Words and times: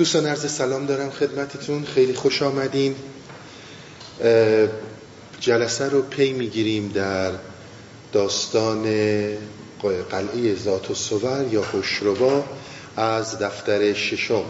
دوستان 0.00 0.26
عرض 0.26 0.52
سلام 0.52 0.86
دارم 0.86 1.10
خدمتتون. 1.10 1.84
خیلی 1.84 2.14
خوش 2.14 2.42
آمدین. 2.42 2.94
جلسه 5.40 5.88
رو 5.88 6.02
پی 6.02 6.32
می‌گیریم 6.32 6.88
در 6.88 7.32
داستان 8.12 8.82
قلعه 10.10 10.54
ذات 10.54 10.90
و 10.90 10.94
سور 10.94 11.46
یا 11.50 11.62
خوشربا 11.62 12.44
از 12.96 13.38
دفتر 13.38 13.92
ششم. 13.92 14.44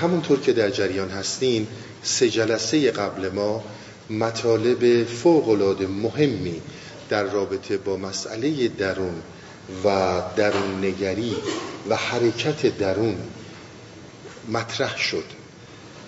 همونطور 0.00 0.40
که 0.40 0.52
در 0.52 0.70
جریان 0.70 1.10
هستین 1.10 1.66
سه 2.02 2.28
جلسه 2.28 2.90
قبل 2.90 3.28
ما 3.28 3.64
مطالب 4.10 5.04
فوق 5.04 5.82
مهمی 5.82 6.60
در 7.08 7.24
رابطه 7.24 7.76
با 7.76 7.96
مسئله 7.96 8.68
درون 8.68 9.22
و 9.84 10.20
درون 10.36 10.84
نگری 10.84 11.36
و 11.88 11.96
حرکت 11.96 12.78
درون 12.78 13.16
مطرح 14.48 14.98
شد. 14.98 15.24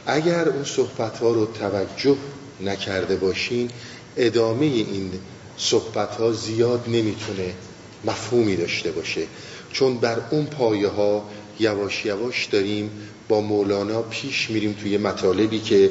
اگر 0.07 0.49
اون 0.49 0.65
صحبت 0.65 1.19
ها 1.19 1.33
رو 1.33 1.47
توجه 1.47 2.17
نکرده 2.61 3.17
باشین 3.17 3.71
ادامه 4.17 4.67
این 4.67 5.13
صحبت 5.57 6.17
ها 6.17 6.33
زیاد 6.33 6.85
نمی‌تونه 6.89 7.55
مفهومی 8.05 8.57
داشته 8.57 8.91
باشه. 8.91 9.27
چون 9.73 9.99
بر 9.99 10.21
اون 10.31 10.47
پایه 10.47 10.89
ها 10.89 11.25
یواش 11.61 12.05
یواش 12.05 12.47
داریم 12.47 12.91
با 13.29 13.41
مولانا 13.41 14.03
پیش 14.03 14.51
میریم 14.51 14.73
توی 14.73 14.99
مطالبی 14.99 15.61
که 15.61 15.91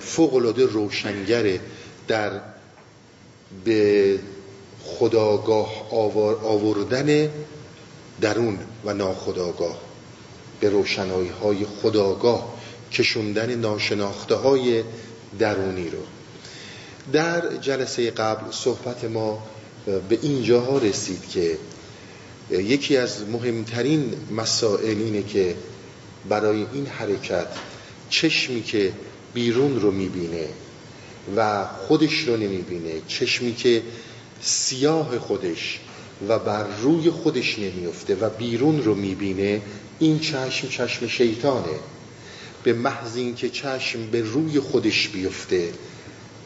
فوق 0.00 0.34
العاده 0.34 0.66
روشنگره 0.66 1.60
در 2.08 2.30
به 3.64 4.18
خداگاه 4.84 5.88
آوردن 6.44 7.30
درون 8.20 8.58
و 8.84 8.94
ناخداگاه. 8.94 9.78
به 10.60 10.68
روشنایی 10.70 11.28
های 11.28 11.64
خداگاه 11.64 12.54
کشوندن 12.92 13.54
ناشناخته 13.54 14.34
های 14.34 14.84
درونی 15.38 15.90
رو. 15.90 15.98
در 17.12 17.56
جلسه 17.56 18.10
قبل 18.10 18.50
صحبت 18.50 19.04
ما 19.04 19.42
به 20.08 20.18
اینجاها 20.22 20.78
رسید 20.78 21.28
که 21.28 21.58
یکی 22.50 22.96
از 22.96 23.22
مهمترین 23.28 24.14
مسائل 24.30 24.98
اینه 24.98 25.22
که 25.22 25.56
برای 26.28 26.66
این 26.72 26.86
حرکت 26.86 27.46
چشمی 28.10 28.62
که 28.62 28.92
بیرون 29.34 29.80
رو 29.80 29.90
می‌بینه 29.90 30.48
و 31.36 31.66
خودش 31.66 32.20
رو 32.20 32.36
نمی‌بینه 32.36 32.92
چشمی 33.08 33.54
که 33.54 33.82
سیاه 34.40 35.18
خودش 35.18 35.80
و 36.28 36.38
بر 36.38 36.66
روی 36.82 37.10
خودش 37.10 37.58
نمیفته 37.58 38.14
و 38.14 38.30
بیرون 38.30 38.84
رو 38.84 38.94
می‌بینه 38.94 39.62
این 40.04 40.18
چشم 40.18 40.68
چشم 40.68 41.06
شیطانه. 41.06 41.78
به 42.62 42.72
محض 42.72 43.16
اینکه 43.16 43.48
چشم 43.48 44.06
به 44.10 44.20
روی 44.20 44.60
خودش 44.60 45.08
بیفته 45.08 45.72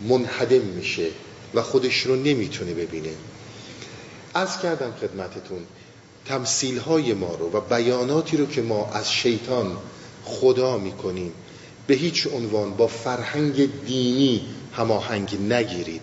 منحدم 0.00 0.61
میشه 0.61 1.06
و 1.55 1.62
خودش 1.62 2.03
رو 2.03 2.17
نمی‌تونه 2.17 2.75
ببینه. 2.75 3.11
از 4.34 4.61
کردم 4.61 4.92
خدمتتون 5.00 5.59
تمثیل 6.27 6.78
های 6.78 7.12
ما 7.12 7.34
رو 7.34 7.50
و 7.50 7.61
بیاناتی 7.61 8.37
رو 8.37 8.47
که 8.47 8.62
ما 8.62 8.91
از 8.92 9.12
شیطان 9.12 9.77
خدا 10.25 10.78
می‌کنیم 10.78 11.33
به 11.87 11.95
هیچ 11.95 12.27
عنوان 12.27 12.75
با 12.75 12.87
فرهنگ 12.87 13.84
دینی 13.87 14.47
هماهنگ 14.72 15.53
نگیرید. 15.53 16.03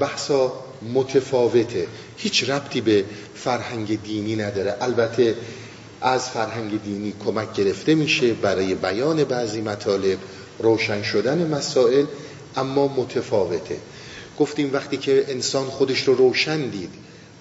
بحثا 0.00 0.52
متفاوته. 0.94 1.86
هیچ 2.16 2.50
ربطی 2.50 2.80
به 2.80 3.04
فرهنگ 3.34 4.02
دینی 4.02 4.36
نداره. 4.36 4.76
البته 4.80 5.36
از 6.04 6.30
فرهنگ 6.30 6.82
دینی 6.82 7.14
کمک 7.24 7.52
گرفته 7.54 7.94
میشه 7.94 8.34
برای 8.34 8.74
بیان 8.74 9.24
بعضی 9.24 9.60
مطالب 9.60 10.18
روشن 10.58 11.02
شدن 11.02 11.46
مسائل 11.46 12.04
اما 12.56 12.88
متفاوته. 12.88 13.78
گفتیم 14.38 14.72
وقتی 14.72 14.96
که 14.96 15.24
انسان 15.28 15.66
خودش 15.66 16.02
رو 16.02 16.14
روشن 16.14 16.68
دید 16.68 16.90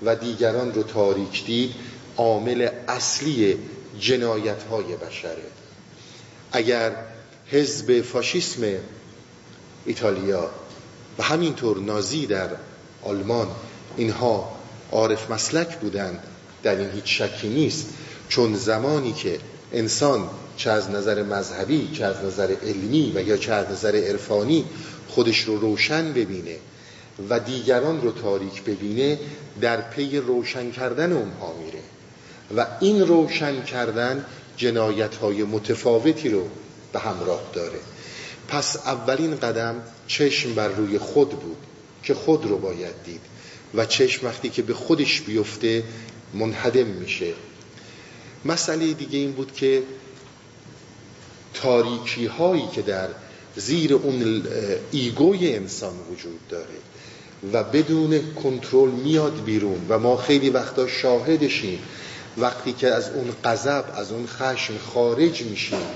و 0.06 0.16
دیگران 0.16 0.74
رو 0.74 0.84
تاریک 0.84 1.46
دید 1.46 1.72
عامل 2.18 2.70
اصلی 2.88 3.58
جنایت 4.00 4.64
های 4.64 4.96
بشره. 4.96 5.44
اگر 6.52 6.92
حزب 7.48 8.02
فاشیسم 8.02 8.62
ایتالیا 9.86 10.50
و 11.18 11.24
همینطور 11.24 11.80
نازی 11.80 12.26
در 12.26 12.50
آلمان 13.04 13.48
اینها 13.98 14.56
عارف 14.92 15.32
مسلک 15.32 15.78
بودند 15.78 16.24
در 16.64 16.76
این 16.76 16.90
هیچ 16.92 17.22
شکی 17.22 17.50
نیست. 17.50 17.88
چون 18.30 18.56
زمانی 18.56 19.14
که 19.14 19.40
انسان 19.74 20.30
چه 20.58 20.72
از 20.72 20.90
نظر 20.90 21.24
مذهبی 21.24 21.90
چه 21.94 22.06
از 22.06 22.24
نظر 22.26 22.56
علمی 22.64 23.12
و 23.16 23.22
یا 23.22 23.38
چه 23.38 23.54
از 23.54 23.70
نظر 23.72 23.96
عرفانی 23.96 24.66
خودش 25.08 25.40
رو 25.40 25.58
روشن 25.58 26.14
ببینه 26.14 26.56
و 27.30 27.40
دیگران 27.40 28.02
رو 28.02 28.12
تاریک 28.12 28.64
ببینه 28.64 29.20
در 29.62 29.82
پی 29.82 30.18
روشن 30.18 30.72
کردن 30.72 31.12
اونها 31.12 31.54
میره. 31.66 31.80
و 32.58 32.68
این 32.80 33.08
روشن 33.08 33.64
کردن 33.64 34.26
جنایت 34.58 35.16
های 35.16 35.44
متفاوتی 35.44 36.30
رو 36.30 36.48
به 36.94 37.00
همراه 37.00 37.42
داره. 37.54 37.80
پس 38.48 38.76
اولین 38.76 39.36
قدم 39.36 39.76
چشم 40.08 40.54
بر 40.54 40.68
روی 40.68 40.98
خود 40.98 41.30
بود 41.30 41.58
که 42.04 42.14
خود 42.14 42.46
رو 42.46 42.58
باید 42.58 43.04
دید 43.06 43.22
و 43.76 43.86
چشم 43.86 44.28
وقتی 44.28 44.50
که 44.50 44.62
به 44.62 44.74
خودش 44.74 45.22
بیفته 45.22 45.84
منحدم 46.34 46.86
میشه. 46.86 47.34
مسئله 48.46 48.94
دیگه 48.94 49.20
این 49.20 49.31
بود 49.31 49.54
که 49.54 49.84
تاریکی 51.54 52.26
هایی 52.26 52.68
که 52.76 52.81
در 52.81 53.08
زیر 53.56 53.94
اون 53.94 54.44
ایگوی 54.92 55.56
انسان 55.56 55.94
وجود 56.12 56.48
داره 56.50 56.78
و 57.54 57.64
بدون 57.64 58.34
کنترل 58.44 58.90
میاد 58.90 59.44
بیرون 59.44 59.86
و 59.90 60.00
ما 60.00 60.18
خیلی 60.18 60.50
وقتا 60.50 60.88
شاهدشیم. 60.88 61.80
وقتی 62.38 62.74
که 62.74 62.88
از 62.88 63.09
اون 63.09 63.28
غضب 63.44 63.86
از 63.96 64.12
اون 64.12 64.28
خشم 64.28 64.74
خارج 64.78 65.42
میشیم 65.42 65.88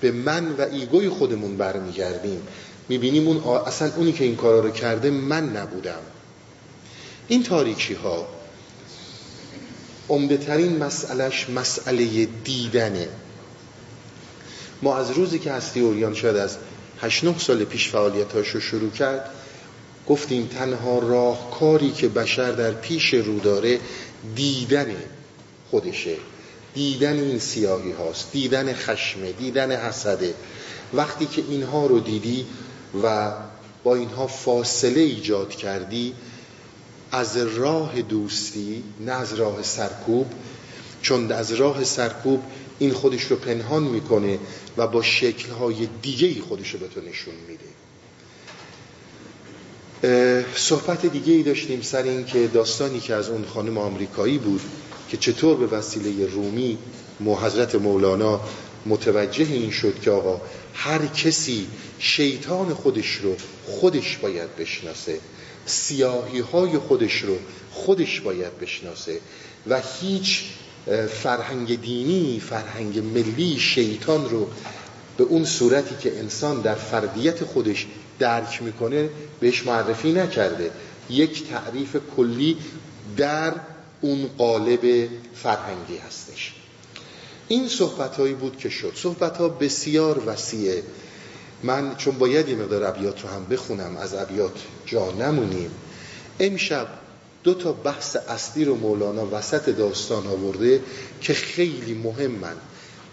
به 0.00 0.10
من 0.10 0.50
و 0.50 0.60
ایگوی 0.72 1.08
خودمون 1.08 1.56
برمیگردیم 1.56 2.42
می‌بینیم 2.88 3.28
اون 3.28 3.64
اصلا 3.66 3.92
اونی 3.96 4.12
که 4.12 4.24
این 4.24 4.36
کارا 4.36 4.60
رو 4.60 4.70
کرده 4.70 5.10
من 5.10 5.56
نبودم. 5.56 6.00
این 7.28 7.42
تاریکی 7.42 7.94
ها 7.94 8.26
عمدهترین 10.08 10.76
مسئلهش 10.78 11.48
مسئله 11.48 12.24
دیدنه. 12.24 13.08
ما 14.82 14.96
از 14.96 15.10
روزی 15.10 15.38
که 15.38 15.52
هستی 15.52 15.80
اوریان 15.80 16.14
شد 16.14 16.26
از 16.26 16.56
8 17.00 17.24
9 17.24 17.38
سال 17.38 17.64
پیش 17.64 17.88
فعالیتاش 17.88 18.48
رو 18.48 18.60
شروع 18.60 18.90
کرد 18.90 19.30
گفتیم 20.08 20.46
تنها 20.46 20.98
راهکاری 20.98 21.90
که 21.90 22.08
بشر 22.08 22.52
در 22.52 22.70
پیش 22.70 23.14
رو 23.14 23.40
داره 23.40 23.80
دیدن 24.34 24.96
خودشه. 25.70 26.16
دیدن 26.74 27.18
این 27.18 27.38
سیاهی 27.38 27.92
هاست 27.92 28.32
دیدن 28.32 28.74
خشمه 28.74 29.32
دیدن 29.32 29.72
حسده. 29.72 30.34
وقتی 30.94 31.26
که 31.26 31.42
اینها 31.48 31.86
رو 31.86 32.00
دیدی 32.00 32.46
و 33.02 33.32
با 33.84 33.94
اینها 33.94 34.26
فاصله 34.26 35.00
ایجاد 35.00 35.50
کردی 35.50 36.14
از 37.14 37.36
راه 37.36 38.02
دوستی 38.02 38.82
نه 39.00 39.12
از 39.12 39.34
راه 39.34 39.62
سرکوب 39.62 40.26
چون 41.02 41.32
از 41.32 41.52
راه 41.52 41.84
سرکوب 41.84 42.42
این 42.78 42.92
خودش 42.92 43.22
رو 43.22 43.36
پنهان 43.36 43.82
می‌کنه 43.82 44.38
و 44.76 44.86
با 44.86 45.02
شکلهای 45.02 45.88
دیگه 46.02 46.40
خودش 46.40 46.70
رو 46.70 46.78
به 46.78 46.88
تو 46.88 47.00
نشون 47.00 47.34
میده. 47.48 47.64
صحبت 50.54 51.06
دیگه 51.06 51.32
ای 51.32 51.42
داشتیم 51.42 51.82
سر 51.82 52.02
این 52.02 52.24
که 52.24 52.46
داستانی 52.46 53.00
که 53.00 53.14
از 53.14 53.28
اون 53.28 53.44
خانم 53.44 53.78
آمریکایی 53.78 54.38
بود 54.38 54.60
که 55.08 55.16
چطور 55.16 55.56
به 55.56 55.66
وسیله 55.66 56.26
رومی 56.26 56.78
حضرت 57.42 57.74
مولانا 57.74 58.40
متوجه 58.86 59.44
این 59.44 59.70
شد 59.70 60.00
که 60.00 60.10
آقا 60.10 60.40
هر 60.74 61.06
کسی 61.06 61.66
شیطان 61.98 62.74
خودش 62.74 63.16
رو 63.16 63.36
خودش 63.66 64.16
باید 64.16 64.56
بشناسه. 64.56 65.18
سیاهی 65.66 66.40
های 66.40 66.78
خودش 66.78 67.20
رو 67.20 67.36
خودش 67.70 68.20
باید 68.20 68.58
بشناسه 68.58 69.20
و 69.66 69.82
هیچ 70.00 70.42
فرهنگ 71.22 71.80
دینی 71.80 72.40
فرهنگ 72.40 72.98
ملی 72.98 73.58
شیطان 73.58 74.30
رو 74.30 74.48
به 75.16 75.24
اون 75.24 75.44
صورتی 75.44 75.94
که 76.00 76.18
انسان 76.18 76.60
در 76.60 76.74
فردیت 76.74 77.44
خودش 77.44 77.86
درک 78.18 78.62
می‌کنه 78.62 79.08
بهش 79.40 79.66
معرفی 79.66 80.12
نکرده. 80.12 80.70
یک 81.10 81.48
تعریف 81.48 81.96
کلی 82.16 82.56
در 83.16 83.52
اون 84.00 84.30
قالب 84.38 85.08
فرهنگی 85.34 85.96
هستش. 85.96 86.52
این 87.48 87.68
صحبت 87.68 88.16
هایی 88.16 88.34
بود 88.34 88.56
که 88.58 88.68
شد. 88.68 88.92
صحبت 88.96 89.36
ها 89.36 89.48
بسیار 89.48 90.22
وسیعه. 90.26 90.82
من 91.64 91.94
چون 91.96 92.18
باید 92.18 92.48
یه 92.48 92.56
مقدار 92.56 92.84
ابیات 92.84 93.22
رو 93.22 93.28
هم 93.28 93.46
بخونم 93.50 93.96
از 93.96 94.14
ابیات 94.14 94.52
جا 94.86 95.10
نمونیم. 95.10 95.70
امشب 96.40 96.86
دو 97.44 97.54
تا 97.54 97.72
بحث 97.72 98.16
اصلی 98.28 98.64
رو 98.64 98.74
مولانا 98.74 99.26
وسط 99.32 99.68
داستان 99.68 100.26
آورده 100.26 100.80
که 101.20 101.34
خیلی 101.34 101.94
مهمن. 101.94 102.56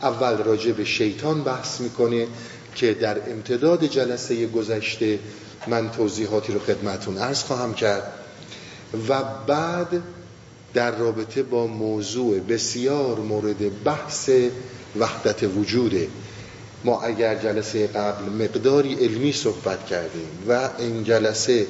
اول 0.02 0.38
راجع 0.38 0.72
به 0.72 0.86
شیطان 0.86 1.44
بحث 1.44 1.82
می‌کنه 1.82 2.28
که 2.76 2.94
در 2.94 3.32
امتداد 3.32 3.86
جلسه 3.86 4.48
گذشته 4.48 5.20
من 5.68 5.92
توضیحاتی 5.92 6.54
رو 6.54 6.60
خدمتون 6.60 7.18
عرض 7.18 7.44
خواهم 7.44 7.74
کرد. 7.74 8.14
و 9.10 9.24
بعد 9.48 10.04
در 10.74 10.98
رابطه 10.98 11.44
با 11.44 11.68
موضوع 11.68 12.40
بسیار 12.40 13.20
مورد 13.20 13.84
بحث 13.84 14.30
وحدت 15.00 15.44
وجوده. 15.44 16.08
ما 16.86 17.02
اگر 17.02 17.36
جلسه 17.36 17.88
قبل 17.88 18.24
مقداری 18.44 18.94
علمی 18.94 19.34
صحبت 19.34 19.86
کردیم 19.86 20.28
و 20.48 20.70
این 20.80 21.04
جلسه 21.04 21.68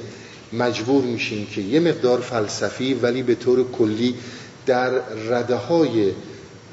مجبور 0.52 1.04
میشیم 1.04 1.46
که 1.46 1.60
یه 1.60 1.80
مقدار 1.80 2.20
فلسفی 2.20 2.94
ولی 2.94 3.22
به 3.22 3.34
طور 3.34 3.70
کلی 3.70 4.14
در 4.66 4.90
رده 5.28 5.56
های 5.56 6.12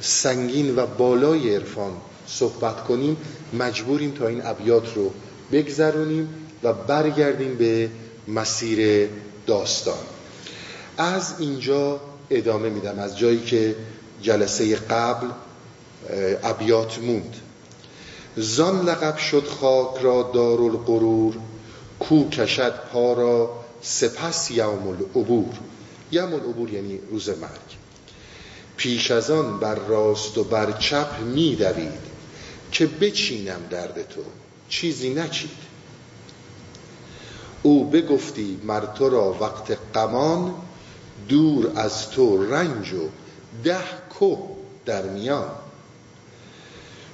سنگین 0.02 0.76
و 0.76 0.86
بالای 0.86 1.56
عرفان 1.56 1.92
صحبت 2.28 2.84
کنیم 2.84 3.18
مجبوریم 3.54 4.12
تا 4.12 4.28
این 4.28 4.42
ابیات 4.46 4.96
رو 4.96 5.12
بگذرونیم 5.52 6.30
و 6.64 6.74
برگردیم 6.74 7.56
به 7.56 7.90
مسیر 8.28 9.10
داستان. 9.48 9.98
از 10.98 11.34
اینجا 11.40 12.02
ادامه 12.30 12.70
میدم 12.70 13.00
از 13.00 13.18
جایی 13.18 13.40
که 13.40 13.76
جلسه 14.22 14.76
قبل 14.76 15.28
ابیات 16.44 17.00
موند. 17.00 17.36
زان 18.42 18.86
لقب 18.86 19.18
شد 19.18 19.48
خاک 19.48 20.02
را 20.02 20.32
دار 20.34 20.62
القرور 20.62 21.38
کو 22.00 22.30
کشد 22.30 22.74
پا 22.94 23.14
را 23.14 23.50
سپس 23.82 24.52
یوم 24.52 24.88
العبور 24.88 25.54
یوم 26.12 26.34
العبور 26.34 26.70
یعنی 26.70 27.00
روز 27.12 27.30
مرگ. 27.30 27.80
پیش 28.78 29.12
از 29.12 29.32
آن 29.32 29.60
بر 29.60 29.76
راست 29.76 30.38
و 30.38 30.44
بر 30.44 30.72
چپ 30.72 31.20
می 31.20 31.56
دوید 31.56 32.10
که 32.72 32.86
بچینم 32.88 33.60
درد 33.70 34.08
تو 34.08 34.22
چیزی 34.70 35.14
نچید. 35.14 35.70
او 37.64 37.90
بگفتی 37.90 38.60
مر 38.64 38.86
تو 38.86 39.10
را 39.10 39.38
وقت 39.42 39.78
قمان 39.94 40.54
دور 41.30 41.72
از 41.76 42.10
تو 42.10 42.52
رنج 42.52 42.94
و 42.94 43.10
ده 43.64 43.84
کو 44.20 44.36
در 44.86 45.02
میان. 45.02 45.52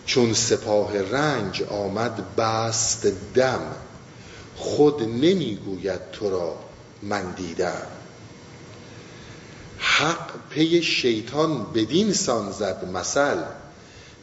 چون 0.05 0.33
سپاه 0.33 1.01
رنج 1.01 1.63
آمد 1.63 2.35
بست 2.35 3.07
دم 3.33 3.61
خود 4.55 5.01
نمی‌گوید 5.03 6.11
تو 6.11 6.29
را 6.29 6.55
من 7.01 7.31
دیدم. 7.31 7.87
حق 9.77 10.31
پی 10.49 10.81
شیطان 10.81 11.65
بدین 11.73 12.13
سان 12.13 12.51
زد 12.51 12.85
مثل 12.93 13.37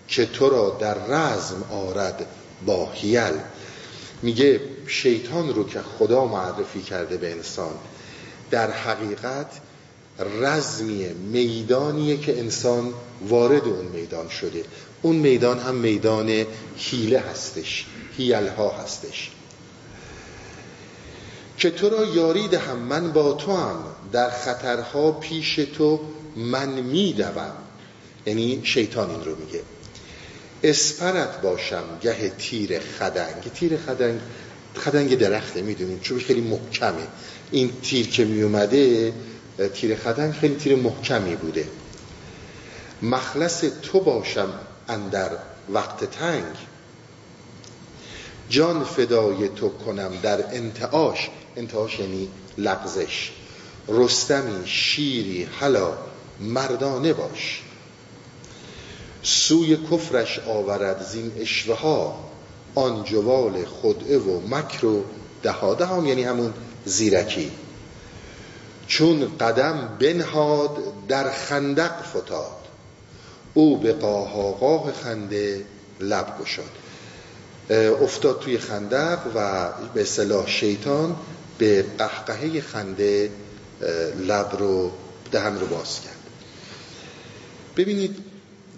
که 0.08 0.26
تو 0.26 0.48
را 0.48 0.76
در 0.80 0.94
رزم 0.94 1.62
آرد 1.70 2.26
با 2.66 2.90
هیل 2.92 3.32
میگه 4.22 4.60
شیطان 4.86 5.54
رو 5.54 5.68
که 5.68 5.80
خدا 5.98 6.24
معرفی 6.24 6.82
کرده 6.82 7.16
به 7.16 7.32
انسان 7.32 7.72
در 8.50 8.70
حقیقت 8.70 9.46
رزمیه 10.40 11.12
میدانیه 11.12 12.16
که 12.16 12.38
انسان 12.38 12.94
وارد 13.28 13.64
اون 13.64 13.84
میدان 13.84 14.28
شده. 14.28 14.64
اون 15.02 15.16
میدان 15.16 15.58
هم 15.58 15.74
میدان 15.74 16.46
حیله 16.76 17.20
هستش 17.20 17.86
هیلها 18.16 18.70
هستش. 18.70 19.30
که 21.58 21.70
تو 21.70 21.88
را 21.88 22.04
یاری 22.04 22.48
دهم 22.48 22.78
من 22.78 23.12
با 23.12 23.32
تو 23.32 23.56
هم 23.56 23.84
در 24.12 24.30
خطرها 24.30 25.12
پیش 25.12 25.54
تو 25.54 26.00
من 26.36 26.68
میدوم. 26.68 27.52
یعنی 28.26 28.60
شیطان 28.64 29.10
این 29.10 29.24
رو 29.24 29.36
میگه. 29.36 29.60
اسپرت 30.62 31.40
باشم 31.40 31.84
گه 32.02 32.28
تیر 32.38 32.80
خدنگ. 32.80 33.42
تیر 33.54 33.76
خدنگ 33.76 34.20
خدنگ 34.84 35.18
درخته 35.18 35.62
می‌دونیم 35.62 36.00
چون 36.00 36.18
خیلی 36.18 36.40
محکمه. 36.40 37.06
این 37.50 37.72
تیر 37.82 38.08
که 38.08 38.24
میومده 38.24 39.12
تیر 39.74 39.96
خدنگ 39.96 40.32
خیلی 40.32 40.54
تیر 40.54 40.76
محکمی 40.76 41.36
بوده. 41.36 41.68
مخلص 43.02 43.64
تو 43.82 44.00
باشم 44.00 44.52
اندر 44.88 45.30
وقت 45.72 46.04
تنگ. 46.04 46.54
جان 48.48 48.84
فدای 48.84 49.48
تو 49.48 49.68
کنم 49.68 50.12
در 50.22 50.46
انتعاش. 50.54 51.30
انتعاش 51.56 51.98
یعنی 51.98 52.28
لغزش. 52.58 53.32
رستمی 53.88 54.66
شیری 54.68 55.48
حالا 55.60 55.92
مردانه 56.40 57.12
باش. 57.12 57.62
سوی 59.22 59.76
کفرش 59.76 60.38
آورد 60.38 61.02
زین 61.02 61.32
اشوه 61.38 61.78
ها 61.78 62.30
آن 62.74 63.04
جوال 63.04 63.64
خدعه 63.64 64.18
و 64.18 64.40
مکر 64.48 64.86
و 64.86 65.04
دهاده 65.42 65.86
هم 65.86 66.06
یعنی 66.06 66.24
همون 66.24 66.54
زیرکی. 66.84 67.50
چون 68.86 69.36
قدم 69.38 69.96
بنهاد 70.00 70.78
در 71.08 71.30
خندق 71.30 72.02
فتاد. 72.02 72.61
او 73.54 73.76
به 73.76 73.92
قاهاقاه 73.92 74.92
خنده 74.92 75.64
لب 76.00 76.38
گشاد. 76.42 76.70
افتاد 78.02 78.40
توی 78.40 78.58
خندق 78.58 79.18
و 79.34 79.68
به 79.94 80.04
صلاح 80.04 80.48
شیطان 80.48 81.16
به 81.58 81.84
قهقهه 81.98 82.60
خنده 82.60 83.30
لب 84.26 84.56
رو 84.58 84.90
دهن 85.32 85.60
رو 85.60 85.66
باز 85.66 86.00
کرد. 86.00 86.16
ببینید 87.76 88.16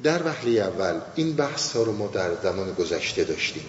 در 0.02 0.26
وحله 0.26 0.50
اول 0.60 1.00
این 1.14 1.32
بحث 1.32 1.76
ها 1.76 1.82
رو 1.82 1.92
ما 1.92 2.06
در 2.06 2.30
زمان 2.42 2.72
گذشته 2.72 3.24
داشتیم. 3.24 3.64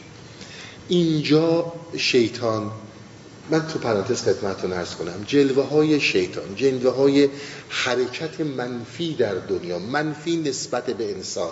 اینجا 0.87 1.73
شیطان 1.97 2.71
من 3.49 3.67
تو 3.67 3.79
پرانتز 3.79 4.23
خدمتتون 4.23 4.73
ارز 4.73 4.95
کنم 4.95 5.23
جلوه 5.27 5.67
های 5.67 5.99
شیطان 5.99 6.55
جلوه 6.55 6.95
های 6.95 7.29
حرکت 7.69 8.41
منفی 8.41 9.13
در 9.13 9.35
دنیا 9.35 9.79
منفی 9.79 10.37
نسبت 10.37 10.85
به 10.85 11.11
انسان 11.11 11.51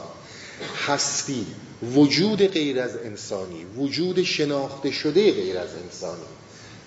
هستی 0.87 1.45
وجود 1.83 2.47
غیر 2.47 2.81
از 2.81 2.97
انسانی 2.97 3.65
وجود 3.77 4.23
شناخته 4.23 4.91
شده 4.91 5.31
غیر 5.31 5.57
از 5.57 5.69
انسانی. 5.83 6.21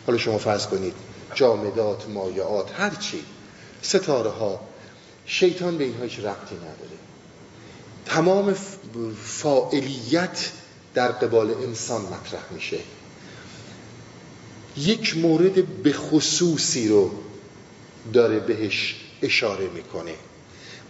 حالا 0.07 0.19
شما 0.19 0.39
فرض 0.39 0.67
کنید 0.67 0.95
جامدات 1.35 2.09
مایعات 2.09 2.71
هرچی 2.81 3.25
ستاره 3.83 4.31
ها 4.31 4.61
شیطان 5.27 5.79
به 5.79 5.85
اینها 5.85 6.03
هیچ 6.03 6.19
ربطی 6.19 6.55
نداره. 6.55 6.97
تمام 8.07 8.57
فاعلیت 9.25 10.51
در 10.95 11.09
قبال 11.09 11.51
انسان 11.51 12.03
مطرح 12.03 12.43
میشه. 12.51 12.79
یک 14.77 15.17
مورد 15.17 15.67
به 15.83 15.93
خصوصی 15.93 16.89
رو 16.89 17.11
داره 18.13 18.41
بهش 18.41 18.97
اشاره 19.23 19.69
می‌کنه. 19.69 20.15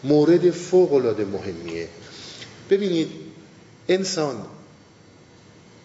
مورد 0.04 0.50
فوق 0.50 0.92
العاده 0.92 1.24
مهمیه. 1.24 1.88
ببینید 2.70 3.10
انسان 3.88 4.46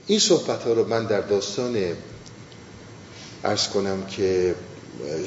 این 0.08 0.20
صحبت 0.20 0.64
ها 0.64 0.74
رو 0.74 0.88
من 0.88 1.06
در 1.06 1.22
داستان 1.22 1.96
ارز 3.44 3.68
کنم 3.68 4.06
که 4.06 4.56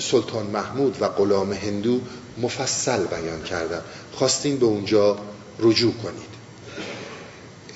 سلطان 0.00 0.46
محمود 0.46 0.96
و 1.00 1.08
غلام 1.08 1.52
هندو 1.52 2.00
مفصل 2.38 3.04
بیان 3.06 3.42
کردم 3.42 3.82
خواستین 4.12 4.58
به 4.58 4.66
اونجا 4.66 5.18
رجوع 5.58 5.92
کنید. 5.92 6.34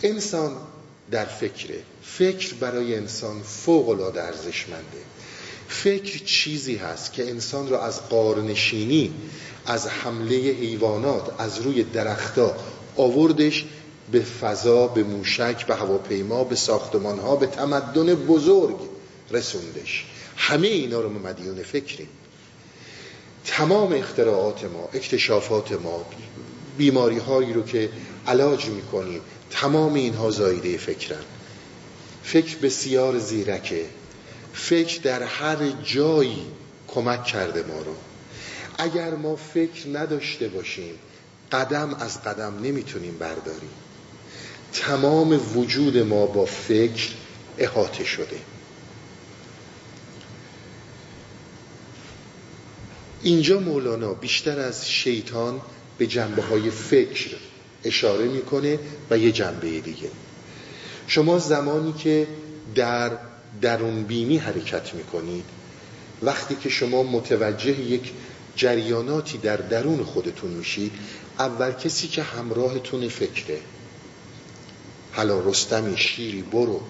انسان 0.02 0.52
در 1.11 1.25
فکره. 1.25 1.78
فکر 2.19 2.55
برای 2.55 2.95
انسان 2.95 3.43
فوق 3.43 3.89
العاده 3.89 4.23
ارزشمنده. 4.23 4.99
فکر 5.69 6.25
چیزی 6.25 6.77
هست 6.77 7.13
که 7.13 7.31
انسان 7.31 7.69
را 7.69 7.85
از 7.85 8.09
قارنشینی 8.09 9.15
از 9.67 9.87
حمله 9.87 10.37
حیوانات 10.37 11.41
از 11.41 11.61
روی 11.61 11.83
درختها 11.83 12.57
آوردش 12.97 13.65
به 14.13 14.21
فضا 14.21 14.87
به 14.87 15.03
موشک 15.03 15.67
به 15.67 15.75
هواپیما 15.75 16.45
به 16.45 16.57
ساختمان 16.57 17.19
ها 17.19 17.37
به 17.37 17.47
تمدن 17.47 18.15
بزرگ 18.15 18.77
رسوندش. 19.31 20.05
همه 20.37 20.69
اینا 20.69 21.01
رو 21.01 21.09
مدیون 21.09 21.63
فکریم. 21.63 22.09
تمام 23.45 23.93
اختراعات 23.93 24.65
ما 24.65 24.89
اکتشافات 24.95 25.73
ما 25.73 26.07
بیماری 26.79 27.19
هایی 27.19 27.53
رو 27.53 27.63
که 27.63 27.91
علاج 28.27 28.67
می‌کنیم 28.67 29.21
تمام 29.51 29.95
اینها 29.95 30.31
زایده 30.31 30.77
فکرن. 30.77 31.25
فکر 32.32 32.56
بسیار 32.56 33.18
زیرکه. 33.18 33.85
فکر 34.54 35.00
در 35.02 35.23
هر 35.23 35.56
جایی 35.85 36.47
کمک 36.88 37.25
کرده 37.25 37.62
ما 37.62 37.78
رو. 37.78 37.94
اگر 38.78 39.14
ما 39.14 39.37
فکر 39.37 39.88
نداشته 39.92 40.49
باشیم 40.49 40.94
قدم 41.52 41.94
از 41.94 42.23
قدم 42.23 42.58
نمی‌تونیم 42.62 43.18
برداریم. 43.18 43.70
تمام 44.73 45.58
وجود 45.58 45.97
ما 45.97 46.26
با 46.26 46.44
فکر 46.44 47.08
احاطه 47.58 48.04
شده. 48.04 48.40
اینجا 53.23 53.61
مولانا 53.61 54.14
بیشتر 54.14 54.58
از 54.61 54.90
شیطان 54.90 55.61
به 55.99 56.06
جنبه 56.06 56.42
های 56.42 56.70
فکر 56.70 57.37
اشاره 57.85 58.25
می‌کنه 58.25 58.78
و 59.11 59.18
یه 59.18 59.32
جنبه 59.32 59.80
دیگه. 59.80 60.11
شما 61.09 61.38
زمانی 61.38 61.93
که 61.93 62.27
در 62.75 63.11
درون 63.62 64.03
بینی 64.03 64.38
حرکت 64.38 64.95
می‌کنید 64.95 65.45
وقتی 66.23 66.55
که 66.55 66.69
شما 66.69 67.03
متوجه 67.03 67.81
یک 67.81 68.12
جریاناتی 68.57 69.38
در 69.38 69.57
درون 69.57 70.05
خودتون 70.05 70.50
میشید 70.50 70.93
اول 71.38 71.73
کسی 71.73 72.09
که 72.09 72.23
همراهتون 72.23 73.09
فکره. 73.09 73.61
حالا 75.12 75.41
رستمی 75.41 75.97
شیری 75.97 76.43
برو. 76.43 76.81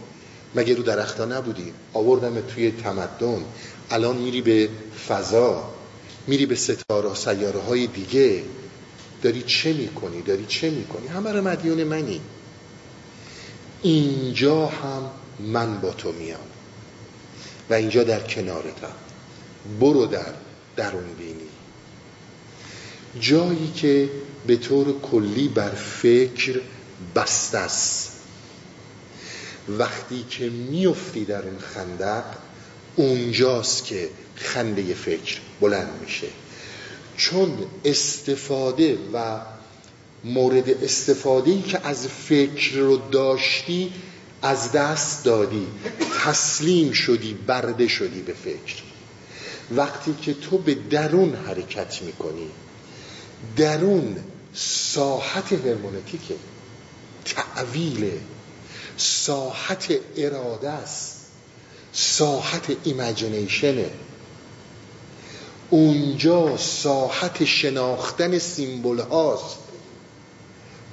مگه 0.54 0.74
رو 0.74 0.82
درختا 0.82 1.24
نبودی؟ 1.24 1.72
آوردم 1.92 2.40
توی 2.40 2.70
تمدن. 2.70 3.44
الان 3.90 4.16
میری 4.16 4.42
به 4.42 4.68
فضا. 5.08 5.70
میری 6.26 6.46
به 6.46 6.54
ستاره 6.54 7.14
سیاره 7.14 7.60
های 7.60 7.86
دیگه. 7.86 8.42
داری 9.22 9.42
چه 9.42 9.72
می‌کنی؟ 9.72 10.22
داری 10.22 10.44
چه 10.48 10.70
می‌کنی؟ 10.70 11.06
همه 11.06 11.32
رو 11.32 11.48
مدیون 11.48 11.84
منی. 11.84 12.20
اینجا 13.82 14.66
هم 14.66 15.10
من 15.38 15.80
با 15.80 15.90
تو 15.90 16.12
میام. 16.12 16.40
و 17.70 17.74
اینجا 17.74 18.04
در 18.04 18.20
کنارتم. 18.20 18.92
برو 19.80 20.06
در 20.06 20.34
درون 20.76 21.14
بینی. 21.18 21.48
جایی 23.20 23.72
که 23.76 24.10
به 24.46 24.56
طور 24.56 25.00
کلی 25.00 25.48
بر 25.48 25.70
فکر 25.70 26.60
بسته 27.14 27.58
است. 27.58 28.12
وقتی 29.68 30.24
که 30.30 30.50
میفتی 30.50 31.24
در 31.24 31.42
اون 31.42 31.58
خندق 31.58 32.24
اونجاست 32.96 33.84
که 33.84 34.08
خنده 34.34 34.94
فکر 34.94 35.38
بلند 35.60 36.00
میشه. 36.00 36.26
چون 37.16 37.58
استفاده 37.84 38.98
و 39.12 39.40
مورد 40.24 40.84
استفاده 40.84 41.50
ای 41.50 41.62
که 41.62 41.86
از 41.86 42.06
فکر 42.06 42.76
رو 42.76 42.96
داشتی 42.96 43.92
از 44.42 44.72
دست 44.72 45.24
دادی. 45.24 45.66
تسلیم 46.24 46.92
شدی 46.92 47.34
برده 47.34 47.88
شدی 47.88 48.22
به 48.22 48.32
فکر. 48.32 48.82
وقتی 49.70 50.14
که 50.22 50.34
تو 50.34 50.58
به 50.58 50.74
درون 50.74 51.34
حرکت 51.34 52.02
می‌کنی 52.02 52.50
درون 53.56 54.16
ساحت 54.54 55.52
هرمونتیکه 55.52 56.34
تعویل 57.24 58.10
ساحت 58.96 59.92
اراده 60.16 60.70
است. 60.70 61.14
ساحت 61.92 62.76
ایمجینیشنه. 62.84 63.90
اونجا 65.70 66.56
ساحت 66.56 67.44
شناختن 67.44 68.38
سیمبل 68.38 69.00
هاست. 69.00 69.58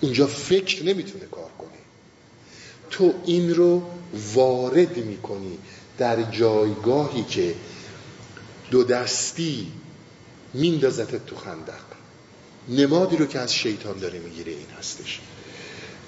اینجا 0.01 0.27
فکر 0.27 0.83
نمی‌تونه 0.83 1.25
کار 1.25 1.49
کنه. 1.57 1.69
تو 2.89 3.13
این 3.25 3.55
رو 3.55 3.83
وارد 4.33 4.97
می‌کنی 4.97 5.57
در 5.97 6.31
جایگاهی 6.31 7.23
که 7.23 7.55
دو 8.71 8.83
دستی 8.83 9.71
میندازتت 10.53 11.25
تو 11.25 11.35
خندق. 11.35 11.85
نمادی 12.69 13.17
رو 13.17 13.25
که 13.25 13.39
از 13.39 13.55
شیطان 13.55 13.97
داره 13.97 14.19
می‌گیره 14.19 14.51
این 14.51 14.69
هستش. 14.79 15.21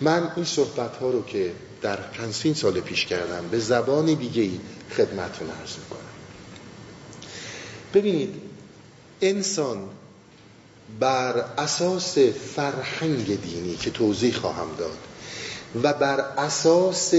من 0.01 0.31
این 0.35 0.45
صحبت 0.45 0.97
ها 0.97 1.09
رو 1.09 1.25
که 1.25 1.51
در 1.81 1.95
پنسین 1.95 2.53
سال 2.53 2.79
پیش 2.79 3.05
کردم 3.05 3.47
به 3.47 3.59
زبان 3.59 4.05
دیگه 4.05 4.41
ای 4.41 4.59
خدمتون 4.97 5.49
عرض 5.49 5.77
می‌کنم. 5.77 5.99
ببینید 7.93 8.33
انسان 9.21 9.89
بر 10.99 11.45
اساس 11.57 12.17
فرهنگ 12.55 13.41
دینی 13.41 13.75
که 13.75 13.91
توضیح 13.91 14.33
خواهم 14.33 14.67
داد 14.77 14.97
و 15.83 15.93
بر 15.93 16.19
اساس 16.19 17.13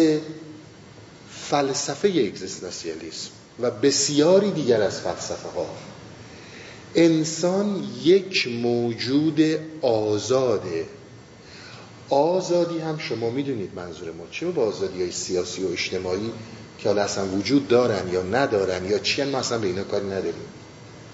فلسفه 1.30 2.08
اگزیستانسیالیسم 2.08 3.30
و 3.60 3.70
بسیاری 3.70 4.50
دیگر 4.50 4.82
از 4.82 5.00
فلسفه 5.00 5.48
ها 5.48 5.66
انسان 6.94 7.86
یک 8.04 8.48
موجود 8.62 9.40
آزاده. 9.82 10.86
آزادی 12.10 12.78
هم 12.78 12.98
شما 12.98 13.30
می‌دونید 13.30 13.74
منظور 13.74 14.12
ما 14.12 14.24
چه 14.30 14.46
با 14.46 14.66
آزادی 14.66 15.02
های 15.02 15.12
سیاسی 15.12 15.62
و 15.62 15.68
اجتماعی 15.68 16.30
که 16.78 16.88
حالا 16.88 17.02
اصلا 17.02 17.26
وجود 17.26 17.68
دارن 17.68 18.12
یا 18.12 18.22
ندارن 18.22 18.84
یا 18.84 18.98
چی 18.98 19.24
ما 19.24 19.38
اصلا 19.38 19.58
به 19.58 19.66
اینا 19.66 19.82
کاری 19.82 20.06
نداریم. 20.06 20.34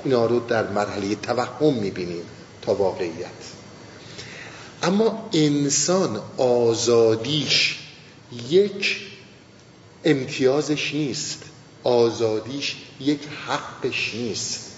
اینا 0.04 0.26
رو 0.26 0.40
در 0.40 0.70
مرحله 0.70 1.14
توهم 1.14 1.74
می‌بینیم. 1.74 2.22
تا 2.66 2.74
واقعیت. 2.74 3.30
اما 4.82 5.28
انسان 5.32 6.22
آزادیش 6.36 7.78
یک 8.48 8.96
امتیازش 10.04 10.94
نیست. 10.94 11.42
آزادیش 11.84 12.76
یک 13.00 13.20
حقش 13.46 14.14
نیست. 14.14 14.70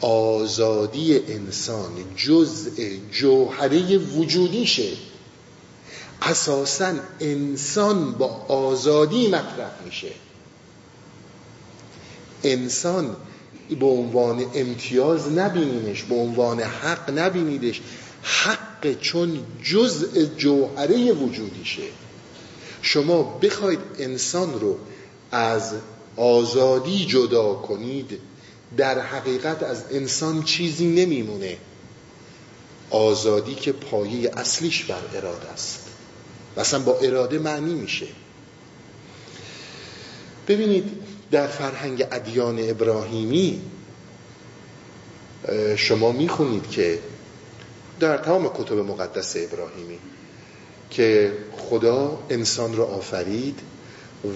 آزادی 0.00 1.18
انسان 1.18 1.92
جزء 2.16 2.70
جوهره 3.12 3.98
وجودیشه. 3.98 4.92
اساسا 6.22 6.92
انسان 7.20 8.12
با 8.12 8.26
آزادی 8.48 9.28
مطرح 9.28 9.70
میشه. 9.84 10.12
انسان 12.44 13.16
به 13.74 13.86
عنوان 13.86 14.44
امتیاز 14.54 15.32
نبینیمش 15.32 16.02
به 16.02 16.14
عنوان 16.14 16.60
حق 16.60 17.18
نبینیدش. 17.18 17.80
حق 18.22 19.00
چون 19.00 19.40
جزء 19.62 20.24
جوهره 20.36 21.12
وجودیشه. 21.12 21.82
شما 22.82 23.22
بخواید 23.22 23.78
انسان 23.98 24.60
رو 24.60 24.78
از 25.30 25.72
آزادی 26.16 27.06
جدا 27.06 27.54
کنید 27.54 28.18
در 28.76 28.98
حقیقت 29.00 29.62
از 29.62 29.84
انسان 29.90 30.42
چیزی 30.42 30.86
نمیمونه. 30.86 31.56
آزادی 32.90 33.54
که 33.54 33.72
پایه 33.72 34.30
اصلیش 34.36 34.84
بر 34.84 35.00
اراده 35.14 35.48
است. 35.48 35.80
و 36.56 36.60
اصلا 36.60 36.80
با 36.80 36.98
اراده 36.98 37.38
معنی 37.38 37.74
میشه. 37.74 38.06
ببینید 40.48 40.90
در 41.30 41.46
فرهنگ 41.46 42.06
ادیان 42.12 42.58
ابراهیمی 42.70 43.60
شما 45.76 46.12
می‌خونید 46.12 46.70
که 46.70 46.98
در 48.00 48.16
تمام 48.16 48.48
کتب 48.48 48.74
مقدس 48.74 49.36
ابراهیمی 49.36 49.98
که 50.90 51.32
خدا 51.56 52.18
انسان 52.30 52.76
را 52.76 52.86
آفرید 52.86 53.58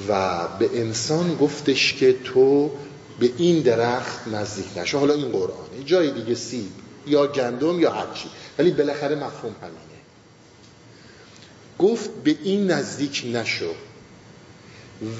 و 0.09 0.41
به 0.59 0.81
انسان 0.81 1.35
گفتش 1.35 1.95
که 1.95 2.17
تو 2.25 2.71
به 3.19 3.31
این 3.39 3.63
درخت 3.63 4.29
نزدیک 4.29 4.67
نشو. 4.77 4.99
حالا 4.99 5.15
این 5.15 5.29
قرآنه 5.29 5.85
جای 5.87 6.11
دیگه 6.11 6.35
سیب 6.35 6.71
یا 7.07 7.27
گندم 7.27 7.81
یا 7.81 7.93
هرچی 7.93 8.29
ولی 8.59 8.71
بالاخره 8.71 9.15
مفهوم 9.15 9.55
همینه. 9.63 9.79
گفت 11.79 12.11
به 12.25 12.37
این 12.43 12.71
نزدیک 12.71 13.25
نشو 13.33 13.75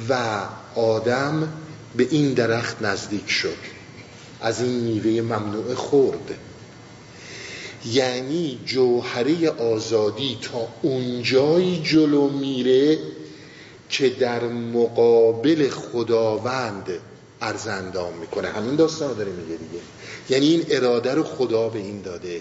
و 0.09 0.41
آدم 0.75 1.49
به 1.97 2.07
این 2.11 2.35
درخت 2.35 2.83
نزدیک 2.83 3.31
شد. 3.31 3.57
از 4.41 4.61
این 4.61 4.81
میوه 4.81 5.21
ممنوع 5.21 5.75
خورد. 5.75 6.35
یعنی 7.93 8.61
جوهره 8.67 9.51
آزادی 9.51 10.39
تا 10.43 10.69
اونجایی 10.83 11.83
جلو 11.85 12.29
میره 12.29 12.99
که 13.89 14.09
در 14.09 14.45
مقابل 14.45 15.69
خداوند 15.69 16.89
ارزندام 17.41 18.13
می‌کنه. 18.21 18.49
همین 18.49 18.77
داستان 18.77 19.09
رو 19.09 19.15
داره 19.15 19.31
میگه 19.31 19.57
دیگه. 19.57 19.83
یعنی 20.31 20.47
این 20.47 20.65
اراده 20.69 21.15
رو 21.15 21.23
خدا 21.23 21.69
به 21.69 21.79
این 21.79 22.03
داده. 22.03 22.41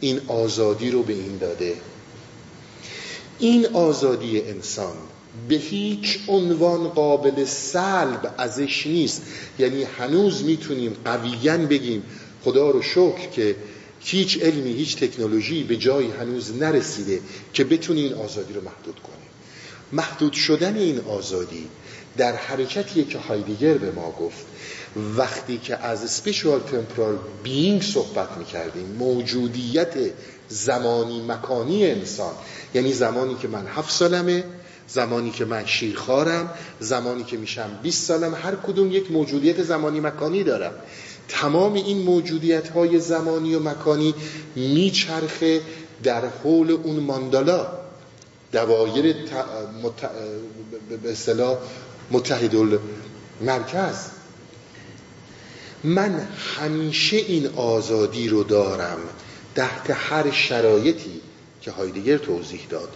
این 0.00 0.20
آزادی 0.28 0.90
رو 0.90 1.02
به 1.02 1.12
این 1.12 1.38
داده. 1.38 1.74
این 3.38 3.66
آزادی 3.66 4.40
انسان 4.40 4.96
به 5.48 5.54
هیچ 5.54 6.18
عنوان 6.28 6.88
قابل 6.88 7.44
سلب 7.44 8.34
ازش 8.38 8.86
نیست. 8.86 9.22
یعنی 9.58 9.82
هنوز 9.82 10.44
می‌تونیم 10.44 10.96
قویا 11.04 11.56
بگیم 11.56 12.02
خدا 12.44 12.70
رو 12.70 12.82
شکر 12.82 13.30
که 13.32 13.56
هیچ 14.00 14.42
علمی 14.42 14.72
هیچ 14.72 14.96
تکنولوژی 14.96 15.64
به 15.64 15.76
جایی 15.76 16.10
هنوز 16.20 16.56
نرسیده 16.56 17.20
که 17.52 17.64
بتونی 17.64 18.00
این 18.00 18.14
آزادی 18.14 18.54
رو 18.54 18.60
محدود 18.60 19.00
کنه. 19.00 19.16
محدود 19.92 20.32
شدن 20.32 20.76
این 20.76 21.00
آزادی 21.00 21.68
در 22.16 22.36
حرکتیه 22.36 23.04
که 23.04 23.18
هایدیگر 23.18 23.74
به 23.74 23.90
ما 23.90 24.10
گفت. 24.10 24.46
وقتی 25.16 25.58
که 25.58 25.76
از 25.76 26.10
سپیشوال 26.10 26.60
تمپرال 26.60 27.18
بینگ 27.42 27.82
صحبت 27.82 28.38
می‌کردیم 28.38 28.86
موجودیت 28.98 29.94
زمانی 30.48 31.22
مکانی 31.28 31.86
انسان 31.86 32.34
یعنی 32.74 32.92
زمانی 32.92 33.34
که 33.34 33.48
من 33.48 33.66
هفت 33.66 33.90
سالمه 33.90 34.44
زمانی 34.88 35.30
که 35.30 35.44
من 35.44 35.66
شیرخوارم 35.66 36.50
زمانی 36.80 37.24
که 37.24 37.36
میشم 37.36 37.70
20 37.82 38.04
سالم 38.04 38.34
هر 38.34 38.54
کدوم 38.54 38.92
یک 38.92 39.12
موجودیت 39.12 39.62
زمانی 39.62 40.00
مکانی 40.00 40.44
دارم. 40.44 40.72
تمام 41.28 41.72
این 41.72 41.98
موجودیت 41.98 42.68
های 42.68 43.00
زمانی 43.00 43.54
و 43.54 43.60
مکانی 43.60 44.14
میچرخه 44.56 45.60
در 46.02 46.24
حول 46.28 46.70
اون 46.70 46.96
ماندالا. 46.96 47.66
دوایر 48.52 49.16
مت... 49.82 50.10
به 51.02 51.12
اصطلاح 51.12 51.58
متحد 52.10 52.54
مرکز 53.40 53.96
من 55.84 56.28
همیشه 56.58 57.16
این 57.16 57.46
آزادی 57.56 58.28
رو 58.28 58.44
دارم 58.44 58.98
تحت 59.54 59.90
هر 59.90 60.30
شرایطی 60.30 61.20
که 61.60 61.70
هایدگر 61.70 62.18
توضیح 62.18 62.66
داد. 62.70 62.88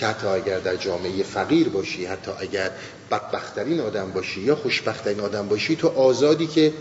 که 0.00 0.06
حتی 0.06 0.26
اگر 0.26 0.58
در 0.58 0.76
جامعه 0.76 1.22
فقیر 1.22 1.68
باشی 1.68 2.04
حتی 2.04 2.30
اگر 2.38 2.70
بدبخترین 3.10 3.80
آدم 3.80 4.10
باشی 4.10 4.40
یا 4.40 4.56
خوشبخترین 4.56 5.20
آدم 5.20 5.48
باشی 5.48 5.76
تو 5.76 5.88
آزادی 5.88 6.46
که 6.46 6.72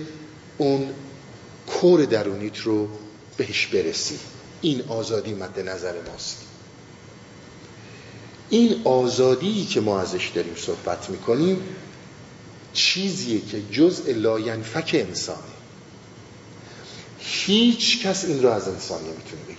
اون 0.57 0.89
کور 1.67 2.05
درونیت 2.05 2.57
رو 2.57 2.89
بهش 3.38 3.67
برسی. 3.67 4.19
این 4.61 4.83
آزادی 4.88 5.33
مد 5.33 5.59
نظر 5.59 5.93
ماست. 6.11 6.38
این 8.49 8.81
آزادی 8.83 9.65
که 9.65 9.81
ما 9.81 9.99
ازش 9.99 10.31
داریم 10.35 10.55
صحبت 10.57 11.09
می‌کنیم 11.09 11.61
چیزیه 12.73 13.41
که 13.41 13.61
جزء 13.71 14.11
لاینفک 14.11 14.91
انسانه. 14.93 15.39
هیچ 17.19 18.05
کس 18.05 18.25
این 18.25 18.43
رو 18.43 18.49
از 18.49 18.67
انسان 18.67 18.99
نمی‌تونه 18.99 19.41
بگیره. 19.47 19.58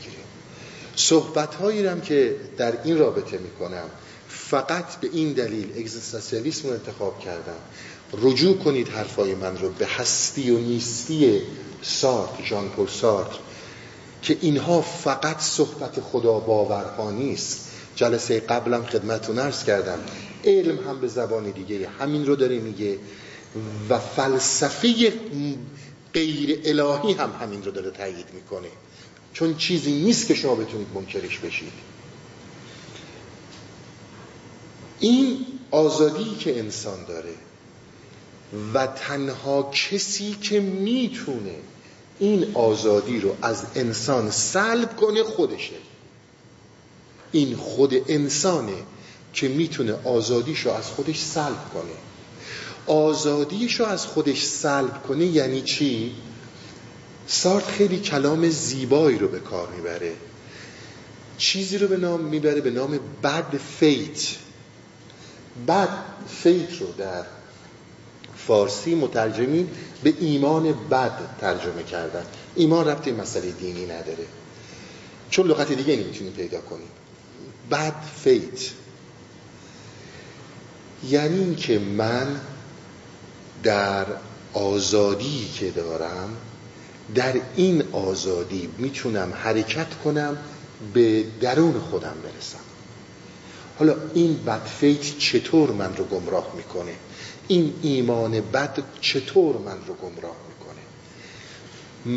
صحبت 0.97 1.55
هایی 1.55 1.87
هم 1.87 2.01
که 2.01 2.37
در 2.57 2.83
این 2.85 2.99
رابطه 2.99 3.39
می‌کنم 3.39 3.85
فقط 4.29 4.97
به 5.01 5.09
این 5.13 5.33
دلیل 5.33 5.73
اگزیستانسیالیسم 5.77 6.69
رو 6.69 6.75
انتخاب 6.75 7.21
کردم. 7.21 7.57
رجوع 8.23 8.59
کنید 8.59 8.89
حرفای 8.89 9.35
من 9.35 9.59
رو 9.59 9.69
به 9.69 9.87
هستی 9.87 10.51
و 10.51 10.59
نیستی 10.59 11.43
سارتر 11.83 12.45
ژان 12.45 12.69
پل 12.69 12.89
سارتر 12.89 13.31
که 14.23 14.37
اینها 14.41 14.81
فقط 14.81 15.41
صحبت 15.41 16.01
خدا 16.01 16.39
باورها 16.39 17.11
نیست. 17.11 17.67
جلسه 17.97 18.41
قبلم 18.41 18.85
خدمتون 18.85 19.39
ارز 19.39 19.65
کردم 19.65 19.99
علم 20.45 20.89
هم 20.89 21.01
به 21.01 21.09
زبان 21.09 21.51
دیگه 21.51 21.89
همین 21.89 22.27
رو 22.27 22.37
داره 22.37 22.59
میگه 22.59 22.99
و 23.89 23.99
فلسفه 23.99 25.13
غیر 26.15 26.61
الهی 26.65 27.13
هم 27.13 27.33
همین 27.41 27.65
رو 27.65 27.71
داره 27.71 27.91
تایید 27.91 28.27
می‌کنه. 28.35 28.69
چون 29.33 29.57
چیزی 29.57 29.93
نیست 29.93 30.27
که 30.27 30.35
شما 30.35 30.55
بتونید 30.55 30.87
منکرش 30.95 31.39
بشید. 31.39 31.73
این 35.01 35.47
آزادی 35.71 36.37
که 36.39 36.59
انسان 36.59 37.05
داره 37.05 37.35
و 38.75 38.87
تنها 38.87 39.71
کسی 39.73 40.37
که 40.43 40.61
می‌تونه 40.61 41.55
این 42.19 42.51
آزادی 42.55 43.21
رو 43.21 43.37
از 43.43 43.63
انسان 43.75 44.31
سلب 44.31 44.97
کنه 44.97 45.23
خودشه. 45.23 45.75
این 47.33 47.57
خود 47.57 48.11
انسانه 48.11 48.77
که 49.33 49.49
می‌تونه 49.49 49.93
آزادیش 50.05 50.61
رو 50.61 50.73
از 50.73 50.87
خودش 50.87 51.19
سلب 51.21 51.71
کنه. 51.75 51.93
آزادیش 52.87 53.81
رو 53.81 53.87
از 53.87 54.07
خودش 54.07 54.45
سلب 54.45 55.03
کنه 55.03 55.27
یعنی 55.27 55.63
چی؟ 55.63 56.15
سارت 57.33 57.67
خیلی 57.67 58.01
کلام 58.01 58.49
زیبایی 58.49 59.19
رو 59.19 59.29
به 59.29 59.39
کار 59.39 59.69
می‌بره. 59.69 60.13
چیزی 61.39 61.79
رو 61.79 61.89
به 61.89 61.97
نام 61.97 62.21
می‌بره 62.21 62.61
به 62.61 62.71
نام 62.71 63.01
بد 63.23 63.57
فیت. 63.79 64.29
بد 65.69 65.89
فیت 66.43 66.81
رو 66.81 66.93
در 66.93 67.25
فارسی 68.37 68.95
مترجمین 68.95 69.71
به 70.03 70.15
ایمان 70.21 70.73
بد 70.73 71.19
ترجمه 71.41 71.83
کردن. 71.83 72.25
ایمان 72.55 72.89
ربط 72.89 73.09
مسئله 73.09 73.51
دینی 73.51 73.85
نداره. 73.87 74.27
چون 75.31 75.47
لغت 75.47 75.73
دیگه 75.73 75.97
نمی‌تونیم 75.97 76.33
پیدا 76.33 76.61
کنیم 76.61 76.89
بد 77.71 77.95
فیت. 78.25 78.71
یعنی 81.09 81.39
اینکه 81.39 81.79
من 81.79 82.41
در 83.63 84.07
آزادی 84.53 85.51
که 85.55 85.71
دارم 85.71 86.37
در 87.15 87.41
این 87.57 87.83
آزادی 87.93 88.69
می‌تونم 88.79 89.33
حرکت 89.35 89.95
کنم 90.05 90.39
به 90.95 91.25
درون 91.41 91.81
خودم 91.81 92.15
برسم. 92.23 92.59
حالا 93.79 93.97
این 94.15 94.45
بدفیت 94.45 95.19
چطور 95.19 95.71
من 95.71 95.97
رو 95.97 96.05
گمراه 96.05 96.53
می‌کنه؟ 96.57 96.93
این 97.49 97.75
ایمان 97.83 98.41
بد 98.41 98.79
چطور 99.01 99.57
من 99.57 99.79
رو 99.87 99.95
گمراه 99.95 100.37
می‌کنه؟ 100.49 100.83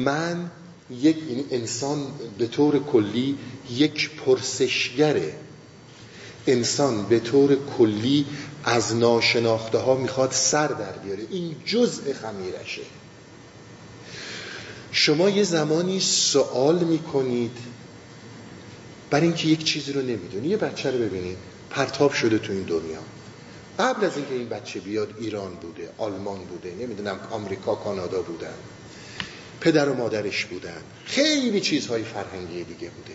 من 0.03 0.51
یک 0.91 1.17
انسان 1.51 2.07
به 2.37 2.47
طور 2.47 2.79
کلی 2.79 3.37
یک 3.71 4.09
پرسشگره 4.09 5.33
انسان 6.47 7.05
به 7.05 7.19
طور 7.19 7.57
کلی 7.77 8.25
از 8.63 8.95
ناشناخته 8.95 9.77
ها 9.77 9.95
می‌خواد 9.95 10.31
سر 10.31 10.67
در 10.67 10.91
بیاره. 10.91 11.23
این 11.29 11.55
جزء 11.65 12.13
خمیرشه. 12.13 12.81
شما 14.95 15.29
یه 15.29 15.43
زمانی 15.43 15.99
سوال 15.99 16.79
می‌کنید 16.79 17.57
برای 19.09 19.27
اینکه 19.27 19.47
یک 19.47 19.63
چیزی 19.63 19.93
رو 19.93 20.01
نمی‌دونی. 20.01 20.47
یه 20.47 20.57
بچه 20.57 20.91
رو 20.91 20.97
ببینید. 20.97 21.37
پرتاب 21.69 22.13
شده 22.13 22.37
تو 22.37 22.51
این 22.51 22.63
دنیا. 22.63 22.99
قبل 23.79 24.05
از 24.05 24.17
اینکه 24.17 24.33
این 24.33 24.49
بچه 24.49 24.79
بیاد 24.79 25.13
ایران 25.19 25.53
بوده 25.53 25.89
آلمان 25.97 26.37
بوده 26.37 26.73
نمی‌دونم 26.79 27.19
آمریکا 27.31 27.75
کانادا 27.75 28.21
بودن 28.21 28.53
پدر 29.61 29.89
و 29.89 29.95
مادرش 29.95 30.45
بودن. 30.45 30.81
خیلی 31.05 31.61
چیزهای 31.61 32.03
فرهنگی 32.03 32.63
دیگه 32.63 32.89
بوده. 32.89 33.13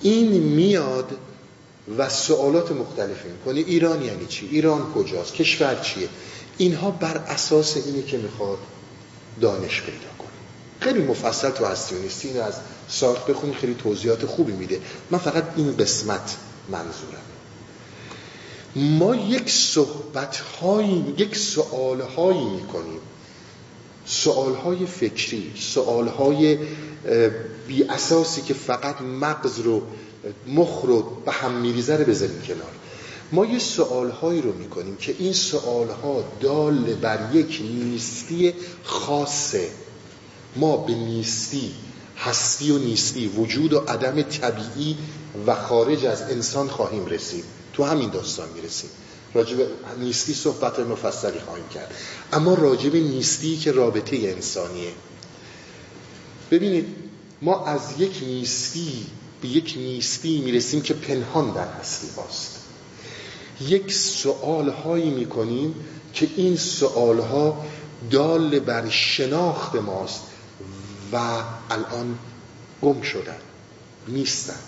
این 0.00 0.28
میاد 0.42 1.18
و 1.98 2.08
سوالات 2.08 2.72
مختلفی 2.72 3.28
می‌کنه. 3.28 3.60
ایران 3.60 4.02
یعنی 4.02 4.26
چی؟ 4.26 4.48
ایران 4.52 4.92
کجاست؟ 4.92 5.34
کشور 5.34 5.74
چیه؟ 5.74 6.08
اینها 6.58 6.90
بر 6.90 7.16
اساس 7.16 7.76
اینه 7.76 8.02
که 8.02 8.18
می‌خواد 8.18 8.58
دانش 9.40 9.82
پیدا 9.82 10.08
کنه 10.18 10.28
خیلی 10.80 11.02
مفصل 11.02 11.50
تو 11.50 11.66
هستیونیستی 11.66 12.28
اینو 12.28 12.42
از 12.42 12.54
سارت 12.88 13.26
بخونی 13.26 13.54
خیلی 13.54 13.74
توضیحات 13.74 14.26
خوبی 14.26 14.52
میده. 14.52 14.80
من 15.10 15.18
فقط 15.18 15.44
این 15.56 15.76
قسمت 15.76 16.36
منظورم. 16.68 17.22
ما 18.76 19.14
یک 19.14 19.50
صحبت 19.50 20.36
هایی 20.36 21.14
یک 21.18 21.36
سوال 21.36 22.00
هایی 22.00 22.44
می‌کنیم. 22.44 23.00
سوال 24.06 24.54
های 24.54 24.86
فکری 24.86 25.52
سوال 25.58 26.08
های 26.08 26.58
بی 27.68 27.84
اساسی 27.84 28.42
که 28.42 28.54
فقط 28.54 29.00
مغز 29.00 29.58
رو 29.58 29.82
مخ 30.46 30.80
رو 30.82 31.02
به 31.26 31.32
هم 31.32 31.52
میریزه 31.52 31.96
رو 31.96 32.04
بذاریم 32.04 32.42
کنار. 32.46 32.72
ما 33.32 33.46
یه 33.46 33.58
سوال 33.58 34.10
هایی 34.10 34.42
رو 34.42 34.52
می‌کنیم 34.52 34.96
که 34.96 35.16
این 35.18 35.32
سوال 35.32 35.88
ها 35.88 36.24
دال 36.40 36.94
بر 36.94 37.30
یک 37.32 37.60
نیستی 37.62 38.54
خاصه. 38.84 39.68
ما 40.56 40.76
به 40.76 40.94
نیستی 40.94 41.74
هستی 42.18 42.70
و 42.70 42.78
نیستی 42.78 43.28
وجود 43.28 43.72
و 43.72 43.78
عدم 43.78 44.22
طبیعی 44.22 44.96
و 45.46 45.54
خارج 45.54 46.06
از 46.06 46.22
انسان 46.22 46.68
خواهیم 46.68 47.06
رسید. 47.06 47.44
تو 47.72 47.84
همین 47.84 48.10
داستان 48.10 48.48
می‌رسیم. 48.54 48.90
راجب 49.34 49.56
نیستی 49.98 50.34
صحبت 50.34 50.78
مفصلی 50.78 51.40
خواهیم 51.40 51.68
کرد. 51.68 51.94
اما 52.32 52.54
راجب 52.54 52.96
نیستی 52.96 53.56
که 53.56 53.72
رابطه 53.72 54.16
انسانیه. 54.16 54.92
ببینید 56.50 56.86
ما 57.42 57.66
از 57.66 57.80
یک 57.98 58.22
نیستی 58.22 59.06
به 59.42 59.48
یک 59.48 59.74
نیستی 59.76 60.40
می‌رسیم 60.40 60.82
که 60.82 60.94
پنهان 60.94 61.52
در 61.52 61.68
هستی 61.68 62.06
هاست. 62.16 62.55
یک 63.60 63.92
سوال 63.92 64.68
هایی 64.68 65.10
می‌کنیم 65.10 65.74
که 66.12 66.28
این 66.36 66.56
سوال 66.56 67.18
ها 67.18 67.66
دال 68.10 68.58
بر 68.58 68.88
شناخت 68.88 69.74
ماست 69.74 70.22
و 71.12 71.16
الان 71.70 72.18
گم 72.82 73.02
شدن 73.02 73.38
نیستن. 74.08 74.58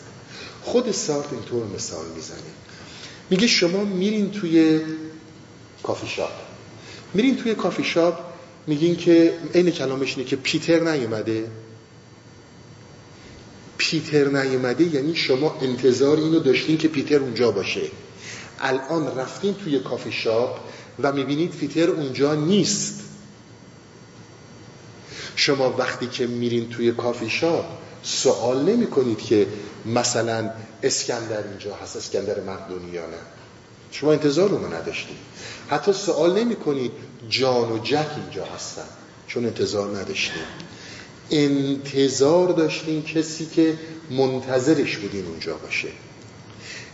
خود 0.63 0.93
سارت 0.93 1.33
اینطور 1.33 1.67
مثال 1.67 2.07
می‌زنه. 2.17 2.39
میگه 3.31 3.47
شما 3.47 3.85
میرین 3.85 4.31
توی 4.31 4.81
کافی 5.83 6.07
شاپ. 6.07 6.33
میرین 7.15 7.37
توی 7.37 7.55
کافی 7.55 7.85
شاپ 7.85 8.19
میگین 8.67 8.97
که 8.97 9.39
عین 9.55 9.71
کلامش 9.71 10.17
اینه 10.17 10.29
که 10.29 10.37
پیتر 10.37 10.81
نیومده. 10.93 11.51
پیتر 13.79 14.29
نیومده 14.29 14.85
یعنی 14.85 15.17
شما 15.17 15.59
انتظار 15.63 16.17
اینو 16.17 16.41
داشتین 16.41 16.79
که 16.79 16.89
پیتر 16.89 17.19
اونجا 17.19 17.51
باشه. 17.51 17.81
الان 18.61 19.19
رفتین 19.19 19.55
توی 19.55 19.79
کافی 19.81 20.13
شاپ 20.13 20.59
و 21.03 21.13
می‌بینید 21.13 21.51
پیتر 21.51 21.91
اونجا 21.91 22.35
نیست. 22.35 23.01
شما 25.37 25.75
وقتی 25.79 26.07
که 26.07 26.27
میرین 26.27 26.69
توی 26.69 26.93
کافی 26.93 27.31
شاپ 27.31 27.65
سوال 28.03 28.63
نمی 28.63 28.87
کنید 28.87 29.19
که 29.19 29.47
مثلا 29.87 30.51
اسکندر 30.83 31.43
اینجا 31.49 31.75
هست 31.75 31.97
اسکندر 31.97 32.41
مقدونی 32.41 32.91
یا 32.91 33.07
نه. 33.07 33.17
شما 33.91 34.13
انتظار 34.13 34.49
رو 34.49 34.75
نداشتید 34.75 35.17
حتی 35.71 35.93
سوال 35.93 36.39
نمی 36.39 36.57
کنید 36.57 36.93
جان 37.29 37.73
و 37.73 37.79
جک 37.79 38.07
اینجا 38.23 38.45
هستن 38.45 38.89
چون 39.27 39.45
انتظار 39.45 39.99
نداشتید 39.99 40.69
انتظار 41.31 42.49
داشتین 42.49 43.03
کسی 43.03 43.47
که 43.47 43.79
منتظرش 44.11 44.97
بودین 44.97 45.27
اونجا 45.27 45.57
باشه. 45.57 45.89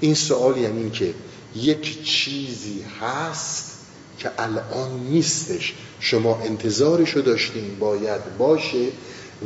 این 0.00 0.14
سوال 0.14 0.56
یعنی 0.56 0.90
که 0.90 1.14
یک 1.56 2.04
چیزی 2.04 2.84
هست 3.00 3.70
که 4.18 4.30
الان 4.38 5.00
نیستش. 5.00 5.74
شما 6.00 6.40
انتظارشو 6.44 7.20
داشتین 7.20 7.78
باید 7.78 8.38
باشه 8.38 8.88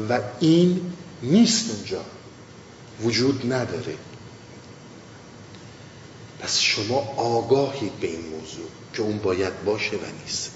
و 0.09 0.21
این 0.41 0.93
نیست 1.23 1.71
اونجا. 1.71 2.05
وجود 3.03 3.53
نداره. 3.53 3.95
پس 6.41 6.61
شما 6.61 6.99
آگاهید 7.17 7.93
به 8.01 8.07
این 8.07 8.21
موضوع 8.21 8.69
که 8.95 9.03
اون 9.03 9.19
باید 9.19 9.65
باشه 9.65 9.97
و 9.97 10.23
نیست. 10.25 10.51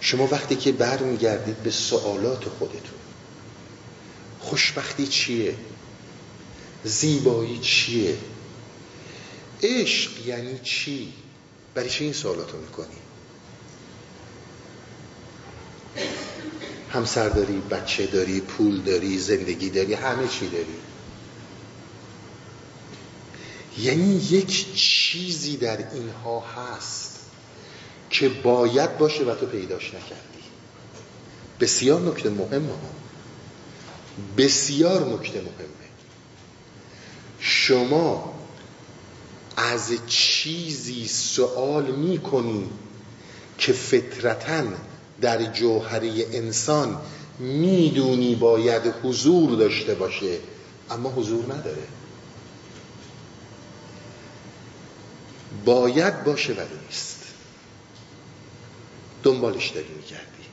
شما 0.00 0.28
وقتی 0.32 0.56
که 0.56 0.72
برمیگردید 0.72 1.56
به 1.56 1.70
سوالات 1.70 2.44
خودتون 2.44 2.96
خوشبختی 4.40 5.06
چیه؟ 5.06 5.54
زیبایی 6.84 7.58
چیه؟ 7.58 8.16
عشق 9.62 10.26
یعنی 10.26 10.58
چی؟ 10.62 11.12
برای 11.74 11.90
چه 11.90 12.04
این 12.04 12.12
سوالاتو 12.12 12.56
می‌کنی؟ 12.56 12.96
همسر 16.92 17.28
داری 17.28 17.62
بچه 17.70 18.06
داری 18.06 18.40
پول 18.40 18.80
داری 18.80 19.18
زندگی 19.18 19.70
داری 19.70 19.94
همه 19.94 20.28
چی 20.28 20.48
داری. 20.48 20.76
یعنی 23.78 24.14
یک 24.14 24.74
چیزی 24.74 25.56
در 25.56 25.94
اینها 25.94 26.40
هست 26.40 27.20
که 28.10 28.28
باید 28.28 28.98
باشه 28.98 29.24
و 29.24 29.34
تو 29.34 29.46
پیداش 29.46 29.88
نکردی. 29.88 30.44
بسیار 31.60 32.00
نکته 32.00 32.30
مهمه 32.30 32.72
بسیار 34.36 35.14
نکته 35.14 35.40
مهمه. 35.40 35.86
شما 37.40 38.35
از 39.56 39.92
چیزی 40.06 41.08
سوال 41.08 41.84
می‌کنی 41.84 42.68
که 43.58 43.72
فطرتا 43.72 44.62
در 45.20 45.52
جوهره 45.52 46.26
انسان 46.32 47.00
می‌دونی 47.38 48.34
باید 48.34 48.82
حضور 49.02 49.58
داشته 49.58 49.94
باشه 49.94 50.38
اما 50.90 51.10
حضور 51.10 51.44
نداره. 51.44 51.86
باید 55.64 56.24
باشه 56.24 56.52
ولی 56.52 56.68
نیست. 56.86 57.24
دنبالش 59.22 59.68
داری 59.68 59.88
میگردی. 59.88 60.46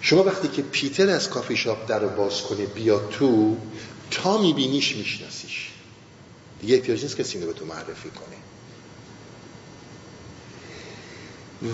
شما 0.00 0.22
وقتی 0.22 0.48
که 0.48 0.62
پیتر 0.62 1.10
از 1.10 1.30
کافی 1.30 1.56
شاپ 1.56 1.88
در 1.88 1.98
رو 1.98 2.08
باز 2.08 2.42
کنه 2.42 2.66
بیا 2.66 2.98
تو 2.98 3.56
تا 4.10 4.38
میبینیش 4.38 4.96
میشناسیش. 4.96 5.71
دیگه 6.62 6.74
احتیاج 6.74 7.02
نیست 7.02 7.16
کسی 7.16 7.38
اینو 7.38 7.52
به 7.52 7.58
تو 7.58 7.64
معرفی 7.64 8.10
کنه. 8.10 8.36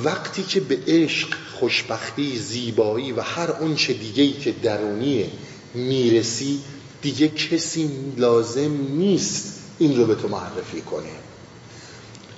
وقتی 0.05 0.42
که 0.42 0.61
به 0.61 0.79
عشق 0.87 1.29
خوشبختی 1.55 2.38
زیبایی 2.38 3.12
و 3.12 3.20
هر 3.20 3.51
آنچه 3.51 3.92
دیگه 3.92 4.33
که 4.33 4.53
درونیه 4.53 5.31
می‌رسی 5.74 6.61
دیگه 7.03 7.29
کسی 7.29 7.90
لازم 8.16 8.72
نیست 8.90 9.59
این 9.79 9.96
رو 9.96 10.07
به 10.07 10.14
تو 10.14 10.29
معرفی 10.29 10.81
کنه. 10.81 11.12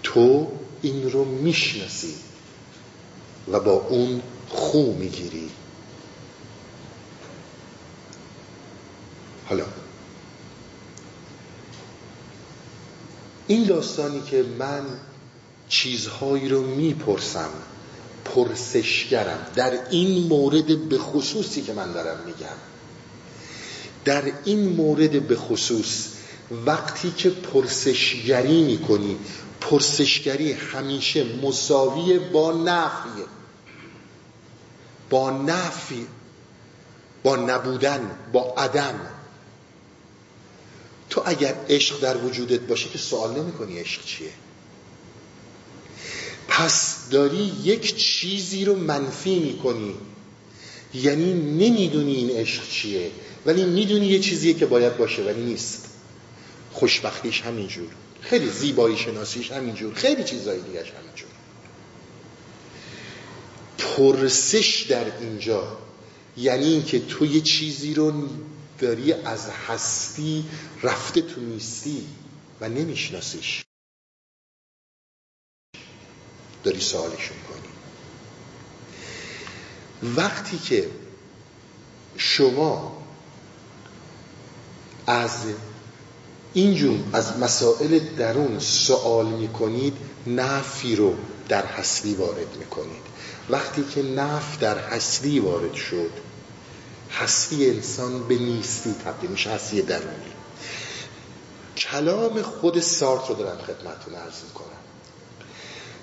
تو 0.02 0.48
این 0.82 1.10
رو 1.10 1.24
می‌شناسی 1.24 2.14
و 3.52 3.60
با 3.60 3.72
اون 3.72 4.22
خو 4.48 4.92
می‌گیری. 4.92 5.50
حالا 9.46 9.64
این 13.50 13.64
داستانی 13.64 14.20
که 14.20 14.44
من 14.58 14.82
چیزهایی 15.68 16.48
رو 16.48 16.62
می‌پرسم 16.62 17.50
پرسشگرم. 18.24 19.46
در 19.54 19.72
این 19.90 20.26
مورد 20.28 20.88
به 20.88 20.98
خصوصی 20.98 21.62
که 21.62 21.72
من 21.72 21.92
دارم 21.92 22.18
میگم. 22.26 22.56
در 24.04 24.32
این 24.44 24.68
مورد 24.68 25.26
به 25.28 25.36
خصوص 25.36 26.08
وقتی 26.66 27.10
که 27.10 27.30
پرسشگری 27.30 28.62
می‌کنی 28.62 29.16
پرسشگری 29.60 30.52
همیشه 30.52 31.24
مساوی 31.42 32.18
با 32.18 32.52
نفی 32.52 33.24
با 35.10 35.30
نفی 35.30 36.06
با 37.22 37.36
نبودن 37.36 38.10
با 38.32 38.54
عدم. 38.58 39.00
تو 41.10 41.22
اگر 41.24 41.54
عشق 41.68 42.00
در 42.00 42.16
وجودت 42.16 42.60
باشه 42.60 42.88
که 42.88 42.98
سوال 42.98 43.40
نمی 43.40 43.52
کنی 43.52 43.78
عشق 43.78 44.04
چیه؟ 44.04 44.30
پس 46.48 47.08
داری 47.10 47.52
یک 47.64 47.96
چیزی 47.96 48.64
رو 48.64 48.76
منفی 48.76 49.38
می‌کنی. 49.38 49.94
یعنی 50.94 51.32
نمی‌دونی 51.32 52.14
این 52.14 52.30
عشق 52.30 52.68
چیه 52.68 53.10
ولی 53.46 53.64
می‌دونی 53.64 54.06
یه 54.06 54.18
چیزیه 54.18 54.54
که 54.54 54.66
باید 54.66 54.96
باشه 54.96 55.22
ولی 55.22 55.42
نیست. 55.42 55.86
خوشبختیش 56.72 57.40
همینجور. 57.40 57.88
خیلی 58.20 58.50
زیبایی 58.50 58.96
شناسیش 58.96 59.52
همینجور. 59.52 59.94
خیلی 59.94 60.24
چیزایی 60.24 60.62
دیگهش 60.62 60.92
همینجور. 61.00 61.30
پرسش 63.78 64.86
در 64.88 65.04
اینجا 65.20 65.78
یعنی 66.36 66.66
اینکه 66.66 67.00
تو 67.00 67.26
یه 67.26 67.40
چیزی 67.40 67.94
رو 67.94 68.28
داری 68.80 69.12
از 69.12 69.50
هستی 69.50 70.44
رفته 70.82 71.22
تو 71.22 71.40
نیستی 71.40 72.06
و 72.60 72.68
نمیشناسیش. 72.68 73.64
داری 76.64 76.80
سوالشون 76.80 77.36
کنی. 77.48 77.68
وقتی 80.16 80.58
که 80.58 80.90
شما 82.16 83.02
از 85.06 85.44
اینجور 86.54 86.98
از 87.12 87.38
مسائل 87.38 87.98
درون 87.98 88.58
سوال 88.58 89.26
می‌کنید 89.26 89.96
نفی 90.26 90.96
رو 90.96 91.14
در 91.48 91.66
هستی 91.66 92.14
وارد 92.14 92.56
می‌کنید. 92.56 93.02
وقتی 93.50 93.84
که 93.84 94.02
نف 94.02 94.58
در 94.58 94.78
هستی 94.78 95.38
وارد 95.38 95.74
شد 95.74 96.10
هستی 97.12 97.70
انسان 97.70 98.28
به 98.28 98.38
نیستی 98.38 98.94
تبدیل 99.04 99.30
میشه 99.30 99.50
هستی 99.50 99.82
درونی. 99.82 100.32
کلام 101.76 102.42
خود 102.42 102.80
سارت 102.80 103.28
رو 103.28 103.34
دارم 103.34 103.58
خدمتتون 103.58 104.14
عرض 104.14 104.42
می‌کنم. 104.44 104.66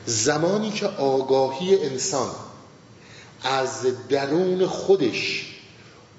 زمانی 0.05 0.71
که 0.71 0.87
آگاهی 0.87 1.83
انسان 1.83 2.35
از 3.43 3.85
درون 4.09 4.65
خودش 4.65 5.53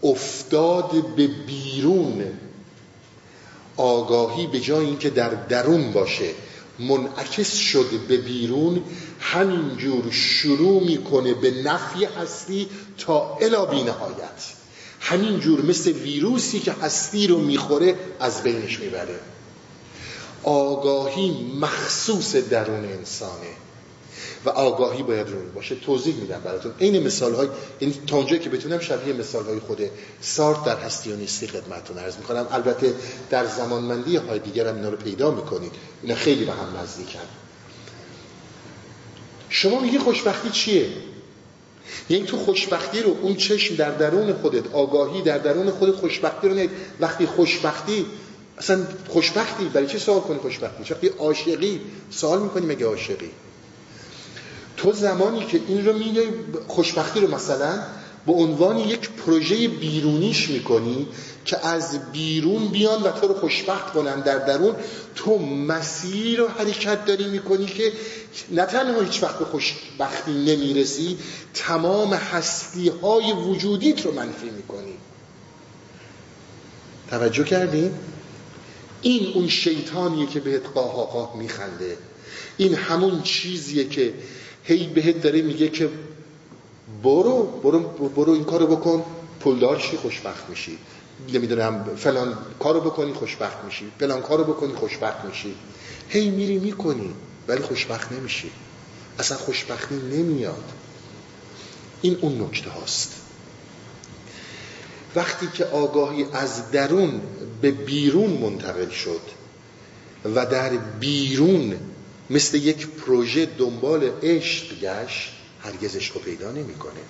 افتاد 0.03 1.15
به 1.17 1.27
بیرون 1.27 2.25
آگاهی 3.77 4.47
به 4.47 4.61
جای 4.61 4.87
اینکه 4.87 5.11
در 5.11 5.29
درون 5.29 5.93
باشه 5.93 6.31
منعکس 6.79 7.55
شد 7.55 7.91
به 8.09 8.17
بیرون 8.17 8.83
همینجور 9.21 10.11
شروع 10.11 10.85
می‌کنه 10.85 11.35
به 11.35 11.51
نفی 11.51 12.05
هستی 12.05 12.69
تا 12.99 13.39
الا 13.41 13.67
بی 13.67 13.83
نهایت 13.83 14.58
همینجور 15.01 15.63
مثل 15.63 15.93
ویروسی 15.93 16.61
که 16.61 16.73
هستی 16.73 17.27
رو 17.27 17.39
می‌خوره 17.39 17.95
از 18.21 18.43
بینش 18.43 18.81
می‌بره. 18.81 19.21
آگاهی 20.43 21.55
مخصوص 21.61 22.37
درون 22.37 22.85
انسانه. 22.85 23.51
و 24.45 24.49
آگاهی 24.49 25.03
باید 25.03 25.29
روی 25.29 25.47
باشه 25.55 25.75
توضیح 25.75 26.15
میدم 26.15 26.41
براتون. 26.45 26.73
این 26.79 27.07
مثال 27.07 27.35
های 27.35 27.49
یعنی 27.81 27.95
تا 28.07 28.17
اونجایی 28.17 28.41
که 28.41 28.51
بتونم 28.51 28.79
شبیه 28.79 29.15
مثال 29.15 29.45
های 29.45 29.59
خود 29.59 29.81
سارت 30.21 30.65
در 30.65 30.77
هستی 30.77 31.13
و 31.13 31.17
نیستی 31.17 31.47
خدمتتون 31.47 31.99
عرض 31.99 32.17
می‌کنم. 32.17 32.47
البته 32.51 32.95
در 33.31 33.47
زمانمندی 33.47 34.17
های 34.17 34.39
دیگر 34.39 34.67
هم 34.69 34.77
اینا 34.77 34.89
رو 34.89 34.97
پیدا 34.97 35.31
می‌کنید. 35.31 35.73
اینا 36.03 36.15
خیلی 36.15 36.45
به 36.45 36.53
هم 36.53 36.77
نزدیکن. 36.83 37.19
شما 39.49 39.81
میگی 39.81 39.99
خوشبختی 39.99 40.51
چیه؟ 40.51 40.89
یعنی 42.11 42.25
تو 42.25 42.37
خوشبختی 42.37 43.03
رو 43.03 43.17
اون 43.23 43.37
چشم 43.37 43.77
در 43.77 43.91
درون 43.91 44.33
خودت 44.33 44.73
آگاهی 44.73 45.23
در 45.23 45.39
درون 45.39 45.71
خودت 45.71 45.95
خوشبختی 45.95 46.49
رو 46.49 46.55
نید. 46.55 46.71
وقتی 47.01 47.27
خوشبختی 47.27 48.07
اصلا 48.59 48.87
خوشبختی 49.09 49.65
برای 49.65 49.87
چه 49.87 49.99
سوال 49.99 50.21
کنی 50.21 50.39
خوشبختی؟ 50.39 50.95
وقتی 50.95 51.09
عاشقی 51.09 51.81
سوال 52.11 52.43
می‌کنی 52.43 52.67
مگه 52.67 52.87
عاشقی؟ 52.87 53.31
تو 54.77 54.93
زمانی 54.93 55.47
که 55.47 55.61
این 55.69 55.87
رو 55.87 55.99
میگی 55.99 56.21
خوشبختی 56.67 57.21
رو 57.21 57.35
مثلا 57.35 57.79
به 58.27 58.33
عنوان 58.33 58.79
یک 58.79 59.11
پروژه 59.11 59.69
بیرونیش 59.69 60.51
می‌کنی 60.51 61.07
که 61.49 61.67
از 61.67 62.13
بیرون 62.13 62.69
بیان 62.69 63.03
و 63.03 63.11
تو 63.11 63.29
رو 63.29 63.35
خوشبخت 63.35 63.93
کنن 63.93 64.21
در 64.21 64.39
درون 64.39 64.75
تو 65.15 65.39
مسیر 65.39 66.39
رو 66.39 66.49
حرکت 66.49 67.05
داری 67.05 67.25
می‌کنی 67.25 67.67
که 67.67 67.93
نه 68.51 68.67
تنها 68.67 69.01
هیچ 69.01 69.23
وقت 69.23 69.39
به 69.39 69.45
خوشبختی 69.45 70.33
نمی‌رسی 70.33 71.19
تمام 71.55 72.15
هستی 72.15 72.89
های 72.89 73.33
وجودیت 73.33 74.07
رو 74.07 74.13
منفی 74.13 74.51
می‌کنی. 74.51 74.95
توجه 77.11 77.45
کردین؟ 77.45 77.95
این 79.03 79.33
اون 79.35 79.49
شیطانیه 79.49 80.27
که 80.27 80.41
بهت 80.41 80.67
قاه 80.75 81.11
قاه 81.11 81.37
میخنده. 81.37 81.97
این 82.57 82.75
همون 82.75 83.23
چیزیه 83.23 83.89
که 83.89 84.15
هی 84.65 84.87
بهت 84.87 85.23
داره 85.23 85.43
میگه 85.43 85.69
که 85.69 85.91
برو 87.03 87.43
برو, 87.63 87.81
برو 88.09 88.33
این 88.33 88.45
کارو 88.45 88.67
بکن 88.67 89.05
پولدار 89.41 89.79
شی 89.79 89.97
خوشبخت 89.97 90.51
میشی. 90.51 90.79
نمی‌دونم 91.33 91.85
فلان 91.97 92.39
کارو 92.59 92.81
بکنی 92.81 93.13
خوشبخت 93.13 93.65
میشی. 93.65 93.93
فلان 93.99 94.23
کارو 94.23 94.45
بکنی 94.45 94.75
خوشبخت 94.75 95.25
میشی. 95.25 95.55
هی 96.09 96.31
میری 96.31 96.59
می‌کنی 96.59 97.15
ولی 97.49 97.63
خوشبخت 97.63 98.13
نمیشی. 98.13 98.51
اصلا 99.19 99.39
خوشبختی 99.39 99.95
نمیاد. 99.95 100.65
این 102.03 102.19
اون 102.21 102.43
نکته 102.43 102.71
هاست. 102.71 103.15
وقتی 105.17 105.49
که 105.55 105.65
آگاهی 105.65 106.27
از 106.33 106.71
درون 106.71 107.21
به 107.61 107.71
بیرون 107.71 108.31
منتقل 108.31 108.89
شد 108.91 109.21
و 110.35 110.47
در 110.47 110.69
بیرون 111.01 111.79
مثل 112.31 112.57
یک 112.57 112.87
پروژه 112.87 113.47
دنبال 113.47 114.11
عشق 114.23 114.81
گشت 114.81 115.33
هرگز 115.61 115.97
عشق 115.97 116.15
رو 116.15 116.21
پیدا 116.21 116.53
نمی‌کنه. 116.53 117.01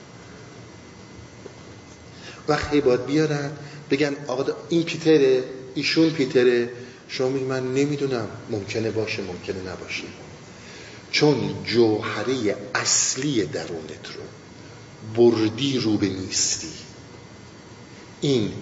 وقتی 2.49 2.81
باید 2.81 3.07
بیارن 3.07 3.51
بگن 3.91 4.17
آقا 4.27 4.53
این 4.69 4.83
پیتره 4.83 5.45
ایشون 5.75 6.11
پیتره. 6.11 6.71
شما 7.09 7.29
میگی 7.29 7.45
من 7.45 7.75
نمی‌دونم. 7.75 8.29
ممکنه 8.51 8.91
باشه 8.91 9.23
ممکنه 9.23 9.73
نباشه. 9.73 10.03
چون 11.11 11.65
جوهره 11.65 12.57
اصلی 12.75 13.45
درونت 13.45 14.07
رو 14.17 14.23
بردی 15.17 15.79
رو 15.79 15.97
به 15.97 16.09
نیستی. 16.09 16.69
این 18.21 18.53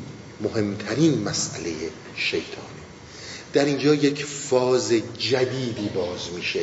مهمترین 0.40 1.22
مسئله 1.22 1.72
شیطانه. 2.16 2.66
در 3.52 3.64
اینجا 3.64 3.94
یک 3.94 4.24
فاز 4.24 4.92
جدیدی 5.18 5.88
باز 5.94 6.20
میشه. 6.36 6.60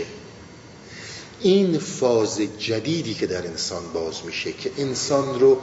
این 1.41 1.77
فاز 1.77 2.41
جدیدی 2.59 3.13
که 3.13 3.27
در 3.27 3.47
انسان 3.47 3.93
باز 3.93 4.15
میشه 4.25 4.53
که 4.53 4.71
انسان 4.77 5.39
رو 5.39 5.57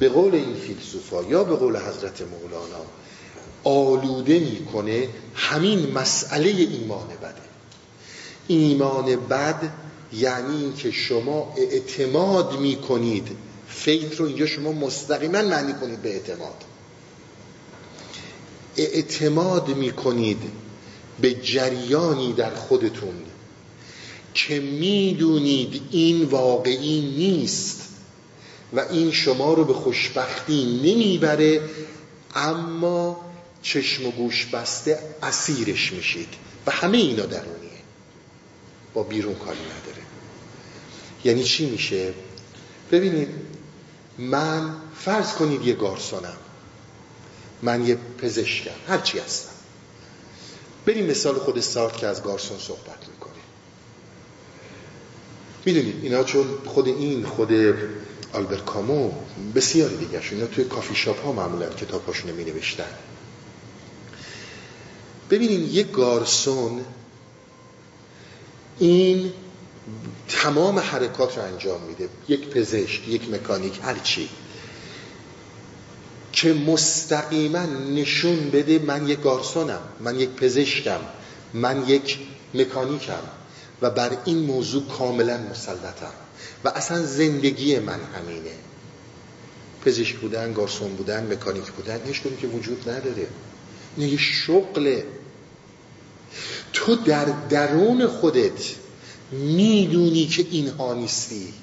به 0.00 0.08
قول 0.08 0.34
این 0.34 0.54
فیلسوفا 0.54 1.22
یا 1.22 1.44
به 1.44 1.56
قول 1.56 1.76
حضرت 1.76 2.22
مولانا 2.22 2.84
آلوده 3.64 4.38
می‌کنه 4.38 5.08
همین 5.34 5.90
مسئله 5.92 6.48
ایمان 6.48 7.06
بده. 7.22 7.34
ایمان 8.48 9.16
بد 9.16 9.72
یعنی 10.12 10.72
که 10.72 10.90
شما 10.90 11.54
اعتماد 11.56 12.60
می‌کنید. 12.60 13.28
فیت 13.68 14.20
رو 14.20 14.26
اینجا 14.26 14.46
شما 14.46 14.72
مستقیما 14.72 15.42
معنی 15.42 15.72
کنید 15.72 16.02
به 16.02 16.10
اعتماد. 16.10 16.64
اعتماد 18.76 19.68
می‌کنید 19.68 20.42
به 21.20 21.34
جریانی 21.34 22.32
در 22.32 22.54
خودتون 22.54 23.14
که 24.34 24.60
می‌دونید 24.60 25.82
این 25.90 26.24
واقعی 26.24 27.00
نیست. 27.00 27.89
و 28.72 28.80
این 28.80 29.12
شما 29.12 29.54
رو 29.54 29.64
به 29.64 29.74
خوشبختی 29.74 30.80
نمی‌بره 30.84 31.60
اما 32.34 33.30
چشم 33.62 34.06
و 34.06 34.10
گوش 34.10 34.46
بسته 34.46 34.98
اسیرش 35.22 35.92
میشید. 35.92 36.28
و 36.66 36.70
همه 36.70 36.98
اینا 36.98 37.26
درونیه. 37.26 37.70
با 38.94 39.02
بیرون 39.02 39.34
کاری 39.34 39.58
نداره. 39.58 40.02
یعنی 41.24 41.44
چی 41.44 41.70
میشه؟ 41.70 42.14
ببینید 42.92 43.28
من 44.18 44.74
فرض 44.96 45.32
کنید 45.32 45.66
یه 45.66 45.74
گارسونم. 45.74 46.36
من 47.62 47.86
یه 47.86 47.98
پزشکم. 48.18 48.70
هرچی 48.88 49.18
هستم. 49.18 49.50
بریم 50.86 51.06
مثال 51.06 51.34
خود 51.34 51.60
سارت 51.60 51.96
که 51.96 52.06
از 52.06 52.22
گارسون 52.22 52.58
صحبت 52.58 53.08
می‌کنه 53.08 53.32
می‌دونید 55.64 56.04
اینا 56.04 56.24
چون 56.24 56.46
خود 56.66 56.86
این 56.86 57.26
خود 57.26 57.52
آلبرت 58.32 58.64
کامو 58.64 59.12
بسیاری 59.54 59.96
دیگه 59.96 60.20
اینا 60.30 60.46
توی 60.46 60.64
کافی 60.64 60.94
شاپ 60.94 61.24
ها 61.24 61.32
معمولا 61.32 61.68
کتاب 61.68 62.06
هاشون 62.06 62.30
می 62.30 62.44
نوشتن 62.44 62.84
ببینید 65.30 65.74
یه 65.74 65.82
گارسون 65.82 66.84
این 68.78 69.32
تمام 70.28 70.78
حرکات 70.78 71.38
رو 71.38 71.44
انجام 71.44 71.80
میده. 71.80 72.08
یک 72.28 72.48
پزشک 72.48 73.08
یک 73.08 73.30
مکانیک 73.30 73.80
هر 73.82 73.98
چی. 73.98 74.28
که 76.32 76.52
مستقیما 76.52 77.66
نشون 77.94 78.50
بده 78.50 78.78
من 78.78 79.08
یک 79.08 79.20
گارسونم 79.20 79.80
من 80.00 80.20
یک 80.20 80.30
پزشکم 80.30 81.00
من 81.54 81.88
یک 81.88 82.18
مکانیکم 82.54 83.22
و 83.82 83.90
بر 83.90 84.16
این 84.24 84.38
موضوع 84.38 84.86
کاملا 84.86 85.38
مسلطم. 85.38 86.12
و 86.64 86.68
اصلا 86.68 87.06
زندگی 87.06 87.78
من 87.78 88.00
همینه. 88.16 88.50
پزشک 89.84 90.16
بودن 90.16 90.52
گارسون 90.52 90.96
بودن 90.96 91.32
مکانیک 91.32 91.70
بودن 91.70 92.00
هیچ 92.06 92.22
که 92.40 92.46
وجود 92.46 92.88
نداره. 92.90 93.26
این 93.96 94.08
یه 94.08 94.18
شغله 94.18 95.04
تو 96.72 96.96
در 96.96 97.24
درون 97.24 98.06
خودت 98.06 98.74
می‌دونی 99.32 100.26
که 100.26 100.46
اینها 100.50 100.94
نیستی 100.94 101.54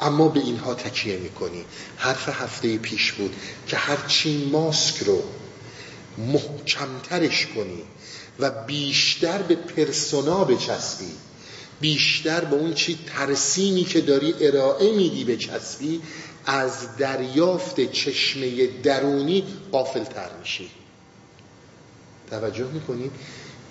اما 0.00 0.28
به 0.28 0.40
اینها 0.40 0.74
تکیه 0.74 1.16
می‌کنی. 1.16 1.64
حرف 1.96 2.28
هفته 2.28 2.78
پیش 2.78 3.12
بود 3.12 3.36
که 3.66 3.76
هرچی 3.76 4.50
ماسک 4.52 4.96
رو 4.96 5.22
محکمترش 6.18 7.46
کنی 7.46 7.82
و 8.38 8.50
بیشتر 8.50 9.42
به 9.42 9.54
پرسونا 9.54 10.44
بچسبی. 10.44 11.10
بیشتر 11.84 12.44
به 12.44 12.56
اون 12.56 12.74
چی 12.74 12.98
ترسیمی 13.06 13.84
که 13.84 14.00
داری 14.00 14.34
ارائه 14.40 14.92
میدی 14.92 15.24
به 15.24 15.36
چسبی 15.36 16.00
از 16.46 16.96
دریافت 16.96 17.80
چشمه 17.80 18.66
درونی 18.66 19.44
قافل 19.72 20.04
تر 20.04 20.28
میشی. 20.40 20.70
توجه 22.30 22.66
می‌کنید 22.72 23.10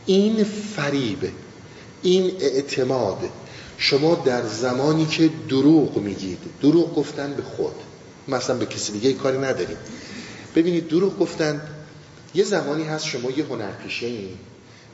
این 0.06 0.43
فریب 0.43 1.32
این 2.02 2.32
اعتماد 2.39 3.19
شما 3.78 4.15
در 4.15 4.47
زمانی 4.47 5.06
که 5.06 5.30
دروغ 5.49 5.97
میگید 5.97 6.39
دروغ 6.62 6.95
گفتن 6.95 7.34
به 7.34 7.43
خود. 7.43 7.76
مثلا 8.28 8.58
به 8.58 8.65
کسی 8.65 8.91
دیگه 8.91 9.13
کاری 9.13 9.38
نداریم. 9.38 9.78
ببینید 10.56 10.88
دروغ 10.88 11.19
گفتن 11.19 11.62
یه 12.36 12.43
زمانی 12.43 12.84
هست 12.84 13.06
شما 13.06 13.32
یه 13.32 13.45
هنرپیشه 13.45 14.06
این 14.06 14.38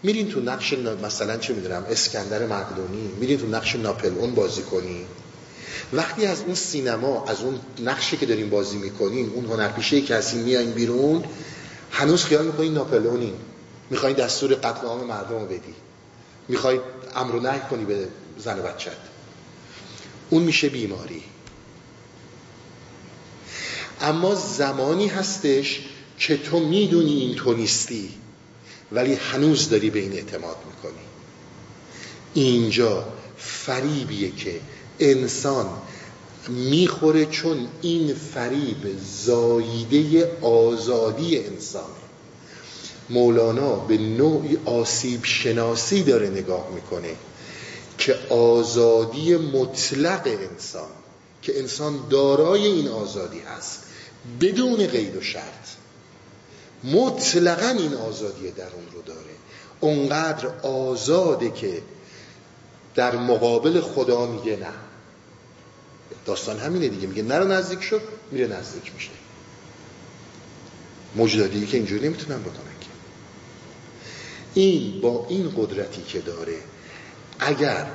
میرین 0.04 0.28
تو 0.30 0.40
نقش 0.40 0.74
مثلا 1.04 1.38
چه 1.38 1.54
می‌دونم 1.54 1.86
اسکندر 1.90 2.46
مقدونی 2.46 3.08
میرین 3.20 3.38
تو 3.38 3.48
نقش 3.48 3.76
ناپلئون 3.76 4.36
بازی 4.36 4.62
کنی 4.62 5.06
وقتی 5.94 6.26
از 6.26 6.42
اون 6.42 6.56
سینما 6.56 7.26
از 7.26 7.42
اون 7.42 7.60
نقشی 7.80 8.18
که 8.18 8.26
داریم 8.26 8.50
بازی 8.50 8.78
می‌کنین 8.78 9.30
اون 9.30 9.46
هنرپیشه 9.46 10.02
که 10.02 10.16
هستین 10.16 10.42
میایین 10.42 10.72
بیرون 10.72 11.24
هنوز 11.92 12.24
خیال 12.24 12.46
می‌کنین 12.46 12.74
ناپلئونین. 12.74 13.34
می‌خواین 13.90 14.16
دستور 14.16 14.54
قتل 14.54 14.88
عام 14.88 15.04
مردم 15.04 15.40
رو 15.40 15.46
بدی. 15.46 15.76
می‌خوای 16.48 16.80
امر 17.16 17.36
و 17.36 17.40
نهی 17.40 17.60
کنی 17.70 17.86
به 17.86 18.08
زن 18.38 18.60
و 18.60 18.62
بچت 18.62 18.92
اون 20.30 20.44
میشه 20.44 20.70
بیماری. 20.70 21.24
اما 24.02 24.36
زمانی 24.36 25.08
هستش 25.08 25.82
که 26.18 26.38
تو 26.38 26.60
می‌دونی 26.60 27.20
این 27.20 27.36
تو 27.36 27.54
نیستی. 27.54 28.10
ولی 28.92 29.14
هنوز 29.14 29.70
داری 29.70 29.90
به 29.90 30.00
این 30.00 30.14
اعتماد 30.14 30.58
می‌کنی. 30.68 31.04
اینجا 32.34 33.08
فریبیه 33.38 34.32
که 34.32 34.60
انسان 35.00 35.66
می‌خوره 36.48 37.26
چون 37.26 37.68
این 37.82 38.14
فریب 38.14 38.98
زاییده 39.26 40.32
آزادی 40.42 41.38
انسانه 41.38 41.86
مولانا 43.10 43.76
به 43.76 43.98
نوعی 43.98 44.58
آسیب 44.66 45.20
شناسی 45.24 46.04
داره 46.04 46.30
نگاه 46.30 46.70
می‌کنه 46.76 47.16
که 47.98 48.16
آزادی 48.30 49.36
مطلق 49.36 50.22
انسان 50.26 50.90
که 51.42 51.60
انسان 51.60 52.00
دارای 52.10 52.66
این 52.68 52.88
آزادی 52.88 53.40
هست 53.40 53.84
بدون 54.42 54.88
قید 54.88 55.16
و 55.16 55.22
شرط. 55.22 55.79
مطلقا 56.84 57.68
این 57.68 57.94
آزادی 57.94 58.52
درون 58.52 58.86
رو 58.94 59.02
داره. 59.02 59.20
اونقدر 59.80 60.48
آزاده 60.64 61.52
که 61.52 61.82
در 62.96 63.16
مقابل 63.16 63.82
خدا 63.82 64.26
میگه 64.26 64.56
نه. 64.56 64.74
داستان 66.26 66.60
همینه 66.60 66.88
دیگه. 66.88 67.08
میگه 67.08 67.24
نرو 67.24 67.48
نزدیک 67.48 67.82
شد 67.82 68.02
میره 68.32 68.48
نزدیک 68.48 68.94
میشه. 68.94 69.10
مجدادی 71.16 71.68
که 71.68 71.78
اینجوری 71.78 72.08
نمی‌تونن 72.08 72.42
بکنن 72.42 72.80
که 72.82 72.88
این 74.54 75.02
با 75.02 75.26
این 75.30 75.54
قدرتی 75.58 76.02
که 76.02 76.20
داره 76.20 76.58
اگر 77.40 77.88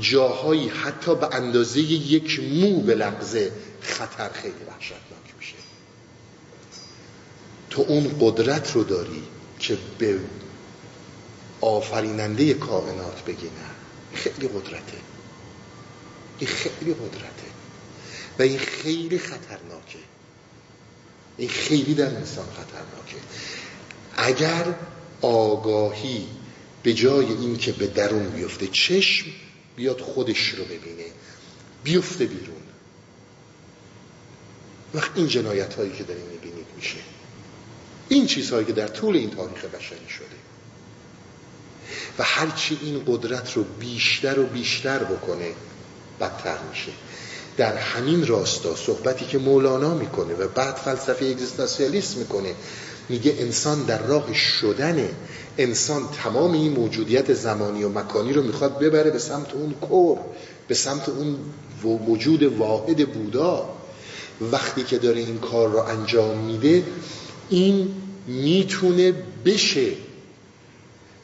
جاهایی 0.00 0.68
حتی 0.68 1.14
به 1.14 1.34
اندازه 1.34 1.80
یک 1.80 2.40
مو 2.40 2.80
به 2.80 2.94
لغزه 2.94 3.52
خطر 3.80 4.28
خیلی 4.32 4.64
وحشتناک 4.68 5.13
تو 7.74 7.84
اون 7.88 8.16
قدرت 8.20 8.72
رو 8.72 8.84
داری 8.84 9.22
که 9.58 9.78
به 9.98 10.20
آفریننده 11.60 12.54
کائنات 12.54 13.24
بگی 13.24 13.46
نه. 13.46 13.70
خیلی 14.14 14.48
قدرته. 14.48 14.98
این 16.38 16.50
خیلی 16.50 16.94
قدرته. 16.94 17.46
و 18.38 18.42
این 18.42 18.58
خیلی 18.58 19.18
خطرناکه. 19.18 19.98
این 21.36 21.48
خیلی 21.48 21.94
در 21.94 22.16
انسان 22.16 22.46
خطرناکه. 22.46 23.16
اگر 24.16 24.74
آگاهی 25.20 26.26
به 26.82 26.94
جای 26.94 27.26
این 27.26 27.56
که 27.56 27.72
به 27.72 27.86
درون 27.86 28.30
بیفته 28.30 28.66
چشم 28.66 29.26
بیاد 29.76 30.00
خودش 30.00 30.48
رو 30.48 30.64
ببینه 30.64 31.06
بیفته 31.84 32.26
بیرون. 32.26 32.62
وقت 34.94 35.10
این 35.14 35.28
جنایت 35.28 35.74
هایی 35.74 35.92
که 35.92 36.04
داریم 36.04 36.26
می‌بینید 36.26 36.66
میشه. 36.76 36.96
این 38.08 38.26
چیزهایی 38.26 38.66
که 38.66 38.72
در 38.72 38.88
طول 38.88 39.16
این 39.16 39.30
تاریخ 39.30 39.64
بشری 39.64 40.08
شده. 40.08 40.26
و 42.18 42.22
هرچی 42.22 42.78
این 42.82 43.02
قدرت 43.06 43.52
رو 43.52 43.64
بیشتر 43.80 44.38
و 44.38 44.46
بیشتر 44.46 44.98
بکنه 44.98 45.52
بدتر 46.20 46.58
میشه. 46.70 46.92
در 47.56 47.76
همین 47.76 48.26
راستا 48.26 48.76
صحبتی 48.76 49.24
که 49.24 49.38
مولانا 49.38 49.94
می‌کنه 49.94 50.34
و 50.34 50.48
بعد 50.48 50.74
فلسفه 50.74 51.26
اگزیستانسیالیسم 51.26 52.18
می‌کنه 52.18 52.54
میگه 53.08 53.34
انسان 53.38 53.82
در 53.82 54.02
راه 54.02 54.34
شدن 54.34 55.08
انسان 55.58 56.08
تمام 56.22 56.52
این 56.52 56.72
موجودیت 56.72 57.34
زمانی 57.34 57.84
و 57.84 57.88
مکانی 57.88 58.32
رو 58.32 58.42
می‌خواد 58.42 58.78
ببره 58.78 59.10
به 59.10 59.18
سمت 59.18 59.54
اون 59.54 59.72
کور 59.72 60.18
به 60.68 60.74
سمت 60.74 61.08
اون 61.08 61.36
وجود 61.84 62.42
واحد 62.42 63.12
بودا. 63.12 63.68
وقتی 64.40 64.82
که 64.82 64.98
داره 64.98 65.20
این 65.20 65.38
کار 65.38 65.68
رو 65.68 65.78
انجام 65.78 66.38
میده 66.38 66.84
این 67.48 67.94
می‌تونه 68.26 69.12
بشه. 69.44 69.92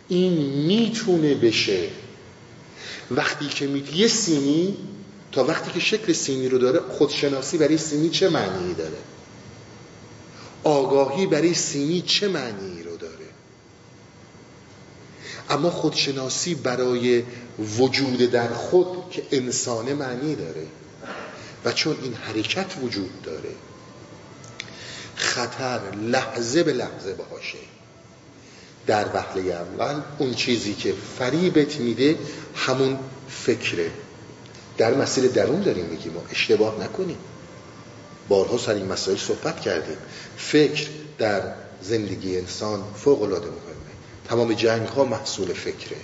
این 0.09 0.33
می‌تونه 0.66 1.35
بشه. 1.35 1.88
وقتی 3.11 3.46
که 3.46 3.66
میگه 3.66 3.96
یه 3.96 4.09
سینی 4.09 4.76
تا 5.33 5.44
وقتی 5.44 5.70
که 5.70 5.80
شکل 5.80 6.12
سینی 6.12 6.48
رو 6.48 6.59
داره 6.59 6.80
خودشناسی 6.80 7.59
برای 7.59 7.78
سینی 7.78 8.11
چه 8.11 8.28
معنی 8.28 8.74
داره؟ 8.74 8.98
آگاهی 10.64 11.26
برای 11.26 11.54
سینی 11.54 12.02
چه 12.02 12.28
معنی 12.28 12.83
رو 12.83 12.96
داره؟ 12.96 13.14
اما 15.50 15.70
خودشناسی 15.70 16.54
برای 16.54 17.22
وجود 17.78 18.18
در 18.18 18.48
خود 18.48 18.87
که 19.11 19.22
انسان 19.30 19.92
معنی 19.92 20.35
داره. 20.35 20.66
و 21.64 21.72
چون 21.72 21.96
این 22.02 22.14
حرکت 22.14 22.74
وجود 22.83 23.22
داره 23.22 23.50
خطر 25.20 25.80
لحظه 26.02 26.62
به 26.62 26.72
لحظه 26.72 27.14
باشه. 27.14 27.59
در 28.87 29.06
وحله 29.14 29.52
اول 29.52 30.00
اون 30.18 30.35
چیزی 30.35 30.74
که 30.74 30.94
فریبت 31.18 31.76
میده 31.76 32.18
همون 32.54 32.98
فکره. 33.28 33.90
در 34.78 34.94
مسیر 34.94 35.26
درون 35.26 35.61
داریم 35.61 35.85
میگیم 35.85 36.12
ما 36.12 36.22
اشتباه 36.30 36.85
نکنیم. 36.85 37.18
بارها 38.28 38.59
سر 38.59 38.74
این 38.74 38.87
مسائل 38.87 39.16
صحبت 39.16 39.61
کردیم. 39.61 39.96
فکر 40.37 40.88
در 41.18 41.42
زندگی 41.83 42.38
انسان 42.38 42.85
فوق 42.94 43.22
العاده 43.22 43.46
مهمه. 43.46 43.90
تمام 44.28 44.52
جنگ 44.52 44.88
ها 44.88 45.04
محصول 45.04 45.52
فکره. 45.52 45.96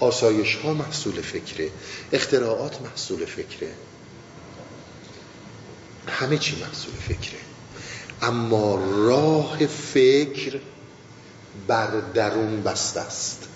آسایش 0.00 0.56
ها 0.56 0.74
محصول 0.74 1.20
فکره. 1.20 1.70
اختراعات 2.12 2.82
محصول 2.82 3.24
فکره. 3.24 3.68
همه 6.08 6.38
چی 6.38 6.56
محصول 6.56 6.94
فکره. 7.08 7.47
اما 8.22 8.74
راه 8.96 9.66
فکر 9.66 10.60
بر 11.66 12.00
درون 12.14 12.62
بسته 12.62 13.00
است. 13.00 13.48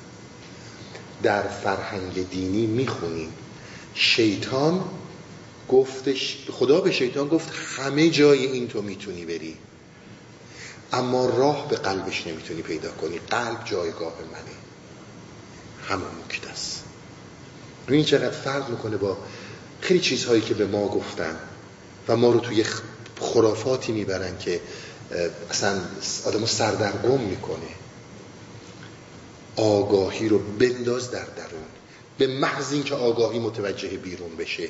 در 1.23 1.43
فرهنگ 1.43 2.31
دینی 2.31 2.67
می‌خونیم. 2.67 3.33
شیطان 3.95 4.85
گفتش 5.69 6.47
خدا 6.51 6.81
به 6.81 6.93
شیطان 6.93 7.29
گفت 7.29 7.53
همه 7.77 8.11
جای 8.11 8.47
این 8.47 8.69
تو 8.69 8.83
می‌تونی 8.83 9.25
بری. 9.25 9.57
اما 10.93 11.27
راه 11.27 11.69
به 11.69 11.77
قلبش 11.77 12.27
نمی‌تونی 12.27 12.63
پیدا 12.63 12.91
کنی. 12.91 13.19
قلب 13.31 13.65
جایگاه 13.65 14.15
منه. 14.33 14.57
همون 15.89 16.11
نکته 16.25 16.51
است. 16.51 16.85
این 17.89 18.05
چقدر 18.05 18.31
فرق 18.31 18.71
می‌کنه 18.71 18.97
با 18.97 19.17
خیلی 19.81 20.01
چیزهایی 20.01 20.41
که 20.41 20.55
به 20.55 20.67
ما 20.67 20.89
گفتن 20.89 21.37
و 22.09 22.17
ما 22.17 22.31
رو 22.31 22.41
توی 22.41 22.65
خرافاتی 23.21 23.93
می‌برن 23.93 24.39
که 24.39 24.61
اصلا 25.51 25.81
آدمو 26.25 26.47
سردرگم 26.47 27.21
می‌کنه. 27.21 27.69
آگاهی 29.57 30.29
رو 30.29 30.39
بنداز 30.39 31.11
در 31.11 31.25
درون. 31.25 31.63
به 32.19 32.27
محض 32.27 32.73
اینکه 32.73 32.95
آگاهی 32.95 33.39
متوجه 33.39 33.89
بیرون 33.89 34.37
بشه. 34.37 34.69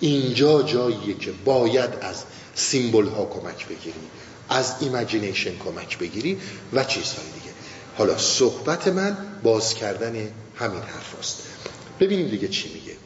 اینجا 0.00 0.62
جاییه 0.62 1.18
که 1.18 1.32
باید 1.44 1.90
از 2.00 2.22
symbol 2.54 3.06
ها 3.06 3.24
کمک 3.24 3.68
بگیری 3.68 4.00
از 4.48 4.74
imagination 4.80 5.58
کمک 5.58 5.98
بگیری 5.98 6.40
و 6.72 6.84
چیزهای 6.84 7.26
دیگه. 7.26 7.52
حالا 7.98 8.18
صحبت 8.18 8.88
من 8.88 9.16
باز 9.42 9.74
کردن 9.74 10.14
همین 10.56 10.82
حرف 10.82 11.18
است. 11.18 11.42
ببینیم 12.00 12.28
دیگه 12.28 12.48
چی 12.48 12.72
میگه. 12.74 12.96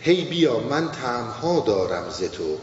هی 0.00 0.24
بیا 0.24 0.60
من 0.60 0.92
تنها 0.92 1.60
دارم 1.60 2.10
ز 2.10 2.22
تو. 2.22 2.58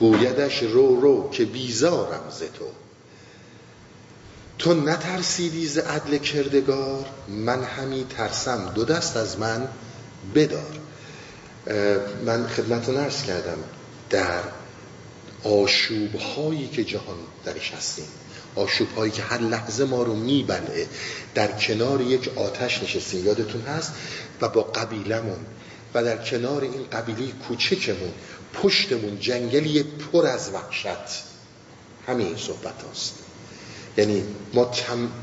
گویدش 0.00 0.62
رو 0.62 1.00
رو 1.00 1.30
که 1.30 1.44
بیزارم 1.44 2.30
ز 2.30 2.38
تو. 2.38 2.64
تو 4.58 4.74
نترسیدی 4.74 5.66
ز 5.66 5.78
عدل 5.78 6.18
کردگار؟ 6.18 7.04
من 7.28 7.62
همی 7.62 8.06
ترسم. 8.16 8.72
دو 8.74 8.84
دست 8.84 9.16
از 9.16 9.38
من 9.38 9.68
بدار. 10.34 10.78
من 12.26 12.46
خدمتتون 12.46 12.96
نرس 12.96 13.22
کردم. 13.22 13.58
در 14.10 14.42
آشوب 15.44 16.14
هایی 16.14 16.68
که 16.68 16.84
جهان 16.84 17.16
درش 17.44 17.72
هستیم 17.72 18.06
آشوب 18.54 18.88
هایی 18.96 19.12
که 19.12 19.22
هر 19.22 19.38
لحظه 19.38 19.84
ما 19.84 20.02
رو 20.02 20.14
میبله 20.14 20.86
در 21.34 21.52
کنار 21.52 22.00
یک 22.00 22.30
آتش 22.36 22.82
نشستیم. 22.82 23.26
یادتون 23.26 23.62
هست؟ 23.62 23.92
و 24.40 24.48
با 24.48 24.62
قبیلمون 24.62 25.38
و 25.94 26.04
در 26.04 26.16
کنار 26.16 26.62
این 26.62 26.84
قبیله 26.92 27.32
کوچکمون 27.48 28.12
پشتمون 28.62 29.20
جنگلی 29.20 29.82
پر 29.82 30.26
از 30.26 30.50
وحشت. 30.50 31.24
همین 32.06 32.36
صحبت 32.36 32.74
هست 32.92 33.14
یعنی 33.96 34.24
ما 34.54 34.70